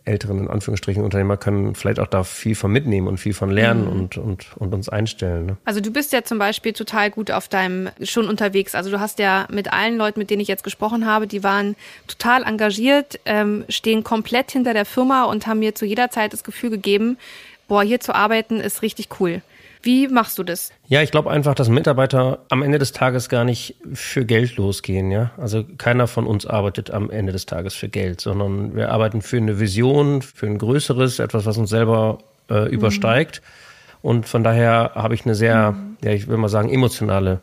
älteren, 0.06 0.40
in 0.40 0.48
Anführungsstrichen, 0.48 1.04
Unternehmer 1.04 1.38
können 1.38 1.76
vielleicht 1.76 2.00
auch 2.00 2.08
da 2.08 2.24
viel 2.24 2.56
von 2.56 2.72
mitnehmen 2.72 3.08
und 3.08 3.18
viel 3.18 3.34
von 3.34 3.50
lernen 3.50 3.86
mhm. 3.86 3.92
und, 3.92 4.18
und, 4.18 4.48
und 4.58 4.74
uns 4.74 4.88
einstellen. 4.88 5.46
Ne? 5.48 5.58
Also 5.66 5.82
du 5.82 5.92
bist 5.92 6.14
ja 6.14 6.24
zum 6.24 6.38
Beispiel 6.38 6.74
total 6.74 7.12
gut 7.12 7.32
auf 7.32 7.48
deinem, 7.48 7.90
schon 8.02 8.30
unterwegs. 8.30 8.76
Also 8.76 8.92
du 8.92 9.00
hast 9.00 9.20
ja 9.20 9.48
mit 9.52 9.74
allen 9.74 9.98
Leuten, 9.98 10.20
mit 10.20 10.30
denen 10.30 10.42
ich 10.42 10.48
jetzt 10.48 10.64
gesprochen 10.64 11.06
habe, 11.06 11.28
die 11.28 11.44
waren 11.44 11.76
total 12.08 12.44
engagiert, 12.44 13.20
ähm, 13.26 13.66
stehen 13.68 14.04
komplett 14.04 14.52
hinter 14.52 14.74
der 14.74 14.86
Firma 14.86 15.26
und 15.26 15.48
haben 15.48 15.60
mir 15.60 15.76
zu 15.76 15.86
jeder 15.86 16.12
Zeit 16.12 16.34
das 16.34 16.44
Gefühl 16.44 16.70
gegeben, 16.70 17.18
boah, 17.68 17.84
hier 17.84 18.00
zu 18.00 18.14
arbeiten 18.14 18.60
ist 18.60 18.82
richtig 18.82 19.10
cool. 19.20 19.42
Wie 19.86 20.08
machst 20.08 20.40
du 20.40 20.44
das? 20.44 20.72
Ja, 20.88 21.04
ich 21.04 21.12
glaube 21.12 21.30
einfach, 21.30 21.54
dass 21.54 21.70
Mitarbeiter 21.70 22.40
am 22.50 22.64
Ende 22.64 22.80
des 22.80 22.92
Tages 22.92 23.30
gar 23.30 23.44
nicht 23.44 23.76
für 23.94 24.26
Geld 24.26 24.58
losgehen, 24.58 25.12
ja. 25.12 25.30
Also 25.38 25.64
keiner 25.78 26.08
von 26.08 26.26
uns 26.26 26.48
arbeitet 26.48 26.90
am 26.90 27.12
Ende 27.12 27.32
des 27.32 27.46
Tages 27.46 27.76
für 27.76 27.88
Geld, 27.88 28.20
sondern 28.20 28.76
wir 28.76 28.92
arbeiten 28.92 29.22
für 29.22 29.38
eine 29.38 29.60
Vision, 29.60 30.24
für 30.24 30.48
ein 30.48 30.58
größeres, 30.58 31.20
etwas, 31.20 31.46
was 31.46 31.58
uns 31.58 31.70
selber 31.70 32.18
äh, 32.50 32.68
übersteigt. 32.68 33.44
Mhm. 33.44 34.10
Und 34.10 34.28
von 34.28 34.44
daher 34.44 34.94
habe 34.96 35.14
ich 35.14 35.24
eine 35.26 35.36
sehr, 35.36 35.74
mhm. 35.74 35.98
ja, 36.04 36.12
ich 36.12 36.28
will 36.28 36.38
mal 36.38 36.50
sagen, 36.50 36.70
emotionale 36.70 37.42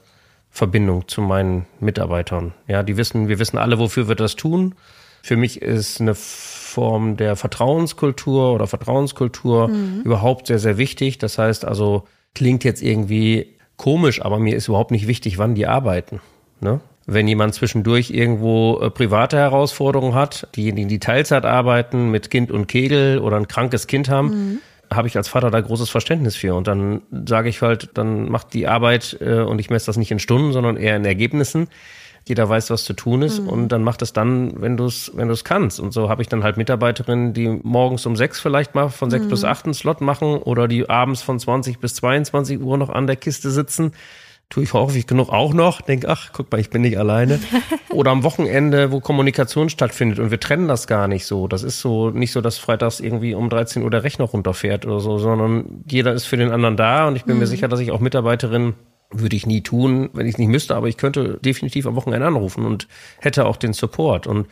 Verbindung 0.50 1.06
zu 1.06 1.20
meinen 1.20 1.66
Mitarbeitern. 1.78 2.54
Ja, 2.66 2.82
die 2.82 2.96
wissen, 2.96 3.28
wir 3.28 3.38
wissen 3.38 3.56
alle, 3.56 3.78
wofür 3.78 4.08
wir 4.08 4.16
das 4.16 4.34
tun. 4.34 4.74
Für 5.22 5.36
mich 5.36 5.62
ist 5.62 6.00
eine 6.00 6.16
Form 6.16 7.16
der 7.16 7.36
Vertrauenskultur 7.36 8.52
oder 8.52 8.66
Vertrauenskultur 8.66 9.68
mhm. 9.68 10.02
überhaupt 10.02 10.48
sehr, 10.48 10.58
sehr 10.58 10.76
wichtig. 10.76 11.18
Das 11.18 11.38
heißt 11.38 11.64
also, 11.64 12.08
Klingt 12.34 12.64
jetzt 12.64 12.82
irgendwie 12.82 13.54
komisch, 13.76 14.22
aber 14.22 14.38
mir 14.38 14.56
ist 14.56 14.68
überhaupt 14.68 14.90
nicht 14.90 15.06
wichtig, 15.06 15.38
wann 15.38 15.54
die 15.54 15.66
arbeiten. 15.66 16.20
Ne? 16.60 16.80
Wenn 17.06 17.26
jemand 17.26 17.54
zwischendurch 17.54 18.10
irgendwo 18.10 18.78
äh, 18.80 18.90
private 18.90 19.36
Herausforderungen 19.36 20.14
hat, 20.14 20.48
diejenigen, 20.54 20.88
die 20.88 21.00
Teilzeit 21.00 21.44
arbeiten 21.44 22.10
mit 22.10 22.30
Kind 22.30 22.50
und 22.50 22.68
Kegel 22.68 23.18
oder 23.18 23.36
ein 23.36 23.48
krankes 23.48 23.88
Kind 23.88 24.08
haben, 24.08 24.28
mhm. 24.28 24.58
habe 24.94 25.08
ich 25.08 25.16
als 25.16 25.28
Vater 25.28 25.50
da 25.50 25.60
großes 25.60 25.90
Verständnis 25.90 26.36
für. 26.36 26.54
Und 26.54 26.68
dann 26.68 27.02
sage 27.26 27.48
ich 27.48 27.60
halt, 27.60 27.90
dann 27.94 28.30
macht 28.30 28.54
die 28.54 28.68
Arbeit 28.68 29.18
äh, 29.20 29.40
und 29.40 29.58
ich 29.58 29.68
messe 29.68 29.86
das 29.86 29.96
nicht 29.96 30.12
in 30.12 30.20
Stunden, 30.20 30.52
sondern 30.52 30.76
eher 30.76 30.96
in 30.96 31.04
Ergebnissen 31.04 31.68
jeder 32.24 32.48
weiß, 32.48 32.70
was 32.70 32.84
zu 32.84 32.92
tun 32.92 33.22
ist 33.22 33.40
mhm. 33.40 33.48
und 33.48 33.68
dann 33.68 33.82
macht 33.82 34.02
es 34.02 34.12
dann, 34.12 34.60
wenn 34.60 34.76
du 34.76 34.86
es 34.86 35.10
wenn 35.14 35.28
du 35.28 35.34
es 35.34 35.44
kannst. 35.44 35.80
Und 35.80 35.92
so 35.92 36.08
habe 36.08 36.22
ich 36.22 36.28
dann 36.28 36.44
halt 36.44 36.56
Mitarbeiterinnen, 36.56 37.34
die 37.34 37.48
morgens 37.48 38.06
um 38.06 38.16
sechs 38.16 38.40
vielleicht 38.40 38.74
mal 38.74 38.88
von 38.88 39.10
sechs 39.10 39.24
mhm. 39.24 39.30
bis 39.30 39.44
acht 39.44 39.64
einen 39.64 39.74
Slot 39.74 40.00
machen 40.00 40.36
oder 40.36 40.68
die 40.68 40.88
abends 40.88 41.22
von 41.22 41.38
20 41.38 41.78
bis 41.78 41.94
22 41.96 42.60
Uhr 42.60 42.78
noch 42.78 42.90
an 42.90 43.06
der 43.06 43.16
Kiste 43.16 43.50
sitzen. 43.50 43.92
Tue 44.50 44.64
ich 44.64 44.74
häufig 44.74 45.06
genug 45.06 45.30
auch 45.30 45.54
noch, 45.54 45.80
denk, 45.80 46.04
ach, 46.04 46.30
guck 46.34 46.52
mal, 46.52 46.60
ich 46.60 46.68
bin 46.68 46.82
nicht 46.82 46.98
alleine. 46.98 47.40
Oder 47.88 48.10
am 48.10 48.22
Wochenende, 48.22 48.92
wo 48.92 49.00
Kommunikation 49.00 49.70
stattfindet 49.70 50.18
und 50.18 50.30
wir 50.30 50.40
trennen 50.40 50.68
das 50.68 50.86
gar 50.86 51.08
nicht 51.08 51.24
so. 51.24 51.48
Das 51.48 51.62
ist 51.62 51.80
so 51.80 52.10
nicht 52.10 52.32
so, 52.32 52.42
dass 52.42 52.58
freitags 52.58 53.00
irgendwie 53.00 53.34
um 53.34 53.48
13 53.48 53.82
Uhr 53.82 53.90
der 53.90 54.04
Rechner 54.04 54.26
runterfährt 54.26 54.84
oder 54.84 55.00
so, 55.00 55.16
sondern 55.16 55.82
jeder 55.88 56.12
ist 56.12 56.26
für 56.26 56.36
den 56.36 56.50
anderen 56.50 56.76
da 56.76 57.08
und 57.08 57.16
ich 57.16 57.24
bin 57.24 57.36
mhm. 57.36 57.40
mir 57.40 57.46
sicher, 57.46 57.66
dass 57.66 57.80
ich 57.80 57.92
auch 57.92 58.00
Mitarbeiterinnen 58.00 58.74
würde 59.12 59.36
ich 59.36 59.46
nie 59.46 59.60
tun, 59.60 60.10
wenn 60.12 60.26
ich 60.26 60.34
es 60.34 60.38
nicht 60.38 60.48
müsste, 60.48 60.74
aber 60.74 60.88
ich 60.88 60.96
könnte 60.96 61.38
definitiv 61.44 61.86
am 61.86 61.94
Wochenende 61.94 62.26
anrufen 62.26 62.64
und 62.64 62.88
hätte 63.20 63.46
auch 63.46 63.56
den 63.56 63.72
Support. 63.72 64.26
Und 64.26 64.46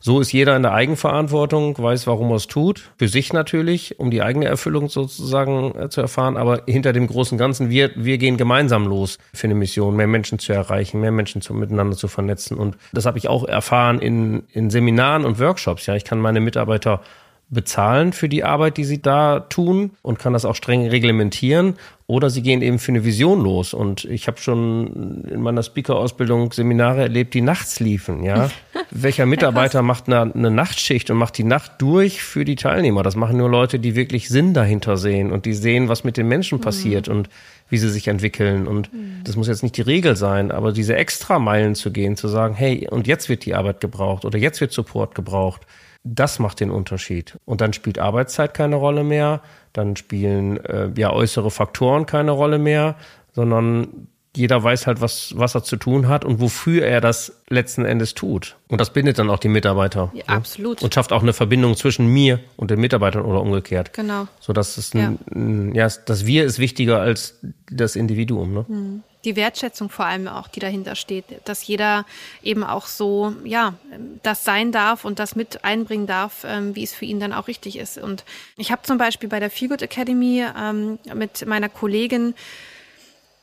So 0.00 0.20
ist 0.20 0.32
jeder 0.32 0.56
in 0.56 0.62
der 0.62 0.72
Eigenverantwortung, 0.72 1.76
weiß, 1.78 2.06
warum 2.06 2.30
er 2.30 2.36
es 2.36 2.46
tut. 2.46 2.90
Für 2.98 3.08
sich 3.08 3.32
natürlich, 3.32 3.98
um 3.98 4.10
die 4.10 4.22
eigene 4.22 4.46
Erfüllung 4.46 4.88
sozusagen 4.88 5.74
äh, 5.74 5.88
zu 5.88 6.00
erfahren. 6.00 6.36
Aber 6.36 6.62
hinter 6.66 6.92
dem 6.92 7.06
großen 7.06 7.38
Ganzen, 7.38 7.70
wir, 7.70 7.90
wir 7.96 8.18
gehen 8.18 8.36
gemeinsam 8.36 8.86
los 8.86 9.18
für 9.34 9.46
eine 9.46 9.54
Mission, 9.54 9.96
mehr 9.96 10.06
Menschen 10.06 10.38
zu 10.38 10.52
erreichen, 10.52 11.00
mehr 11.00 11.12
Menschen 11.12 11.40
zu, 11.40 11.54
miteinander 11.54 11.96
zu 11.96 12.08
vernetzen. 12.08 12.56
Und 12.56 12.76
das 12.92 13.06
habe 13.06 13.18
ich 13.18 13.28
auch 13.28 13.44
erfahren 13.44 13.98
in, 14.00 14.44
in 14.52 14.70
Seminaren 14.70 15.24
und 15.24 15.40
Workshops. 15.40 15.86
Ja, 15.86 15.96
ich 15.96 16.04
kann 16.04 16.20
meine 16.20 16.40
Mitarbeiter 16.40 17.00
bezahlen 17.48 18.12
für 18.12 18.28
die 18.28 18.42
Arbeit, 18.42 18.76
die 18.76 18.84
sie 18.84 19.00
da 19.00 19.38
tun 19.38 19.92
und 20.02 20.18
kann 20.18 20.32
das 20.32 20.44
auch 20.44 20.56
streng 20.56 20.88
reglementieren. 20.88 21.74
Oder 22.08 22.28
sie 22.30 22.42
gehen 22.42 22.62
eben 22.62 22.78
für 22.78 22.92
eine 22.92 23.04
Vision 23.04 23.42
los. 23.42 23.72
Und 23.72 24.04
ich 24.04 24.26
habe 24.26 24.38
schon 24.38 25.24
in 25.24 25.40
meiner 25.40 25.62
Speaker-Ausbildung 25.62 26.52
Seminare 26.52 27.02
erlebt, 27.02 27.34
die 27.34 27.40
nachts 27.40 27.78
liefen. 27.78 28.22
Ja, 28.24 28.50
welcher 28.90 29.26
Mitarbeiter 29.26 29.82
macht 29.82 30.08
eine, 30.08 30.32
eine, 30.32 30.50
Nachtschicht 30.50 31.10
und 31.10 31.18
macht 31.18 31.38
die 31.38 31.44
Nacht 31.44 31.72
durch 31.78 32.22
für 32.22 32.44
die 32.44 32.56
Teilnehmer? 32.56 33.02
Das 33.02 33.16
machen 33.16 33.36
nur 33.36 33.48
Leute, 33.48 33.78
die 33.78 33.94
wirklich 33.94 34.28
Sinn 34.28 34.52
dahinter 34.52 34.96
sehen 34.96 35.30
und 35.32 35.46
die 35.46 35.54
sehen, 35.54 35.88
was 35.88 36.04
mit 36.04 36.16
den 36.16 36.28
Menschen 36.28 36.60
passiert 36.60 37.08
mhm. 37.08 37.16
und 37.16 37.28
wie 37.68 37.78
sie 37.78 37.90
sich 37.90 38.08
entwickeln. 38.08 38.66
Und 38.66 38.92
mhm. 38.92 39.22
das 39.24 39.36
muss 39.36 39.48
jetzt 39.48 39.62
nicht 39.64 39.76
die 39.76 39.82
Regel 39.82 40.16
sein, 40.16 40.50
aber 40.50 40.72
diese 40.72 40.96
extra 40.96 41.38
Meilen 41.38 41.76
zu 41.76 41.92
gehen, 41.92 42.16
zu 42.16 42.26
sagen, 42.26 42.54
hey, 42.54 42.88
und 42.88 43.06
jetzt 43.06 43.28
wird 43.28 43.44
die 43.44 43.54
Arbeit 43.54 43.80
gebraucht 43.80 44.24
oder 44.24 44.38
jetzt 44.38 44.60
wird 44.60 44.72
Support 44.72 45.14
gebraucht 45.14 45.62
das 46.06 46.38
macht 46.38 46.60
den 46.60 46.70
Unterschied. 46.70 47.38
Und 47.44 47.60
dann 47.60 47.72
spielt 47.72 47.98
Arbeitszeit 47.98 48.54
keine 48.54 48.76
Rolle 48.76 49.04
mehr, 49.04 49.42
dann 49.72 49.96
spielen 49.96 50.64
äh, 50.64 50.90
ja 50.96 51.12
äußere 51.12 51.50
Faktoren 51.50 52.06
keine 52.06 52.30
Rolle 52.30 52.58
mehr, 52.58 52.96
sondern 53.32 54.08
jeder 54.34 54.62
weiß 54.62 54.86
halt, 54.86 55.00
was, 55.00 55.32
was 55.36 55.54
er 55.54 55.64
zu 55.64 55.76
tun 55.76 56.08
hat 56.08 56.24
und 56.24 56.40
wofür 56.40 56.84
er 56.84 57.00
das 57.00 57.40
letzten 57.48 57.86
Endes 57.86 58.12
tut. 58.12 58.56
Und 58.68 58.80
das 58.80 58.92
bindet 58.92 59.18
dann 59.18 59.30
auch 59.30 59.38
die 59.38 59.48
Mitarbeiter. 59.48 60.12
Ja, 60.12 60.24
absolut. 60.26 60.82
Und 60.82 60.92
schafft 60.92 61.12
auch 61.12 61.22
eine 61.22 61.32
Verbindung 61.32 61.74
zwischen 61.74 62.06
mir 62.06 62.40
und 62.56 62.70
den 62.70 62.78
Mitarbeitern 62.78 63.22
oder 63.22 63.40
umgekehrt. 63.40 63.94
Genau. 63.94 64.28
So 64.38 64.52
dass 64.52 64.76
es 64.76 64.94
ein, 64.94 65.00
ja. 65.00 65.12
ein, 65.34 65.74
ja, 65.74 65.88
das 66.04 66.26
Wir 66.26 66.44
ist 66.44 66.58
wichtiger 66.58 67.00
als 67.00 67.40
das 67.70 67.96
Individuum. 67.96 68.52
Ne? 68.52 68.64
Mhm 68.68 69.02
die 69.26 69.36
Wertschätzung 69.36 69.90
vor 69.90 70.06
allem 70.06 70.28
auch, 70.28 70.46
die 70.46 70.60
dahinter 70.60 70.94
steht, 70.94 71.24
dass 71.44 71.66
jeder 71.66 72.06
eben 72.42 72.62
auch 72.62 72.86
so, 72.86 73.34
ja, 73.44 73.74
das 74.22 74.44
sein 74.44 74.70
darf 74.70 75.04
und 75.04 75.18
das 75.18 75.34
mit 75.34 75.64
einbringen 75.64 76.06
darf, 76.06 76.44
ähm, 76.46 76.76
wie 76.76 76.84
es 76.84 76.94
für 76.94 77.04
ihn 77.04 77.18
dann 77.18 77.32
auch 77.32 77.48
richtig 77.48 77.76
ist. 77.76 77.98
Und 77.98 78.24
ich 78.56 78.70
habe 78.70 78.82
zum 78.82 78.98
Beispiel 78.98 79.28
bei 79.28 79.40
der 79.40 79.50
Feelgood 79.50 79.82
Academy 79.82 80.46
ähm, 80.58 80.98
mit 81.12 81.44
meiner 81.44 81.68
Kollegin 81.68 82.34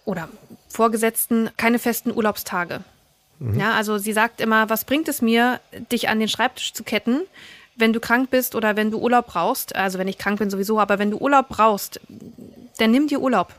oder 0.06 0.30
Vorgesetzten 0.70 1.50
keine 1.58 1.80
festen 1.80 2.12
Urlaubstage. 2.12 2.80
Mhm. 3.40 3.60
Ja, 3.60 3.74
also 3.74 3.98
sie 3.98 4.14
sagt 4.14 4.40
immer, 4.40 4.70
was 4.70 4.86
bringt 4.86 5.10
es 5.10 5.22
mir, 5.22 5.60
dich 5.92 6.08
an 6.08 6.20
den 6.20 6.30
Schreibtisch 6.30 6.74
zu 6.74 6.84
ketten, 6.84 7.22
wenn 7.76 7.92
du 7.92 8.00
krank 8.00 8.30
bist 8.30 8.56
oder 8.56 8.78
wenn 8.78 8.90
du 8.90 9.00
Urlaub 9.00 9.28
brauchst, 9.28 9.76
also 9.76 10.00
wenn 10.00 10.08
ich 10.08 10.18
krank 10.18 10.40
bin 10.40 10.50
sowieso, 10.50 10.80
aber 10.80 10.98
wenn 10.98 11.12
du 11.12 11.18
Urlaub 11.18 11.50
brauchst, 11.50 12.00
dann 12.78 12.92
nimm 12.92 13.08
dir 13.08 13.20
Urlaub 13.20 13.54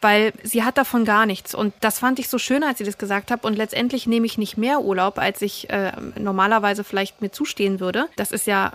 weil 0.00 0.32
sie 0.42 0.62
hat 0.62 0.78
davon 0.78 1.04
gar 1.04 1.26
nichts. 1.26 1.54
Und 1.54 1.74
das 1.80 1.98
fand 1.98 2.18
ich 2.18 2.28
so 2.28 2.38
schön, 2.38 2.62
als 2.62 2.78
sie 2.78 2.84
das 2.84 2.98
gesagt 2.98 3.30
hat. 3.30 3.44
Und 3.44 3.56
letztendlich 3.56 4.06
nehme 4.06 4.26
ich 4.26 4.38
nicht 4.38 4.56
mehr 4.56 4.80
Urlaub, 4.82 5.18
als 5.18 5.42
ich 5.42 5.70
äh, 5.70 5.92
normalerweise 6.18 6.84
vielleicht 6.84 7.22
mir 7.22 7.30
zustehen 7.30 7.80
würde. 7.80 8.08
Das 8.16 8.30
ist 8.30 8.46
ja 8.46 8.72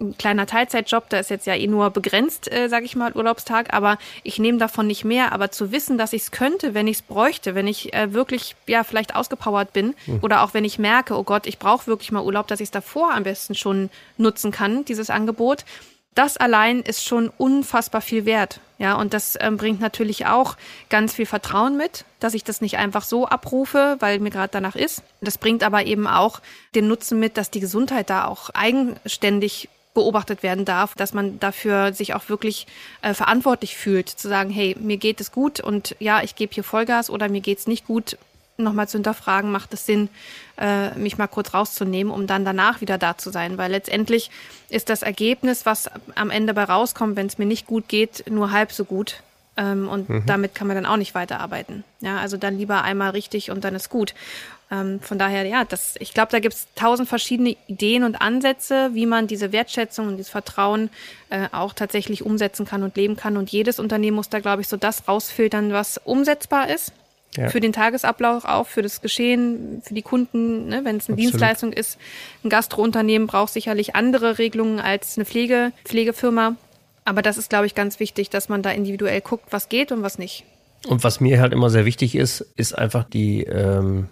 ein 0.00 0.18
kleiner 0.18 0.46
Teilzeitjob, 0.46 1.08
da 1.08 1.18
ist 1.18 1.30
jetzt 1.30 1.46
ja 1.46 1.54
eh 1.54 1.66
nur 1.66 1.90
begrenzt, 1.90 2.52
äh, 2.52 2.68
sage 2.68 2.84
ich 2.84 2.96
mal, 2.96 3.12
Urlaubstag, 3.12 3.72
aber 3.72 3.98
ich 4.22 4.38
nehme 4.38 4.58
davon 4.58 4.86
nicht 4.86 5.04
mehr. 5.04 5.32
Aber 5.32 5.50
zu 5.50 5.72
wissen, 5.72 5.98
dass 5.98 6.12
ich 6.12 6.22
es 6.22 6.30
könnte, 6.30 6.74
wenn 6.74 6.88
ich 6.88 6.98
es 6.98 7.02
bräuchte, 7.02 7.54
wenn 7.54 7.66
ich 7.66 7.94
äh, 7.94 8.12
wirklich 8.12 8.56
ja 8.66 8.84
vielleicht 8.84 9.14
ausgepowert 9.14 9.72
bin 9.72 9.94
mhm. 10.06 10.18
oder 10.22 10.42
auch 10.42 10.54
wenn 10.54 10.64
ich 10.64 10.78
merke, 10.78 11.16
oh 11.16 11.22
Gott, 11.22 11.46
ich 11.46 11.58
brauche 11.58 11.86
wirklich 11.86 12.10
mal 12.10 12.24
Urlaub, 12.24 12.48
dass 12.48 12.60
ich 12.60 12.66
es 12.66 12.72
davor 12.72 13.12
am 13.12 13.22
besten 13.22 13.54
schon 13.54 13.90
nutzen 14.16 14.50
kann, 14.50 14.84
dieses 14.84 15.10
Angebot, 15.10 15.64
das 16.14 16.36
allein 16.36 16.80
ist 16.80 17.04
schon 17.04 17.30
unfassbar 17.36 18.00
viel 18.00 18.24
wert. 18.24 18.60
Ja, 18.78 18.94
und 18.94 19.14
das 19.14 19.38
ähm, 19.40 19.56
bringt 19.56 19.80
natürlich 19.80 20.26
auch 20.26 20.56
ganz 20.90 21.14
viel 21.14 21.26
Vertrauen 21.26 21.76
mit, 21.76 22.04
dass 22.18 22.34
ich 22.34 22.42
das 22.42 22.60
nicht 22.60 22.76
einfach 22.76 23.04
so 23.04 23.26
abrufe, 23.26 23.96
weil 24.00 24.18
mir 24.18 24.30
gerade 24.30 24.50
danach 24.50 24.74
ist. 24.74 25.02
Das 25.20 25.38
bringt 25.38 25.62
aber 25.62 25.86
eben 25.86 26.06
auch 26.06 26.40
den 26.74 26.88
Nutzen 26.88 27.20
mit, 27.20 27.36
dass 27.36 27.50
die 27.50 27.60
Gesundheit 27.60 28.10
da 28.10 28.26
auch 28.26 28.50
eigenständig 28.50 29.68
beobachtet 29.94 30.42
werden 30.42 30.64
darf, 30.64 30.94
dass 30.96 31.14
man 31.14 31.38
dafür 31.38 31.92
sich 31.92 32.14
auch 32.14 32.28
wirklich 32.28 32.66
äh, 33.00 33.14
verantwortlich 33.14 33.76
fühlt, 33.76 34.08
zu 34.08 34.28
sagen, 34.28 34.50
hey, 34.50 34.76
mir 34.80 34.96
geht 34.96 35.20
es 35.20 35.30
gut 35.30 35.60
und 35.60 35.94
ja, 36.00 36.20
ich 36.22 36.34
gebe 36.34 36.52
hier 36.52 36.64
Vollgas 36.64 37.10
oder 37.10 37.28
mir 37.28 37.40
geht 37.40 37.60
es 37.60 37.68
nicht 37.68 37.86
gut 37.86 38.18
nochmal 38.56 38.88
zu 38.88 38.98
hinterfragen, 38.98 39.50
macht 39.50 39.72
es 39.74 39.86
Sinn, 39.86 40.08
äh, 40.58 40.90
mich 40.96 41.18
mal 41.18 41.26
kurz 41.26 41.54
rauszunehmen, 41.54 42.12
um 42.12 42.26
dann 42.26 42.44
danach 42.44 42.80
wieder 42.80 42.98
da 42.98 43.18
zu 43.18 43.30
sein. 43.30 43.58
Weil 43.58 43.70
letztendlich 43.70 44.30
ist 44.68 44.88
das 44.88 45.02
Ergebnis, 45.02 45.66
was 45.66 45.90
am 46.14 46.30
Ende 46.30 46.54
bei 46.54 46.64
rauskommt, 46.64 47.16
wenn 47.16 47.26
es 47.26 47.38
mir 47.38 47.46
nicht 47.46 47.66
gut 47.66 47.88
geht, 47.88 48.24
nur 48.30 48.50
halb 48.50 48.72
so 48.72 48.84
gut. 48.84 49.22
Ähm, 49.56 49.88
und 49.88 50.08
mhm. 50.08 50.26
damit 50.26 50.54
kann 50.54 50.66
man 50.66 50.76
dann 50.76 50.86
auch 50.86 50.96
nicht 50.96 51.14
weiterarbeiten. 51.14 51.84
Ja, 52.00 52.18
also 52.18 52.36
dann 52.36 52.58
lieber 52.58 52.82
einmal 52.82 53.10
richtig 53.10 53.50
und 53.50 53.64
dann 53.64 53.74
ist 53.74 53.88
gut. 53.88 54.14
Ähm, 54.70 55.00
von 55.00 55.18
daher, 55.18 55.44
ja, 55.44 55.64
das, 55.64 55.94
ich 56.00 56.12
glaube, 56.12 56.32
da 56.32 56.40
gibt 56.40 56.54
es 56.54 56.66
tausend 56.74 57.08
verschiedene 57.08 57.56
Ideen 57.68 58.02
und 58.02 58.20
Ansätze, 58.20 58.90
wie 58.94 59.06
man 59.06 59.26
diese 59.26 59.52
Wertschätzung 59.52 60.08
und 60.08 60.16
dieses 60.16 60.30
Vertrauen 60.30 60.90
äh, 61.30 61.48
auch 61.52 61.72
tatsächlich 61.72 62.24
umsetzen 62.24 62.66
kann 62.66 62.82
und 62.82 62.96
leben 62.96 63.16
kann. 63.16 63.36
Und 63.36 63.50
jedes 63.50 63.78
Unternehmen 63.78 64.16
muss 64.16 64.28
da, 64.28 64.40
glaube 64.40 64.62
ich, 64.62 64.68
so 64.68 64.76
das 64.76 65.06
rausfiltern, 65.06 65.72
was 65.72 65.98
umsetzbar 65.98 66.68
ist 66.68 66.92
ja. 67.36 67.48
für 67.48 67.60
den 67.60 67.72
Tagesablauf 67.72 68.44
auch, 68.44 68.66
für 68.66 68.82
das 68.82 69.00
Geschehen, 69.00 69.82
für 69.84 69.94
die 69.94 70.02
Kunden, 70.02 70.68
ne, 70.68 70.84
wenn 70.84 70.96
es 70.96 71.08
eine 71.08 71.14
Absolut. 71.14 71.18
Dienstleistung 71.18 71.72
ist. 71.72 71.98
Ein 72.42 72.50
Gastrounternehmen 72.50 73.26
braucht 73.26 73.52
sicherlich 73.52 73.94
andere 73.94 74.38
Regelungen 74.38 74.80
als 74.80 75.16
eine 75.16 75.24
Pflege, 75.24 75.72
Pflegefirma. 75.84 76.56
Aber 77.04 77.22
das 77.22 77.36
ist, 77.36 77.50
glaube 77.50 77.66
ich, 77.66 77.74
ganz 77.74 78.00
wichtig, 78.00 78.30
dass 78.30 78.48
man 78.48 78.62
da 78.62 78.70
individuell 78.70 79.20
guckt, 79.20 79.46
was 79.50 79.68
geht 79.68 79.92
und 79.92 80.02
was 80.02 80.18
nicht. 80.18 80.44
Und 80.86 81.04
was 81.04 81.20
mir 81.20 81.40
halt 81.40 81.52
immer 81.52 81.70
sehr 81.70 81.84
wichtig 81.84 82.14
ist, 82.14 82.40
ist 82.56 82.76
einfach 82.76 83.04
die 83.04 83.44
ähm, 83.44 84.08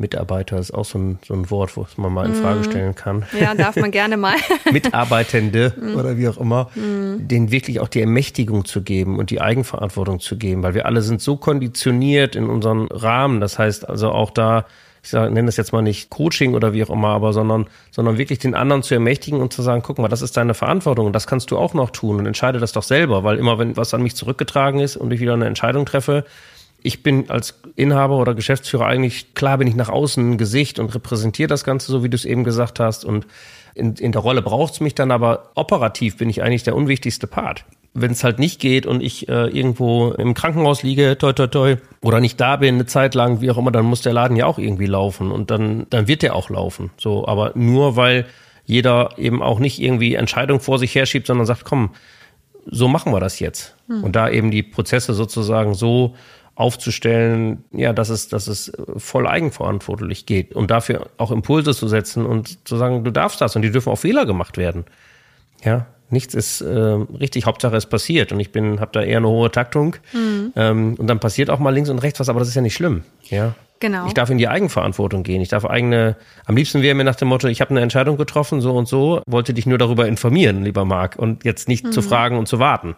Mitarbeiter 0.00 0.58
ist 0.58 0.72
auch 0.72 0.84
so 0.84 0.98
ein, 0.98 1.18
so 1.26 1.34
ein 1.34 1.50
Wort, 1.50 1.76
was 1.76 1.98
man 1.98 2.12
mal 2.12 2.26
in 2.26 2.34
Frage 2.34 2.60
mhm. 2.60 2.64
stellen 2.64 2.94
kann. 2.94 3.24
Ja, 3.38 3.54
darf 3.54 3.76
man 3.76 3.90
gerne 3.90 4.16
mal. 4.16 4.34
Mitarbeitende 4.72 5.74
mm. 5.78 5.96
oder 5.96 6.16
wie 6.16 6.26
auch 6.28 6.38
immer, 6.38 6.70
mm. 6.74 7.28
denen 7.28 7.52
wirklich 7.52 7.80
auch 7.80 7.88
die 7.88 8.00
Ermächtigung 8.00 8.64
zu 8.64 8.82
geben 8.82 9.18
und 9.18 9.30
die 9.30 9.40
Eigenverantwortung 9.40 10.18
zu 10.18 10.38
geben, 10.38 10.62
weil 10.62 10.74
wir 10.74 10.86
alle 10.86 11.02
sind 11.02 11.20
so 11.20 11.36
konditioniert 11.36 12.34
in 12.34 12.46
unseren 12.46 12.86
Rahmen. 12.88 13.40
Das 13.40 13.58
heißt 13.58 13.88
also 13.88 14.10
auch 14.10 14.30
da, 14.30 14.64
ich 15.02 15.10
sage, 15.10 15.32
nenne 15.32 15.46
das 15.46 15.56
jetzt 15.56 15.72
mal 15.72 15.82
nicht 15.82 16.10
Coaching 16.10 16.54
oder 16.54 16.72
wie 16.72 16.84
auch 16.84 16.90
immer, 16.90 17.08
aber 17.08 17.32
sondern, 17.32 17.66
sondern 17.90 18.18
wirklich 18.18 18.38
den 18.38 18.54
anderen 18.54 18.82
zu 18.82 18.94
ermächtigen 18.94 19.40
und 19.40 19.52
zu 19.52 19.62
sagen, 19.62 19.82
guck 19.82 19.98
mal, 19.98 20.08
das 20.08 20.22
ist 20.22 20.36
deine 20.36 20.54
Verantwortung 20.54 21.06
und 21.06 21.12
das 21.12 21.26
kannst 21.26 21.50
du 21.50 21.58
auch 21.58 21.74
noch 21.74 21.90
tun 21.90 22.18
und 22.18 22.26
entscheide 22.26 22.58
das 22.58 22.72
doch 22.72 22.82
selber, 22.82 23.24
weil 23.24 23.38
immer 23.38 23.58
wenn 23.58 23.76
was 23.76 23.94
an 23.94 24.02
mich 24.02 24.16
zurückgetragen 24.16 24.80
ist 24.80 24.96
und 24.96 25.12
ich 25.12 25.20
wieder 25.20 25.34
eine 25.34 25.46
Entscheidung 25.46 25.86
treffe, 25.86 26.24
ich 26.82 27.02
bin 27.02 27.30
als 27.30 27.60
Inhaber 27.76 28.16
oder 28.16 28.34
Geschäftsführer 28.34 28.86
eigentlich, 28.86 29.34
klar 29.34 29.58
bin 29.58 29.68
ich 29.68 29.74
nach 29.74 29.88
außen 29.88 30.32
ein 30.32 30.38
Gesicht 30.38 30.78
und 30.78 30.94
repräsentiere 30.94 31.48
das 31.48 31.64
Ganze, 31.64 31.92
so 31.92 32.02
wie 32.02 32.08
du 32.08 32.16
es 32.16 32.24
eben 32.24 32.44
gesagt 32.44 32.80
hast. 32.80 33.04
Und 33.04 33.26
in, 33.74 33.94
in 33.94 34.12
der 34.12 34.20
Rolle 34.20 34.42
braucht 34.42 34.74
es 34.74 34.80
mich 34.80 34.94
dann, 34.94 35.10
aber 35.10 35.50
operativ 35.54 36.16
bin 36.16 36.28
ich 36.30 36.42
eigentlich 36.42 36.62
der 36.62 36.76
unwichtigste 36.76 37.26
Part. 37.26 37.64
Wenn 37.92 38.12
es 38.12 38.22
halt 38.22 38.38
nicht 38.38 38.60
geht 38.60 38.86
und 38.86 39.02
ich 39.02 39.28
äh, 39.28 39.46
irgendwo 39.46 40.12
im 40.12 40.34
Krankenhaus 40.34 40.82
liege, 40.82 41.18
toi 41.18 41.32
toi 41.32 41.48
toi, 41.48 41.76
oder 42.00 42.20
nicht 42.20 42.40
da 42.40 42.56
bin 42.56 42.76
eine 42.76 42.86
Zeit 42.86 43.14
lang, 43.14 43.40
wie 43.40 43.50
auch 43.50 43.58
immer, 43.58 43.72
dann 43.72 43.84
muss 43.84 44.02
der 44.02 44.12
Laden 44.12 44.36
ja 44.36 44.46
auch 44.46 44.58
irgendwie 44.58 44.86
laufen 44.86 45.32
und 45.32 45.50
dann, 45.50 45.86
dann 45.90 46.06
wird 46.06 46.22
der 46.22 46.36
auch 46.36 46.50
laufen. 46.50 46.90
So, 46.96 47.26
aber 47.26 47.52
nur 47.56 47.96
weil 47.96 48.26
jeder 48.64 49.18
eben 49.18 49.42
auch 49.42 49.58
nicht 49.58 49.80
irgendwie 49.80 50.14
Entscheidungen 50.14 50.60
vor 50.60 50.78
sich 50.78 50.94
herschiebt, 50.94 51.26
sondern 51.26 51.46
sagt, 51.46 51.64
komm, 51.64 51.90
so 52.66 52.86
machen 52.86 53.12
wir 53.12 53.18
das 53.18 53.40
jetzt. 53.40 53.74
Hm. 53.88 54.04
Und 54.04 54.14
da 54.14 54.30
eben 54.30 54.52
die 54.52 54.62
Prozesse 54.62 55.12
sozusagen 55.12 55.74
so 55.74 56.14
aufzustellen, 56.60 57.64
ja, 57.72 57.94
dass 57.94 58.10
es, 58.10 58.28
dass 58.28 58.46
es 58.46 58.70
voll 58.98 59.26
eigenverantwortlich 59.26 60.26
geht 60.26 60.54
und 60.54 60.70
dafür 60.70 61.06
auch 61.16 61.30
Impulse 61.30 61.74
zu 61.74 61.88
setzen 61.88 62.26
und 62.26 62.68
zu 62.68 62.76
sagen, 62.76 63.02
du 63.02 63.10
darfst 63.10 63.40
das 63.40 63.56
und 63.56 63.62
die 63.62 63.70
dürfen 63.70 63.90
auch 63.90 63.96
Fehler 63.96 64.26
gemacht 64.26 64.58
werden. 64.58 64.84
Ja, 65.64 65.86
nichts 66.10 66.34
ist 66.34 66.60
äh, 66.60 66.68
richtig, 66.68 67.46
Hauptsache 67.46 67.76
es 67.76 67.86
passiert 67.86 68.30
und 68.30 68.40
ich 68.40 68.52
bin, 68.52 68.78
habe 68.78 68.90
da 68.92 69.02
eher 69.02 69.16
eine 69.16 69.28
hohe 69.28 69.50
Taktung 69.50 69.96
mhm. 70.12 70.52
ähm, 70.54 70.94
und 70.98 71.06
dann 71.06 71.18
passiert 71.18 71.48
auch 71.48 71.58
mal 71.58 71.70
links 71.70 71.88
und 71.88 71.98
rechts 72.00 72.20
was, 72.20 72.28
aber 72.28 72.40
das 72.40 72.48
ist 72.48 72.54
ja 72.54 72.62
nicht 72.62 72.74
schlimm. 72.74 73.04
Ja, 73.24 73.54
Genau. 73.82 74.06
Ich 74.06 74.12
darf 74.12 74.28
in 74.28 74.36
die 74.36 74.46
Eigenverantwortung 74.46 75.22
gehen. 75.22 75.40
Ich 75.40 75.48
darf 75.48 75.64
eigene, 75.64 76.14
am 76.44 76.54
liebsten 76.54 76.82
wäre 76.82 76.94
mir 76.94 77.04
nach 77.04 77.14
dem 77.14 77.28
Motto, 77.28 77.48
ich 77.48 77.62
habe 77.62 77.70
eine 77.70 77.80
Entscheidung 77.80 78.18
getroffen, 78.18 78.60
so 78.60 78.74
und 78.74 78.86
so, 78.86 79.22
wollte 79.26 79.54
dich 79.54 79.64
nur 79.64 79.78
darüber 79.78 80.06
informieren, 80.06 80.64
lieber 80.64 80.84
Marc, 80.84 81.16
und 81.16 81.46
jetzt 81.46 81.66
nicht 81.66 81.86
mhm. 81.86 81.92
zu 81.92 82.02
fragen 82.02 82.36
und 82.36 82.46
zu 82.46 82.58
warten 82.58 82.94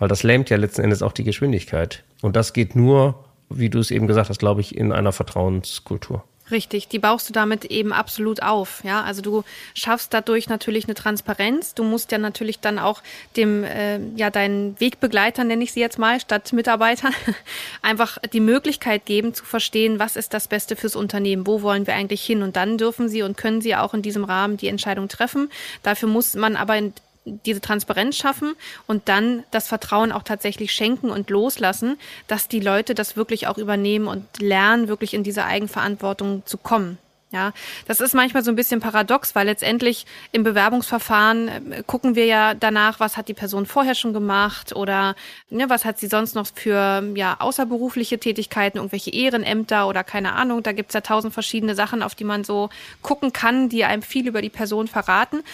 weil 0.00 0.08
das 0.08 0.24
lähmt 0.24 0.50
ja 0.50 0.56
letzten 0.56 0.82
Endes 0.82 1.02
auch 1.02 1.12
die 1.12 1.24
Geschwindigkeit. 1.24 2.02
Und 2.22 2.34
das 2.34 2.52
geht 2.52 2.74
nur, 2.74 3.22
wie 3.48 3.70
du 3.70 3.78
es 3.78 3.92
eben 3.92 4.08
gesagt 4.08 4.30
hast, 4.30 4.38
glaube 4.40 4.60
ich, 4.60 4.76
in 4.76 4.90
einer 4.90 5.12
Vertrauenskultur. 5.12 6.24
Richtig, 6.50 6.88
die 6.88 6.98
baust 6.98 7.28
du 7.28 7.32
damit 7.32 7.66
eben 7.66 7.92
absolut 7.92 8.42
auf. 8.42 8.82
Ja, 8.82 9.02
also 9.02 9.22
du 9.22 9.44
schaffst 9.74 10.12
dadurch 10.12 10.48
natürlich 10.48 10.86
eine 10.86 10.94
Transparenz. 10.94 11.74
Du 11.74 11.84
musst 11.84 12.10
ja 12.10 12.18
natürlich 12.18 12.58
dann 12.58 12.78
auch 12.78 13.02
dem, 13.36 13.62
äh, 13.62 14.00
ja, 14.16 14.30
deinen 14.30 14.78
Wegbegleitern, 14.80 15.46
nenne 15.46 15.62
ich 15.62 15.72
sie 15.72 15.80
jetzt 15.80 15.98
mal, 15.98 16.18
statt 16.18 16.52
Mitarbeitern, 16.52 17.14
einfach 17.82 18.18
die 18.32 18.40
Möglichkeit 18.40 19.06
geben 19.06 19.32
zu 19.32 19.44
verstehen, 19.44 20.00
was 20.00 20.16
ist 20.16 20.34
das 20.34 20.48
Beste 20.48 20.74
fürs 20.74 20.96
Unternehmen, 20.96 21.46
wo 21.46 21.62
wollen 21.62 21.86
wir 21.86 21.94
eigentlich 21.94 22.24
hin. 22.24 22.42
Und 22.42 22.56
dann 22.56 22.78
dürfen 22.78 23.08
sie 23.08 23.22
und 23.22 23.36
können 23.36 23.60
sie 23.60 23.76
auch 23.76 23.94
in 23.94 24.02
diesem 24.02 24.24
Rahmen 24.24 24.56
die 24.56 24.68
Entscheidung 24.68 25.08
treffen. 25.08 25.50
Dafür 25.84 26.08
muss 26.08 26.34
man 26.34 26.56
aber 26.56 26.76
in 26.76 26.92
diese 27.24 27.60
Transparenz 27.60 28.16
schaffen 28.16 28.54
und 28.86 29.08
dann 29.08 29.44
das 29.50 29.68
Vertrauen 29.68 30.12
auch 30.12 30.22
tatsächlich 30.22 30.72
schenken 30.72 31.10
und 31.10 31.30
loslassen, 31.30 31.98
dass 32.26 32.48
die 32.48 32.60
Leute 32.60 32.94
das 32.94 33.16
wirklich 33.16 33.46
auch 33.46 33.58
übernehmen 33.58 34.08
und 34.08 34.24
lernen, 34.40 34.88
wirklich 34.88 35.14
in 35.14 35.22
diese 35.22 35.44
Eigenverantwortung 35.44 36.42
zu 36.46 36.56
kommen. 36.58 36.98
Ja, 37.32 37.52
das 37.86 38.00
ist 38.00 38.12
manchmal 38.12 38.42
so 38.42 38.50
ein 38.50 38.56
bisschen 38.56 38.80
paradox, 38.80 39.36
weil 39.36 39.46
letztendlich 39.46 40.04
im 40.32 40.42
Bewerbungsverfahren 40.42 41.72
äh, 41.72 41.82
gucken 41.86 42.16
wir 42.16 42.26
ja 42.26 42.54
danach, 42.54 42.98
was 42.98 43.16
hat 43.16 43.28
die 43.28 43.34
Person 43.34 43.66
vorher 43.66 43.94
schon 43.94 44.12
gemacht 44.12 44.74
oder 44.74 45.14
ne, 45.48 45.70
was 45.70 45.84
hat 45.84 46.00
sie 46.00 46.08
sonst 46.08 46.34
noch 46.34 46.48
für 46.52 47.04
ja, 47.14 47.36
außerberufliche 47.38 48.18
Tätigkeiten, 48.18 48.78
irgendwelche 48.78 49.12
Ehrenämter 49.12 49.86
oder 49.86 50.02
keine 50.02 50.32
Ahnung. 50.32 50.64
Da 50.64 50.72
gibt's 50.72 50.94
ja 50.94 51.02
tausend 51.02 51.32
verschiedene 51.32 51.76
Sachen, 51.76 52.02
auf 52.02 52.16
die 52.16 52.24
man 52.24 52.42
so 52.42 52.68
gucken 53.00 53.32
kann, 53.32 53.68
die 53.68 53.84
einem 53.84 54.02
viel 54.02 54.26
über 54.26 54.42
die 54.42 54.48
Person 54.48 54.88
verraten. 54.88 55.44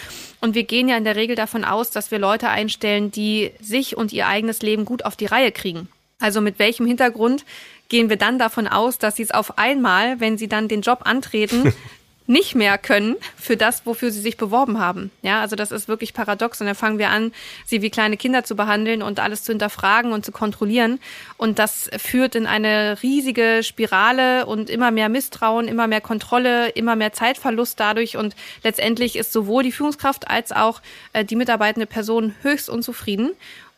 Und 0.40 0.54
wir 0.54 0.64
gehen 0.64 0.88
ja 0.88 0.96
in 0.96 1.04
der 1.04 1.16
Regel 1.16 1.36
davon 1.36 1.62
aus, 1.62 1.90
dass 1.90 2.10
wir 2.10 2.18
Leute 2.18 2.48
einstellen, 2.48 3.10
die 3.10 3.52
sich 3.60 3.98
und 3.98 4.14
ihr 4.14 4.28
eigenes 4.28 4.62
Leben 4.62 4.86
gut 4.86 5.04
auf 5.04 5.14
die 5.14 5.26
Reihe 5.26 5.52
kriegen. 5.52 5.90
Also 6.18 6.40
mit 6.40 6.58
welchem 6.58 6.86
Hintergrund 6.86 7.44
gehen 7.88 8.08
wir 8.10 8.16
dann 8.16 8.38
davon 8.38 8.66
aus, 8.66 8.98
dass 8.98 9.16
sie 9.16 9.22
es 9.22 9.30
auf 9.30 9.58
einmal, 9.58 10.20
wenn 10.20 10.38
sie 10.38 10.48
dann 10.48 10.68
den 10.68 10.82
Job 10.82 11.00
antreten, 11.04 11.72
nicht 12.26 12.54
mehr 12.54 12.76
können 12.78 13.16
für 13.36 13.56
das, 13.56 13.86
wofür 13.86 14.10
sie 14.10 14.20
sich 14.20 14.36
beworben 14.36 14.78
haben. 14.78 15.10
Ja, 15.22 15.40
also 15.40 15.56
das 15.56 15.70
ist 15.70 15.88
wirklich 15.88 16.12
paradox. 16.12 16.60
Und 16.60 16.66
dann 16.66 16.74
fangen 16.74 16.98
wir 16.98 17.10
an, 17.10 17.32
sie 17.64 17.82
wie 17.82 17.90
kleine 17.90 18.16
Kinder 18.16 18.44
zu 18.44 18.56
behandeln 18.56 19.02
und 19.02 19.20
alles 19.20 19.44
zu 19.44 19.52
hinterfragen 19.52 20.12
und 20.12 20.24
zu 20.24 20.32
kontrollieren. 20.32 20.98
Und 21.36 21.58
das 21.58 21.88
führt 21.98 22.34
in 22.34 22.46
eine 22.46 22.98
riesige 23.02 23.60
Spirale 23.62 24.46
und 24.46 24.70
immer 24.70 24.90
mehr 24.90 25.08
Misstrauen, 25.08 25.68
immer 25.68 25.86
mehr 25.86 26.00
Kontrolle, 26.00 26.70
immer 26.70 26.96
mehr 26.96 27.12
Zeitverlust 27.12 27.78
dadurch. 27.78 28.16
Und 28.16 28.34
letztendlich 28.62 29.16
ist 29.16 29.32
sowohl 29.32 29.62
die 29.62 29.72
Führungskraft 29.72 30.28
als 30.28 30.52
auch 30.52 30.80
äh, 31.12 31.24
die 31.24 31.36
mitarbeitende 31.36 31.86
Person 31.86 32.34
höchst 32.42 32.68
unzufrieden. 32.68 33.30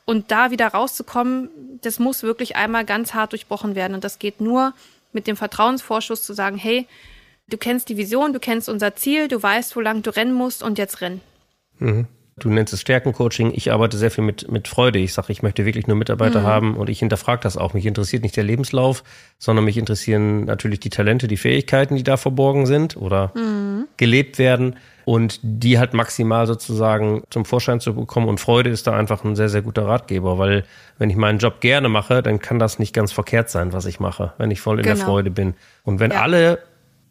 Und 0.09 0.31
da 0.31 0.51
wieder 0.51 0.69
rauszukommen, 0.69 1.51
das 1.83 1.99
muss 1.99 2.23
wirklich 2.23 2.57
einmal 2.57 2.87
ganz 2.87 3.13
hart 3.13 3.33
durchbrochen 3.33 3.75
werden. 3.75 3.93
Und 3.93 4.05
das 4.05 4.19
geht 4.19 4.41
nur 4.41 4.73
mit 5.13 5.27
dem 5.27 5.37
Vertrauensvorschuss 5.37 6.23
zu 6.23 6.33
sagen, 6.33 6.57
hey, 6.57 6.87
du 7.47 7.59
kennst 7.59 7.91
die 7.91 7.99
Vision, 7.99 8.33
du 8.33 8.41
kennst 8.41 8.71
unser 8.71 8.97
Ziel, 8.97 9.29
du 9.29 9.43
weißt, 9.43 9.77
wo 9.77 9.81
lang 9.81 10.01
du 10.01 10.09
rennen 10.09 10.33
musst 10.33 10.63
und 10.63 10.79
jetzt 10.79 11.03
renn. 11.03 11.21
Mhm. 11.79 12.07
Du 12.39 12.49
nennst 12.49 12.73
es 12.73 12.81
Stärkencoaching. 12.81 13.53
Ich 13.55 13.71
arbeite 13.71 13.99
sehr 13.99 14.11
viel 14.11 14.25
mit, 14.25 14.51
mit 14.51 14.67
Freude. 14.67 14.99
Ich 14.99 15.13
sage, 15.13 15.31
ich 15.31 15.43
möchte 15.43 15.67
wirklich 15.67 15.87
nur 15.87 15.97
Mitarbeiter 15.97 16.41
mhm. 16.41 16.47
haben 16.47 16.77
und 16.79 16.89
ich 16.89 17.01
hinterfrage 17.01 17.43
das 17.43 17.59
auch. 17.59 17.75
Mich 17.75 17.85
interessiert 17.85 18.23
nicht 18.23 18.37
der 18.37 18.45
Lebenslauf, 18.45 19.05
sondern 19.39 19.67
mich 19.67 19.77
interessieren 19.77 20.47
natürlich 20.47 20.81
die 20.81 20.89
Talente, 20.89 21.29
die 21.29 21.37
Fähigkeiten, 21.37 21.97
die 21.97 22.03
da 22.03 22.17
verborgen 22.17 22.65
sind 22.65 22.97
oder 22.97 23.33
mhm. 23.35 23.89
gelebt 23.99 24.39
werden 24.39 24.77
und 25.09 25.41
die 25.43 25.79
halt 25.79 25.95
maximal 25.95 26.47
sozusagen 26.47 27.23
zum 27.31 27.47
Vorschein 27.47 27.81
zu 27.81 27.95
bekommen. 27.95 28.29
Und 28.29 28.41
Freude 28.41 28.69
ist 28.69 28.87
da 28.87 28.93
einfach 28.93 29.25
ein 29.25 29.37
sehr, 29.37 29.49
sehr 29.49 29.63
guter 29.63 29.87
Ratgeber, 29.87 30.37
weil 30.37 30.65
wenn 30.99 31.09
ich 31.09 31.17
meinen 31.17 31.39
Job 31.39 31.63
gerne 31.63 31.89
mache, 31.89 32.23
dann 32.23 32.41
kann 32.41 32.59
das 32.59 32.79
nicht 32.79 32.93
ganz 32.93 33.11
verkehrt 33.11 33.49
sein, 33.49 33.73
was 33.73 33.87
ich 33.87 34.01
mache, 34.01 34.35
wenn 34.37 34.51
ich 34.51 34.61
voll 34.61 34.81
in 34.81 34.83
genau. 34.83 34.97
der 34.97 35.05
Freude 35.07 35.31
bin. 35.31 35.55
Und 35.83 35.99
wenn 35.99 36.11
ja. 36.11 36.21
alle 36.21 36.59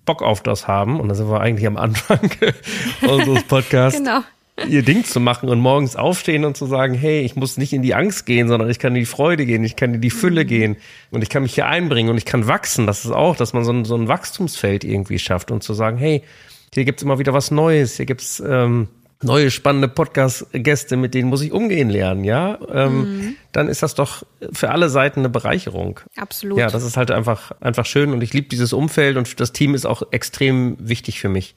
Bock 0.05 0.21
auf 0.21 0.43
das 0.43 0.67
haben, 0.67 0.99
und 0.99 1.09
da 1.09 1.15
sind 1.15 1.27
wir 1.27 1.41
eigentlich 1.41 1.65
am 1.65 1.75
Anfang 1.75 2.29
unseres 3.01 3.41
Podcasts, 3.45 3.97
genau. 3.97 4.19
ihr 4.67 4.83
Ding 4.83 5.03
zu 5.03 5.19
machen 5.19 5.49
und 5.49 5.59
morgens 5.59 5.95
aufstehen 5.95 6.45
und 6.45 6.55
zu 6.55 6.67
sagen, 6.67 6.93
hey, 6.93 7.21
ich 7.21 7.35
muss 7.35 7.57
nicht 7.57 7.73
in 7.73 7.81
die 7.81 7.95
Angst 7.95 8.27
gehen, 8.27 8.47
sondern 8.47 8.69
ich 8.69 8.77
kann 8.77 8.93
in 8.93 8.99
die 8.99 9.05
Freude 9.07 9.47
gehen, 9.47 9.63
ich 9.63 9.75
kann 9.75 9.95
in 9.95 10.01
die 10.01 10.11
Fülle 10.11 10.43
mhm. 10.43 10.47
gehen 10.47 10.77
und 11.09 11.23
ich 11.23 11.29
kann 11.29 11.41
mich 11.41 11.55
hier 11.55 11.65
einbringen 11.65 12.11
und 12.11 12.17
ich 12.17 12.25
kann 12.25 12.47
wachsen. 12.47 12.85
Das 12.85 13.05
ist 13.05 13.11
auch, 13.11 13.35
dass 13.35 13.53
man 13.53 13.63
so 13.63 13.71
ein, 13.71 13.85
so 13.85 13.95
ein 13.95 14.07
Wachstumsfeld 14.07 14.83
irgendwie 14.83 15.17
schafft 15.17 15.49
und 15.49 15.63
zu 15.63 15.73
sagen, 15.73 15.97
hey, 15.97 16.21
hier 16.73 16.85
gibt's 16.85 17.03
immer 17.03 17.19
wieder 17.19 17.33
was 17.33 17.51
Neues. 17.51 17.97
Hier 17.97 18.05
gibt's 18.05 18.41
ähm, 18.45 18.87
neue 19.23 19.49
spannende 19.51 19.87
Podcast-Gäste, 19.87 20.95
mit 20.97 21.13
denen 21.13 21.29
muss 21.29 21.41
ich 21.41 21.51
umgehen 21.51 21.89
lernen, 21.89 22.23
ja, 22.23 22.59
ähm, 22.71 22.99
mhm. 22.99 23.35
dann 23.51 23.67
ist 23.67 23.81
das 23.81 23.95
doch 23.95 24.23
für 24.51 24.69
alle 24.69 24.89
Seiten 24.89 25.21
eine 25.21 25.29
Bereicherung. 25.29 25.99
Absolut. 26.15 26.59
Ja, 26.59 26.67
das 26.67 26.83
ist 26.83 26.97
halt 26.97 27.11
einfach, 27.11 27.51
einfach 27.59 27.85
schön 27.85 28.11
und 28.13 28.21
ich 28.21 28.33
liebe 28.33 28.47
dieses 28.47 28.73
Umfeld 28.73 29.17
und 29.17 29.39
das 29.39 29.53
Team 29.53 29.73
ist 29.73 29.85
auch 29.85 30.03
extrem 30.11 30.77
wichtig 30.79 31.19
für 31.19 31.29
mich. 31.29 31.55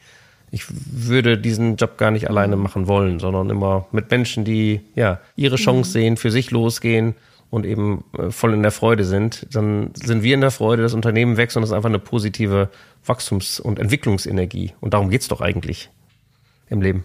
Ich 0.50 0.64
würde 0.68 1.38
diesen 1.38 1.76
Job 1.76 1.96
gar 1.96 2.10
nicht 2.10 2.28
alleine 2.28 2.56
mhm. 2.56 2.62
machen 2.62 2.88
wollen, 2.88 3.20
sondern 3.20 3.50
immer 3.50 3.86
mit 3.92 4.10
Menschen, 4.10 4.44
die 4.44 4.80
ja 4.94 5.20
ihre 5.36 5.56
Chance 5.56 5.90
mhm. 5.90 5.92
sehen, 5.92 6.16
für 6.16 6.30
sich 6.30 6.50
losgehen 6.50 7.14
und 7.50 7.66
eben 7.66 8.04
äh, 8.16 8.30
voll 8.30 8.54
in 8.54 8.62
der 8.62 8.70
Freude 8.70 9.04
sind, 9.04 9.46
dann 9.54 9.90
sind 9.94 10.22
wir 10.22 10.34
in 10.34 10.40
der 10.40 10.50
Freude, 10.50 10.82
das 10.82 10.94
Unternehmen 10.94 11.36
wächst 11.36 11.56
und 11.56 11.62
es 11.62 11.70
ist 11.70 11.74
einfach 11.74 11.88
eine 11.88 11.98
positive 11.98 12.70
Wachstums- 13.04 13.60
und 13.60 13.78
Entwicklungsenergie. 13.78 14.72
Und 14.80 14.94
darum 14.94 15.10
geht's 15.10 15.28
doch 15.28 15.40
eigentlich 15.40 15.90
im 16.68 16.80
Leben. 16.80 17.04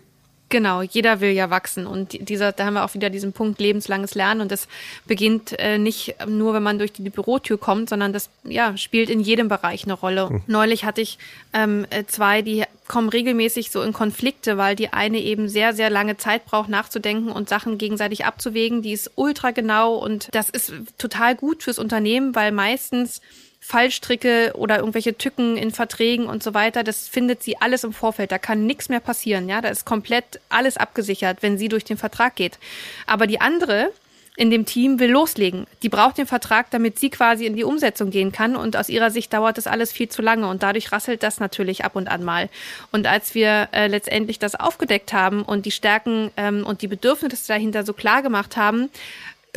Genau, 0.56 0.82
jeder 0.82 1.20
will 1.20 1.32
ja 1.32 1.50
wachsen 1.50 1.86
und 1.86 2.30
dieser, 2.30 2.54
da 2.54 2.64
haben 2.64 2.76
wir 2.76 2.86
auch 2.86 2.94
wieder 2.94 3.10
diesen 3.10 3.34
Punkt 3.34 3.60
lebenslanges 3.60 4.16
Lernen 4.16 4.40
und 4.40 4.54
das 4.54 4.70
beginnt 5.06 5.60
äh, 5.60 5.78
nicht 5.78 6.16
nur, 6.30 6.54
wenn 6.54 6.64
man 6.64 6.80
durch 6.80 6.94
die 6.94 7.10
Bürotür 7.10 7.58
kommt, 7.58 7.90
sondern 7.90 8.14
das 8.14 8.30
ja 8.46 8.78
spielt 8.78 9.10
in 9.10 9.20
jedem 9.20 9.50
Bereich 9.50 9.84
eine 9.84 9.92
Rolle. 9.92 10.30
Mhm. 10.30 10.44
Neulich 10.48 10.86
hatte 10.86 11.02
ich 11.02 11.18
ähm, 11.52 11.86
äh, 11.90 12.06
zwei, 12.06 12.42
die 12.42 12.64
kommen 12.88 13.10
regelmäßig 13.10 13.70
so 13.70 13.82
in 13.82 13.92
Konflikte, 13.92 14.58
weil 14.58 14.78
die 14.78 14.94
eine 14.94 15.20
eben 15.20 15.50
sehr, 15.50 15.74
sehr 15.74 15.90
lange 15.90 16.16
Zeit 16.16 16.46
braucht 16.46 16.70
nachzudenken 16.70 17.34
und 17.34 17.50
Sachen 17.50 17.78
gegenseitig 17.78 18.24
abzuwägen. 18.24 18.82
Die 18.82 18.94
ist 18.94 19.12
ultra 19.16 19.52
genau 19.52 19.96
und 19.96 20.30
das 20.32 20.50
ist 20.50 20.72
total 20.98 21.36
gut 21.36 21.64
fürs 21.64 21.80
Unternehmen, 21.80 22.34
weil 22.34 22.54
meistens 22.54 23.20
Fallstricke 23.66 24.54
oder 24.54 24.78
irgendwelche 24.78 25.18
Tücken 25.18 25.58
in 25.58 25.72
Verträgen 25.72 26.28
und 26.28 26.44
so 26.44 26.54
weiter, 26.54 26.84
das 26.84 27.08
findet 27.08 27.42
sie 27.42 27.58
alles 27.58 27.84
im 27.84 27.94
Vorfeld. 27.94 28.32
Da 28.32 28.38
kann 28.38 28.68
nichts 28.68 28.90
mehr 28.90 29.00
passieren. 29.00 29.50
Ja, 29.50 29.60
da 29.60 29.70
ist 29.70 29.86
komplett 29.86 30.40
alles 30.50 30.78
abgesichert, 30.78 31.42
wenn 31.42 31.58
sie 31.58 31.68
durch 31.68 31.84
den 31.84 31.98
Vertrag 31.98 32.36
geht. 32.36 32.60
Aber 33.08 33.26
die 33.26 33.42
andere 33.42 33.92
in 34.38 34.52
dem 34.52 34.66
Team 34.66 35.00
will 35.00 35.10
loslegen. 35.10 35.66
Die 35.82 35.90
braucht 35.90 36.18
den 36.18 36.28
Vertrag, 36.28 36.70
damit 36.70 37.00
sie 37.00 37.10
quasi 37.10 37.46
in 37.46 37.56
die 37.56 37.64
Umsetzung 37.64 38.12
gehen 38.12 38.32
kann. 38.32 38.56
Und 38.56 38.76
aus 38.76 38.90
ihrer 38.90 39.10
Sicht 39.10 39.34
dauert 39.34 39.58
das 39.58 39.66
alles 39.66 39.92
viel 39.92 40.10
zu 40.10 40.22
lange. 40.22 40.48
Und 40.48 40.62
dadurch 40.62 40.92
rasselt 40.92 41.24
das 41.24 41.40
natürlich 41.40 41.86
ab 41.86 41.96
und 41.96 42.08
an 42.08 42.24
mal. 42.24 42.50
Und 42.92 43.08
als 43.08 43.34
wir 43.34 43.70
äh, 43.72 43.88
letztendlich 43.88 44.38
das 44.38 44.56
aufgedeckt 44.56 45.14
haben 45.14 45.42
und 45.42 45.66
die 45.66 45.72
Stärken 45.72 46.32
ähm, 46.38 46.66
und 46.66 46.82
die 46.82 46.88
Bedürfnisse 46.88 47.48
dahinter 47.48 47.84
so 47.84 47.94
klar 47.94 48.22
gemacht 48.22 48.58
haben, 48.58 48.90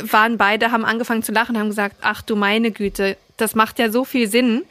waren 0.01 0.37
beide, 0.37 0.71
haben 0.71 0.85
angefangen 0.85 1.23
zu 1.23 1.31
lachen, 1.31 1.57
haben 1.57 1.69
gesagt, 1.69 1.97
ach 2.01 2.21
du 2.21 2.35
meine 2.35 2.71
Güte, 2.71 3.17
das 3.37 3.55
macht 3.55 3.79
ja 3.79 3.91
so 3.91 4.05
viel 4.05 4.27
Sinn. 4.29 4.63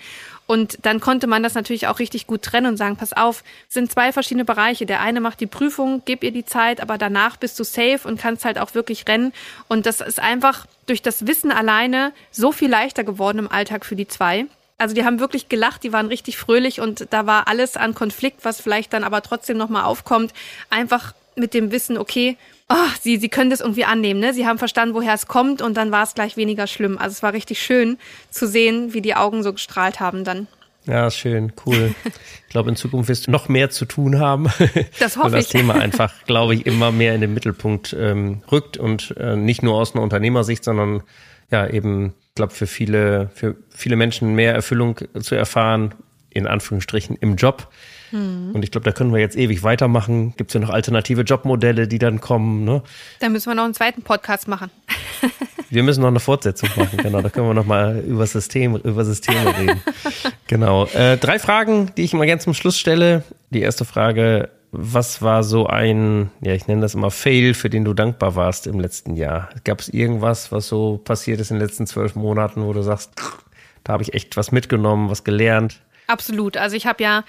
Und 0.46 0.78
dann 0.86 0.98
konnte 1.00 1.26
man 1.26 1.42
das 1.42 1.52
natürlich 1.52 1.88
auch 1.88 1.98
richtig 1.98 2.26
gut 2.26 2.40
trennen 2.40 2.68
und 2.68 2.76
sagen, 2.78 2.96
pass 2.96 3.12
auf, 3.12 3.44
sind 3.68 3.92
zwei 3.92 4.12
verschiedene 4.12 4.46
Bereiche. 4.46 4.86
Der 4.86 5.00
eine 5.00 5.20
macht 5.20 5.40
die 5.40 5.46
Prüfung, 5.46 6.00
gib 6.06 6.24
ihr 6.24 6.32
die 6.32 6.46
Zeit, 6.46 6.80
aber 6.80 6.96
danach 6.96 7.36
bist 7.36 7.60
du 7.60 7.64
safe 7.64 8.00
und 8.08 8.18
kannst 8.18 8.46
halt 8.46 8.58
auch 8.58 8.72
wirklich 8.74 9.06
rennen. 9.06 9.34
Und 9.68 9.84
das 9.84 10.00
ist 10.00 10.18
einfach 10.18 10.66
durch 10.86 11.02
das 11.02 11.26
Wissen 11.26 11.52
alleine 11.52 12.12
so 12.30 12.50
viel 12.50 12.70
leichter 12.70 13.04
geworden 13.04 13.40
im 13.40 13.52
Alltag 13.52 13.84
für 13.84 13.94
die 13.94 14.08
zwei. 14.08 14.46
Also 14.78 14.94
die 14.94 15.04
haben 15.04 15.20
wirklich 15.20 15.50
gelacht, 15.50 15.82
die 15.82 15.92
waren 15.92 16.06
richtig 16.06 16.38
fröhlich 16.38 16.80
und 16.80 17.08
da 17.10 17.26
war 17.26 17.46
alles 17.46 17.76
an 17.76 17.94
Konflikt, 17.94 18.46
was 18.46 18.60
vielleicht 18.60 18.94
dann 18.94 19.04
aber 19.04 19.20
trotzdem 19.22 19.58
nochmal 19.58 19.84
aufkommt, 19.84 20.32
einfach 20.70 21.12
mit 21.34 21.52
dem 21.52 21.72
Wissen, 21.72 21.98
okay, 21.98 22.38
oh, 22.68 22.88
sie, 23.00 23.16
sie 23.16 23.28
können 23.28 23.50
das 23.50 23.60
irgendwie 23.60 23.84
annehmen. 23.84 24.20
Ne? 24.20 24.32
Sie 24.32 24.46
haben 24.46 24.58
verstanden, 24.58 24.94
woher 24.94 25.14
es 25.14 25.26
kommt 25.26 25.62
und 25.62 25.76
dann 25.76 25.90
war 25.90 26.02
es 26.02 26.14
gleich 26.14 26.36
weniger 26.36 26.66
schlimm. 26.66 26.98
Also 26.98 27.12
es 27.12 27.22
war 27.22 27.32
richtig 27.32 27.60
schön 27.60 27.98
zu 28.30 28.46
sehen, 28.46 28.94
wie 28.94 29.00
die 29.00 29.14
Augen 29.14 29.42
so 29.42 29.52
gestrahlt 29.52 30.00
haben 30.00 30.24
dann. 30.24 30.46
Ja, 30.86 31.10
schön, 31.10 31.52
cool. 31.66 31.94
Ich 32.46 32.52
glaube, 32.52 32.70
in 32.70 32.76
Zukunft 32.76 33.10
wirst 33.10 33.26
du 33.26 33.30
noch 33.30 33.50
mehr 33.50 33.68
zu 33.68 33.84
tun 33.84 34.20
haben. 34.20 34.48
Das 34.98 35.18
hoffe 35.18 35.32
weil 35.32 35.40
das 35.40 35.46
ich. 35.46 35.50
Thema 35.50 35.74
einfach, 35.80 36.14
glaube 36.24 36.54
ich, 36.54 36.64
immer 36.64 36.92
mehr 36.92 37.14
in 37.14 37.20
den 37.20 37.34
Mittelpunkt 37.34 37.94
ähm, 37.98 38.42
rückt 38.50 38.78
und 38.78 39.14
äh, 39.18 39.36
nicht 39.36 39.62
nur 39.62 39.74
aus 39.74 39.94
einer 39.94 40.02
Unternehmersicht, 40.02 40.64
sondern 40.64 41.02
ja 41.50 41.66
eben, 41.66 42.14
ich 42.28 42.34
glaube, 42.36 42.54
für 42.54 42.66
viele, 42.66 43.30
für 43.34 43.56
viele 43.68 43.96
Menschen 43.96 44.34
mehr 44.34 44.54
Erfüllung 44.54 44.98
zu 45.20 45.34
erfahren, 45.34 45.94
in 46.30 46.46
Anführungsstrichen, 46.46 47.16
im 47.20 47.36
Job 47.36 47.68
hm. 48.10 48.52
Und 48.54 48.62
ich 48.62 48.70
glaube, 48.70 48.84
da 48.84 48.92
können 48.92 49.12
wir 49.12 49.20
jetzt 49.20 49.36
ewig 49.36 49.62
weitermachen. 49.62 50.34
Gibt 50.36 50.50
es 50.50 50.54
ja 50.54 50.60
noch 50.60 50.70
alternative 50.70 51.22
Jobmodelle, 51.22 51.88
die 51.88 51.98
dann 51.98 52.20
kommen. 52.20 52.64
Ne? 52.64 52.82
Da 53.20 53.28
müssen 53.28 53.50
wir 53.50 53.54
noch 53.54 53.64
einen 53.64 53.74
zweiten 53.74 54.02
Podcast 54.02 54.48
machen. 54.48 54.70
wir 55.70 55.82
müssen 55.82 56.00
noch 56.00 56.08
eine 56.08 56.20
Fortsetzung 56.20 56.70
machen, 56.76 56.96
genau. 56.98 57.20
Da 57.20 57.28
können 57.28 57.46
wir 57.46 57.54
noch 57.54 57.66
mal 57.66 57.98
über 58.00 58.26
System, 58.26 58.76
über 58.76 59.04
Systeme 59.04 59.58
reden. 59.58 59.82
genau. 60.46 60.86
Äh, 60.86 61.18
drei 61.18 61.38
Fragen, 61.38 61.92
die 61.96 62.02
ich 62.02 62.14
immer 62.14 62.26
gerne 62.26 62.40
zum 62.40 62.54
Schluss 62.54 62.78
stelle. 62.78 63.24
Die 63.50 63.60
erste 63.60 63.84
Frage, 63.84 64.50
was 64.70 65.22
war 65.22 65.42
so 65.44 65.66
ein, 65.66 66.30
ja, 66.40 66.52
ich 66.52 66.66
nenne 66.66 66.82
das 66.82 66.94
immer 66.94 67.10
Fail, 67.10 67.54
für 67.54 67.70
den 67.70 67.84
du 67.84 67.94
dankbar 67.94 68.36
warst 68.36 68.66
im 68.66 68.80
letzten 68.80 69.16
Jahr? 69.16 69.48
Gab 69.64 69.80
es 69.80 69.88
irgendwas, 69.88 70.52
was 70.52 70.68
so 70.68 70.98
passiert 70.98 71.40
ist 71.40 71.50
in 71.50 71.58
den 71.58 71.66
letzten 71.66 71.86
zwölf 71.86 72.14
Monaten, 72.14 72.62
wo 72.62 72.72
du 72.72 72.82
sagst, 72.82 73.12
da 73.84 73.94
habe 73.94 74.02
ich 74.02 74.14
echt 74.14 74.36
was 74.36 74.52
mitgenommen, 74.52 75.10
was 75.10 75.24
gelernt? 75.24 75.80
Absolut. 76.08 76.56
Also 76.56 76.74
ich 76.74 76.86
habe 76.86 77.02
ja 77.02 77.24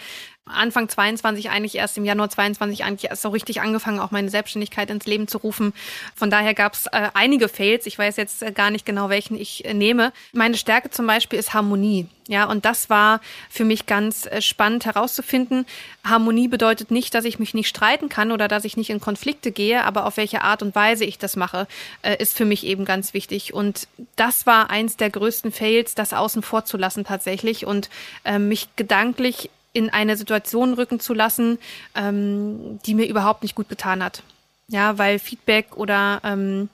Anfang 0.50 0.90
22 0.90 1.50
eigentlich 1.50 1.76
erst 1.76 1.98
im 1.98 2.06
Januar 2.06 2.30
22 2.30 2.84
eigentlich 2.84 3.10
erst 3.10 3.22
so 3.22 3.30
richtig 3.30 3.62
angefangen, 3.62 4.00
auch 4.00 4.12
meine 4.12 4.30
Selbstständigkeit 4.30 4.90
ins 4.90 5.06
Leben 5.06 5.28
zu 5.28 5.38
rufen. 5.38 5.74
Von 6.16 6.30
daher 6.30 6.54
gab 6.54 6.74
es 6.74 6.88
äh, 6.88 7.10
einige 7.14 7.50
Fails. 7.50 7.86
Ich 7.86 7.98
weiß 7.98 8.18
jetzt 8.18 8.44
äh, 8.44 8.52
gar 8.52 8.72
nicht 8.72 8.86
genau, 8.86 9.10
welchen 9.10 9.40
ich 9.40 9.66
äh, 9.66 9.74
nehme. 9.74 10.12
Meine 10.34 10.58
Stärke 10.58 10.90
zum 10.90 11.08
Beispiel 11.08 11.40
ist 11.40 11.54
Harmonie. 11.54 12.08
Ja, 12.30 12.46
und 12.46 12.64
das 12.64 12.92
war 12.92 13.22
für 13.50 13.66
mich 13.66 13.88
ganz 13.88 14.28
äh, 14.28 14.40
spannend 14.40 14.86
herauszufinden. 14.86 15.66
Harmonie 16.04 16.48
bedeutet 16.48 16.92
nicht, 16.92 17.16
dass 17.16 17.26
ich 17.26 17.40
mich 17.40 17.56
nicht 17.56 17.68
streiten 17.68 18.08
kann 18.08 18.32
oder 18.32 18.48
dass 18.48 18.66
ich 18.66 18.78
nicht 18.78 18.92
in 18.92 19.02
Konflikte 19.02 19.52
gehe, 19.52 19.84
aber 19.84 20.06
auf 20.06 20.18
welche 20.18 20.44
Art 20.44 20.62
und 20.62 20.76
Weise 20.76 21.06
ich 21.06 21.18
das 21.18 21.36
mache, 21.36 21.68
äh, 22.04 22.22
ist 22.22 22.38
für 22.38 22.46
mich 22.46 22.68
eben 22.68 22.86
ganz 22.86 23.16
wichtig. 23.16 23.56
Und 23.56 23.88
das 24.16 24.46
war 24.46 24.70
eins 24.70 24.96
der 24.96 25.10
größten 25.10 25.52
Fails, 25.52 25.96
das 25.96 26.14
außen 26.14 26.44
vor 26.44 26.66
zu 26.66 26.78
lassen 26.78 27.04
tatsächlich 27.04 27.66
und 27.66 27.90
äh, 28.26 28.38
mich 28.38 28.68
gedanklich 28.76 29.50
in 29.74 29.90
eine 29.90 30.18
Situation 30.18 30.74
rücken 30.74 31.00
zu 31.00 31.14
lassen, 31.14 31.60
ähm, 31.96 32.80
die 32.86 32.96
mir 32.96 33.08
überhaupt 33.08 33.44
nicht 33.44 33.56
gut 33.56 33.70
getan 33.70 34.04
hat. 34.04 34.24
Ja, 34.68 34.98
weil 34.98 35.20
Feedback 35.20 35.76
oder 35.76 36.22
ähm, 36.24 36.70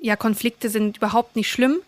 ja, 0.00 0.16
Konflikte 0.16 0.70
sind 0.70 0.96
überhaupt 0.96 1.36
nicht 1.36 1.50
schlimm. 1.50 1.80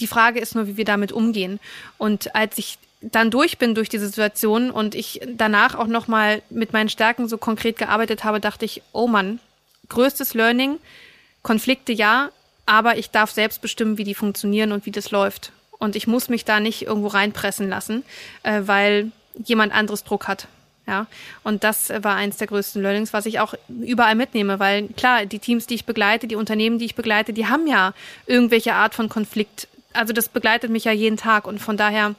Die 0.00 0.06
Frage 0.06 0.40
ist 0.40 0.54
nur, 0.54 0.66
wie 0.66 0.76
wir 0.76 0.84
damit 0.84 1.12
umgehen. 1.12 1.60
Und 1.98 2.34
als 2.34 2.58
ich 2.58 2.78
dann 3.00 3.30
durch 3.30 3.58
bin 3.58 3.74
durch 3.74 3.88
diese 3.88 4.06
Situation 4.06 4.70
und 4.70 4.94
ich 4.94 5.20
danach 5.26 5.74
auch 5.74 5.86
nochmal 5.86 6.42
mit 6.50 6.72
meinen 6.72 6.88
Stärken 6.88 7.28
so 7.28 7.38
konkret 7.38 7.76
gearbeitet 7.76 8.24
habe, 8.24 8.40
dachte 8.40 8.64
ich, 8.64 8.82
oh 8.92 9.06
Mann, 9.06 9.40
größtes 9.88 10.34
Learning, 10.34 10.78
Konflikte 11.42 11.92
ja, 11.92 12.30
aber 12.66 12.96
ich 12.96 13.10
darf 13.10 13.30
selbst 13.30 13.60
bestimmen, 13.60 13.98
wie 13.98 14.04
die 14.04 14.14
funktionieren 14.14 14.72
und 14.72 14.86
wie 14.86 14.90
das 14.90 15.10
läuft. 15.10 15.52
Und 15.78 15.96
ich 15.96 16.06
muss 16.06 16.28
mich 16.28 16.44
da 16.44 16.60
nicht 16.60 16.82
irgendwo 16.86 17.08
reinpressen 17.08 17.68
lassen, 17.68 18.04
äh, 18.42 18.62
weil 18.64 19.12
jemand 19.44 19.72
anderes 19.72 20.04
Druck 20.04 20.28
hat. 20.28 20.48
Ja, 20.86 21.06
und 21.44 21.64
das 21.64 21.88
war 21.88 22.14
eins 22.16 22.36
der 22.36 22.46
größten 22.46 22.82
Learnings, 22.82 23.14
was 23.14 23.24
ich 23.24 23.40
auch 23.40 23.54
überall 23.68 24.14
mitnehme, 24.14 24.58
weil 24.58 24.88
klar, 24.88 25.24
die 25.24 25.38
Teams, 25.38 25.66
die 25.66 25.76
ich 25.76 25.86
begleite, 25.86 26.26
die 26.26 26.36
Unternehmen, 26.36 26.78
die 26.78 26.84
ich 26.84 26.94
begleite, 26.94 27.32
die 27.32 27.46
haben 27.46 27.66
ja 27.66 27.94
irgendwelche 28.26 28.74
Art 28.74 28.94
von 28.94 29.08
Konflikt. 29.08 29.66
Also 29.94 30.12
das 30.12 30.28
begleitet 30.28 30.70
mich 30.70 30.84
ja 30.84 30.92
jeden 30.92 31.16
Tag 31.16 31.46
und 31.46 31.58
von 31.58 31.78
daher 31.78 32.14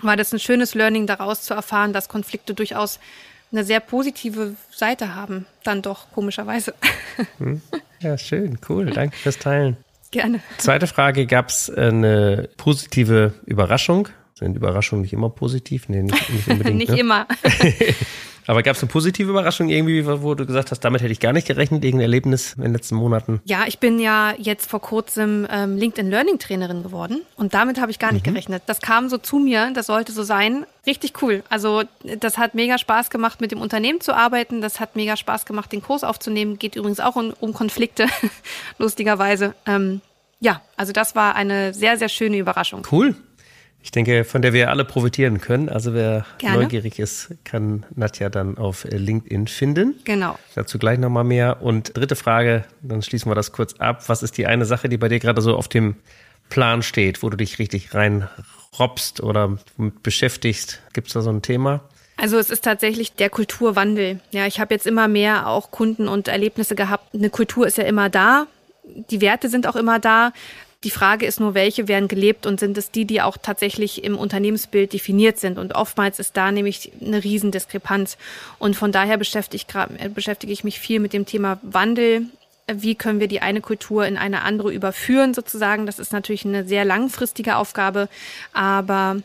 war 0.00 0.16
das 0.16 0.32
ein 0.32 0.38
schönes 0.38 0.74
Learning 0.74 1.06
daraus 1.06 1.42
zu 1.42 1.52
erfahren, 1.52 1.92
dass 1.92 2.08
Konflikte 2.08 2.54
durchaus 2.54 3.00
eine 3.52 3.64
sehr 3.64 3.80
positive 3.80 4.54
Seite 4.70 5.14
haben, 5.14 5.44
dann 5.64 5.82
doch 5.82 6.10
komischerweise. 6.12 6.74
Hm. 7.36 7.60
Ja, 8.00 8.16
schön, 8.16 8.58
cool, 8.70 8.86
danke 8.86 9.14
fürs 9.14 9.36
Teilen. 9.36 9.76
Gerne. 10.10 10.40
Zweite 10.56 10.86
Frage, 10.86 11.26
gab 11.26 11.50
es 11.50 11.68
eine 11.68 12.48
positive 12.56 13.34
Überraschung 13.44 14.08
sind 14.40 14.56
Überraschungen 14.56 15.02
nicht 15.02 15.12
immer 15.12 15.30
positiv? 15.30 15.88
Nee, 15.88 16.02
nicht, 16.02 16.30
nicht 16.30 16.48
unbedingt. 16.48 16.78
nicht 16.78 16.90
ne? 16.90 16.98
immer. 16.98 17.26
Aber 18.46 18.64
gab 18.64 18.74
es 18.74 18.82
eine 18.82 18.90
positive 18.90 19.30
Überraschung 19.30 19.68
irgendwie, 19.68 20.04
wo 20.04 20.34
du 20.34 20.44
gesagt 20.44 20.72
hast, 20.72 20.80
damit 20.80 21.02
hätte 21.02 21.12
ich 21.12 21.20
gar 21.20 21.32
nicht 21.32 21.46
gerechnet, 21.46 21.84
irgendein 21.84 22.06
Erlebnis 22.06 22.54
in 22.54 22.62
den 22.62 22.72
letzten 22.72 22.96
Monaten? 22.96 23.40
Ja, 23.44 23.64
ich 23.68 23.78
bin 23.78 24.00
ja 24.00 24.34
jetzt 24.38 24.68
vor 24.68 24.80
kurzem 24.80 25.46
ähm, 25.50 25.76
LinkedIn 25.76 26.10
Learning 26.10 26.38
Trainerin 26.40 26.82
geworden 26.82 27.20
und 27.36 27.54
damit 27.54 27.80
habe 27.80 27.92
ich 27.92 28.00
gar 28.00 28.10
nicht 28.12 28.26
mhm. 28.26 28.32
gerechnet. 28.32 28.64
Das 28.66 28.80
kam 28.80 29.08
so 29.08 29.18
zu 29.18 29.38
mir, 29.38 29.70
das 29.72 29.86
sollte 29.86 30.10
so 30.10 30.24
sein. 30.24 30.66
Richtig 30.84 31.22
cool. 31.22 31.44
Also 31.48 31.84
das 32.18 32.38
hat 32.38 32.56
mega 32.56 32.78
Spaß 32.78 33.10
gemacht, 33.10 33.40
mit 33.40 33.52
dem 33.52 33.60
Unternehmen 33.60 34.00
zu 34.00 34.16
arbeiten. 34.16 34.60
Das 34.60 34.80
hat 34.80 34.96
mega 34.96 35.16
Spaß 35.16 35.44
gemacht, 35.44 35.70
den 35.70 35.82
Kurs 35.82 36.02
aufzunehmen. 36.02 36.58
Geht 36.58 36.74
übrigens 36.74 36.98
auch 36.98 37.14
um, 37.14 37.32
um 37.38 37.52
Konflikte, 37.52 38.06
lustigerweise. 38.78 39.54
Ähm, 39.64 40.00
ja, 40.40 40.62
also 40.76 40.92
das 40.92 41.14
war 41.14 41.36
eine 41.36 41.74
sehr, 41.74 41.98
sehr 41.98 42.08
schöne 42.08 42.38
Überraschung. 42.38 42.86
Cool. 42.90 43.14
Ich 43.82 43.90
denke, 43.90 44.24
von 44.24 44.42
der 44.42 44.52
wir 44.52 44.70
alle 44.70 44.84
profitieren 44.84 45.40
können. 45.40 45.68
Also 45.68 45.94
wer 45.94 46.26
Gerne. 46.38 46.58
neugierig 46.58 46.98
ist, 46.98 47.34
kann 47.44 47.86
Nadja 47.94 48.28
dann 48.28 48.58
auf 48.58 48.84
LinkedIn 48.84 49.46
finden. 49.48 49.94
Genau. 50.04 50.38
Dazu 50.54 50.78
gleich 50.78 50.98
nochmal 50.98 51.24
mehr. 51.24 51.62
Und 51.62 51.96
dritte 51.96 52.16
Frage, 52.16 52.64
dann 52.82 53.02
schließen 53.02 53.30
wir 53.30 53.34
das 53.34 53.52
kurz 53.52 53.74
ab. 53.74 54.08
Was 54.08 54.22
ist 54.22 54.36
die 54.36 54.46
eine 54.46 54.66
Sache, 54.66 54.88
die 54.88 54.98
bei 54.98 55.08
dir 55.08 55.18
gerade 55.18 55.40
so 55.40 55.56
auf 55.56 55.68
dem 55.68 55.96
Plan 56.50 56.82
steht, 56.82 57.22
wo 57.22 57.30
du 57.30 57.36
dich 57.36 57.58
richtig 57.58 57.94
reinrobst 57.94 59.22
oder 59.22 59.56
mit 59.78 60.02
beschäftigst? 60.02 60.80
Gibt 60.92 61.06
es 61.06 61.14
da 61.14 61.22
so 61.22 61.30
ein 61.30 61.42
Thema? 61.42 61.80
Also 62.18 62.38
es 62.38 62.50
ist 62.50 62.64
tatsächlich 62.64 63.14
der 63.14 63.30
Kulturwandel. 63.30 64.20
Ja, 64.30 64.46
ich 64.46 64.60
habe 64.60 64.74
jetzt 64.74 64.86
immer 64.86 65.08
mehr 65.08 65.46
auch 65.46 65.70
Kunden 65.70 66.06
und 66.06 66.28
Erlebnisse 66.28 66.74
gehabt. 66.74 67.14
Eine 67.14 67.30
Kultur 67.30 67.66
ist 67.66 67.78
ja 67.78 67.84
immer 67.84 68.10
da. 68.10 68.46
Die 68.84 69.22
Werte 69.22 69.48
sind 69.48 69.66
auch 69.66 69.76
immer 69.76 69.98
da. 69.98 70.32
Die 70.82 70.90
Frage 70.90 71.26
ist 71.26 71.40
nur, 71.40 71.52
welche 71.52 71.88
werden 71.88 72.08
gelebt 72.08 72.46
und 72.46 72.58
sind 72.58 72.78
es 72.78 72.90
die, 72.90 73.04
die 73.04 73.20
auch 73.20 73.36
tatsächlich 73.36 74.02
im 74.02 74.16
Unternehmensbild 74.16 74.94
definiert 74.94 75.38
sind? 75.38 75.58
Und 75.58 75.74
oftmals 75.74 76.18
ist 76.18 76.38
da 76.38 76.50
nämlich 76.50 76.90
eine 77.04 77.22
Riesendiskrepanz. 77.22 78.16
Und 78.58 78.76
von 78.76 78.90
daher 78.90 79.18
beschäftige 79.18 79.62
ich, 79.62 79.74
äh, 80.02 80.08
beschäftige 80.08 80.52
ich 80.52 80.64
mich 80.64 80.80
viel 80.80 80.98
mit 80.98 81.12
dem 81.12 81.26
Thema 81.26 81.58
Wandel. 81.62 82.22
Wie 82.66 82.94
können 82.94 83.20
wir 83.20 83.28
die 83.28 83.42
eine 83.42 83.60
Kultur 83.60 84.06
in 84.06 84.16
eine 84.16 84.40
andere 84.40 84.72
überführen, 84.72 85.34
sozusagen? 85.34 85.84
Das 85.84 85.98
ist 85.98 86.14
natürlich 86.14 86.46
eine 86.46 86.64
sehr 86.64 86.86
langfristige 86.86 87.56
Aufgabe, 87.56 88.08
aber 88.54 89.20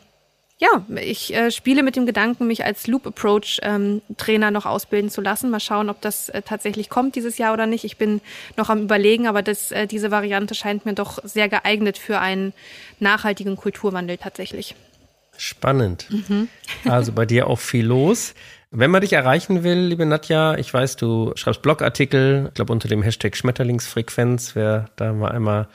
ja, 0.58 0.86
ich 1.02 1.34
äh, 1.34 1.52
spiele 1.52 1.84
mit 1.84 1.98
dem 1.98 2.06
Gedanken, 2.06 2.48
mich 2.48 2.64
als 2.64 2.88
Loop 2.88 3.06
Approach 3.06 3.60
ähm, 3.62 4.02
Trainer 4.16 4.52
noch 4.52 4.66
ausbilden 4.66 5.10
zu 5.10 5.20
lassen. 5.20 5.50
Mal 5.50 5.60
schauen, 5.60 5.90
ob 5.90 6.00
das 6.00 6.30
äh, 6.30 6.42
tatsächlich 6.44 6.90
kommt 6.90 7.16
dieses 7.16 7.38
Jahr 7.38 7.54
oder 7.54 7.66
nicht. 7.68 7.84
Ich 7.84 7.98
bin 7.98 8.22
noch 8.56 8.70
am 8.70 8.84
Überlegen, 8.84 9.28
aber 9.28 9.42
das, 9.42 9.72
äh, 9.72 9.86
diese 9.86 10.12
Variante 10.12 10.56
scheint 10.56 10.86
mir 10.86 10.94
doch 10.94 11.20
sehr 11.24 11.50
geeignet 11.50 11.98
für 11.98 12.20
einen 12.20 12.54
nachhaltigen 13.00 13.58
Kulturwandel 13.58 14.18
tatsächlich. 14.18 14.76
Spannend. 15.38 16.08
Mhm. 16.10 16.48
Also 16.90 17.12
bei 17.12 17.26
dir 17.26 17.48
auch 17.48 17.60
viel 17.60 17.86
los. 17.86 18.34
Wenn 18.72 18.92
man 18.92 19.02
dich 19.02 19.14
erreichen 19.14 19.64
will, 19.64 19.80
liebe 19.80 20.06
Nadja, 20.06 20.56
ich 20.58 20.74
weiß, 20.74 20.96
du 20.96 21.34
schreibst 21.36 21.62
Blogartikel, 21.62 22.46
ich 22.48 22.54
glaube 22.54 22.72
unter 22.72 22.88
dem 22.88 23.02
Hashtag 23.04 23.36
Schmetterlingsfrequenz, 23.36 24.56
wer 24.56 24.90
da 24.96 25.12
mal 25.14 25.32
einmal 25.32 25.68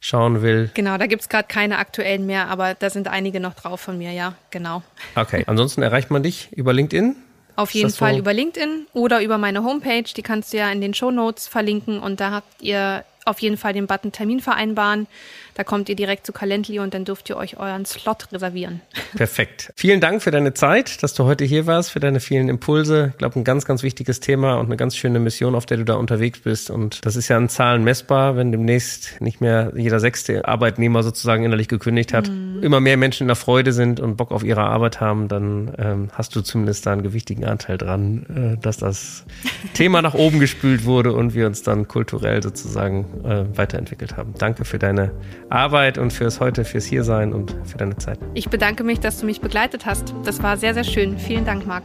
schauen 0.00 0.42
will. 0.42 0.70
Genau, 0.74 0.98
da 0.98 1.06
gibt 1.06 1.22
es 1.22 1.28
gerade 1.28 1.48
keine 1.48 1.78
aktuellen 1.78 2.26
mehr, 2.26 2.48
aber 2.48 2.74
da 2.74 2.90
sind 2.90 3.08
einige 3.08 3.40
noch 3.40 3.54
drauf 3.54 3.80
von 3.80 3.98
mir, 3.98 4.12
ja, 4.12 4.34
genau. 4.50 4.82
Okay, 5.14 5.44
ansonsten 5.48 5.82
erreicht 5.82 6.10
man 6.10 6.22
dich 6.22 6.52
über 6.52 6.72
LinkedIn? 6.72 7.16
Auf 7.56 7.70
jeden 7.70 7.90
Fall 7.90 8.12
so? 8.12 8.18
über 8.18 8.34
LinkedIn 8.34 8.86
oder 8.92 9.22
über 9.22 9.38
meine 9.38 9.64
Homepage, 9.64 10.04
die 10.04 10.22
kannst 10.22 10.52
du 10.52 10.58
ja 10.58 10.70
in 10.70 10.80
den 10.82 10.92
Show 10.92 11.10
Notes 11.10 11.48
verlinken 11.48 12.00
und 12.00 12.20
da 12.20 12.30
habt 12.30 12.62
ihr 12.62 13.04
auf 13.26 13.40
jeden 13.40 13.56
Fall 13.56 13.72
den 13.72 13.86
Button 13.86 14.12
Termin 14.12 14.40
vereinbaren. 14.40 15.06
Da 15.54 15.64
kommt 15.64 15.88
ihr 15.88 15.96
direkt 15.96 16.26
zu 16.26 16.32
Calendly 16.32 16.78
und 16.78 16.92
dann 16.92 17.04
dürft 17.04 17.30
ihr 17.30 17.36
euch 17.36 17.58
euren 17.58 17.86
Slot 17.86 18.30
reservieren. 18.30 18.82
Perfekt. 19.16 19.72
Vielen 19.74 20.00
Dank 20.00 20.22
für 20.22 20.30
deine 20.30 20.52
Zeit, 20.54 21.02
dass 21.02 21.14
du 21.14 21.24
heute 21.24 21.44
hier 21.44 21.66
warst, 21.66 21.90
für 21.90 22.00
deine 22.00 22.20
vielen 22.20 22.48
Impulse. 22.48 23.08
Ich 23.12 23.18
glaube, 23.18 23.40
ein 23.40 23.44
ganz, 23.44 23.64
ganz 23.64 23.82
wichtiges 23.82 24.20
Thema 24.20 24.56
und 24.56 24.66
eine 24.66 24.76
ganz 24.76 24.96
schöne 24.96 25.18
Mission, 25.18 25.54
auf 25.54 25.64
der 25.64 25.78
du 25.78 25.84
da 25.84 25.94
unterwegs 25.94 26.40
bist. 26.40 26.70
Und 26.70 27.04
das 27.06 27.16
ist 27.16 27.28
ja 27.28 27.38
an 27.38 27.48
Zahlen 27.48 27.84
messbar, 27.84 28.36
wenn 28.36 28.52
demnächst 28.52 29.20
nicht 29.20 29.40
mehr 29.40 29.72
jeder 29.74 29.98
sechste 29.98 30.46
Arbeitnehmer 30.46 31.02
sozusagen 31.02 31.44
innerlich 31.44 31.68
gekündigt 31.68 32.12
hat, 32.12 32.28
mhm. 32.28 32.62
immer 32.62 32.80
mehr 32.80 32.98
Menschen 32.98 33.24
in 33.24 33.28
der 33.28 33.36
Freude 33.36 33.72
sind 33.72 33.98
und 33.98 34.16
Bock 34.16 34.32
auf 34.32 34.44
ihre 34.44 34.62
Arbeit 34.62 35.00
haben, 35.00 35.28
dann 35.28 35.72
ähm, 35.78 36.08
hast 36.12 36.36
du 36.36 36.42
zumindest 36.42 36.84
da 36.84 36.92
einen 36.92 37.02
gewichtigen 37.02 37.46
Anteil 37.46 37.78
dran, 37.78 38.56
äh, 38.56 38.62
dass 38.62 38.76
das 38.76 39.24
Thema 39.74 40.02
nach 40.02 40.14
oben 40.14 40.38
gespült 40.38 40.84
wurde 40.84 41.12
und 41.12 41.34
wir 41.34 41.46
uns 41.46 41.62
dann 41.62 41.88
kulturell 41.88 42.42
sozusagen 42.42 43.06
äh, 43.24 43.56
weiterentwickelt 43.56 44.16
haben. 44.16 44.34
Danke 44.38 44.64
für 44.64 44.78
deine 44.78 45.12
Arbeit 45.48 45.98
und 45.98 46.12
fürs 46.12 46.40
heute, 46.40 46.64
fürs 46.64 46.84
Hiersein 46.84 47.32
und 47.32 47.56
für 47.64 47.78
deine 47.78 47.96
Zeit. 47.96 48.18
Ich 48.34 48.48
bedanke 48.48 48.84
mich, 48.84 49.00
dass 49.00 49.20
du 49.20 49.26
mich 49.26 49.40
begleitet 49.40 49.86
hast. 49.86 50.14
Das 50.24 50.42
war 50.42 50.56
sehr, 50.56 50.74
sehr 50.74 50.84
schön. 50.84 51.18
Vielen 51.18 51.44
Dank, 51.44 51.66
Marc. 51.66 51.84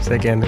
Sehr 0.00 0.18
gerne. 0.18 0.46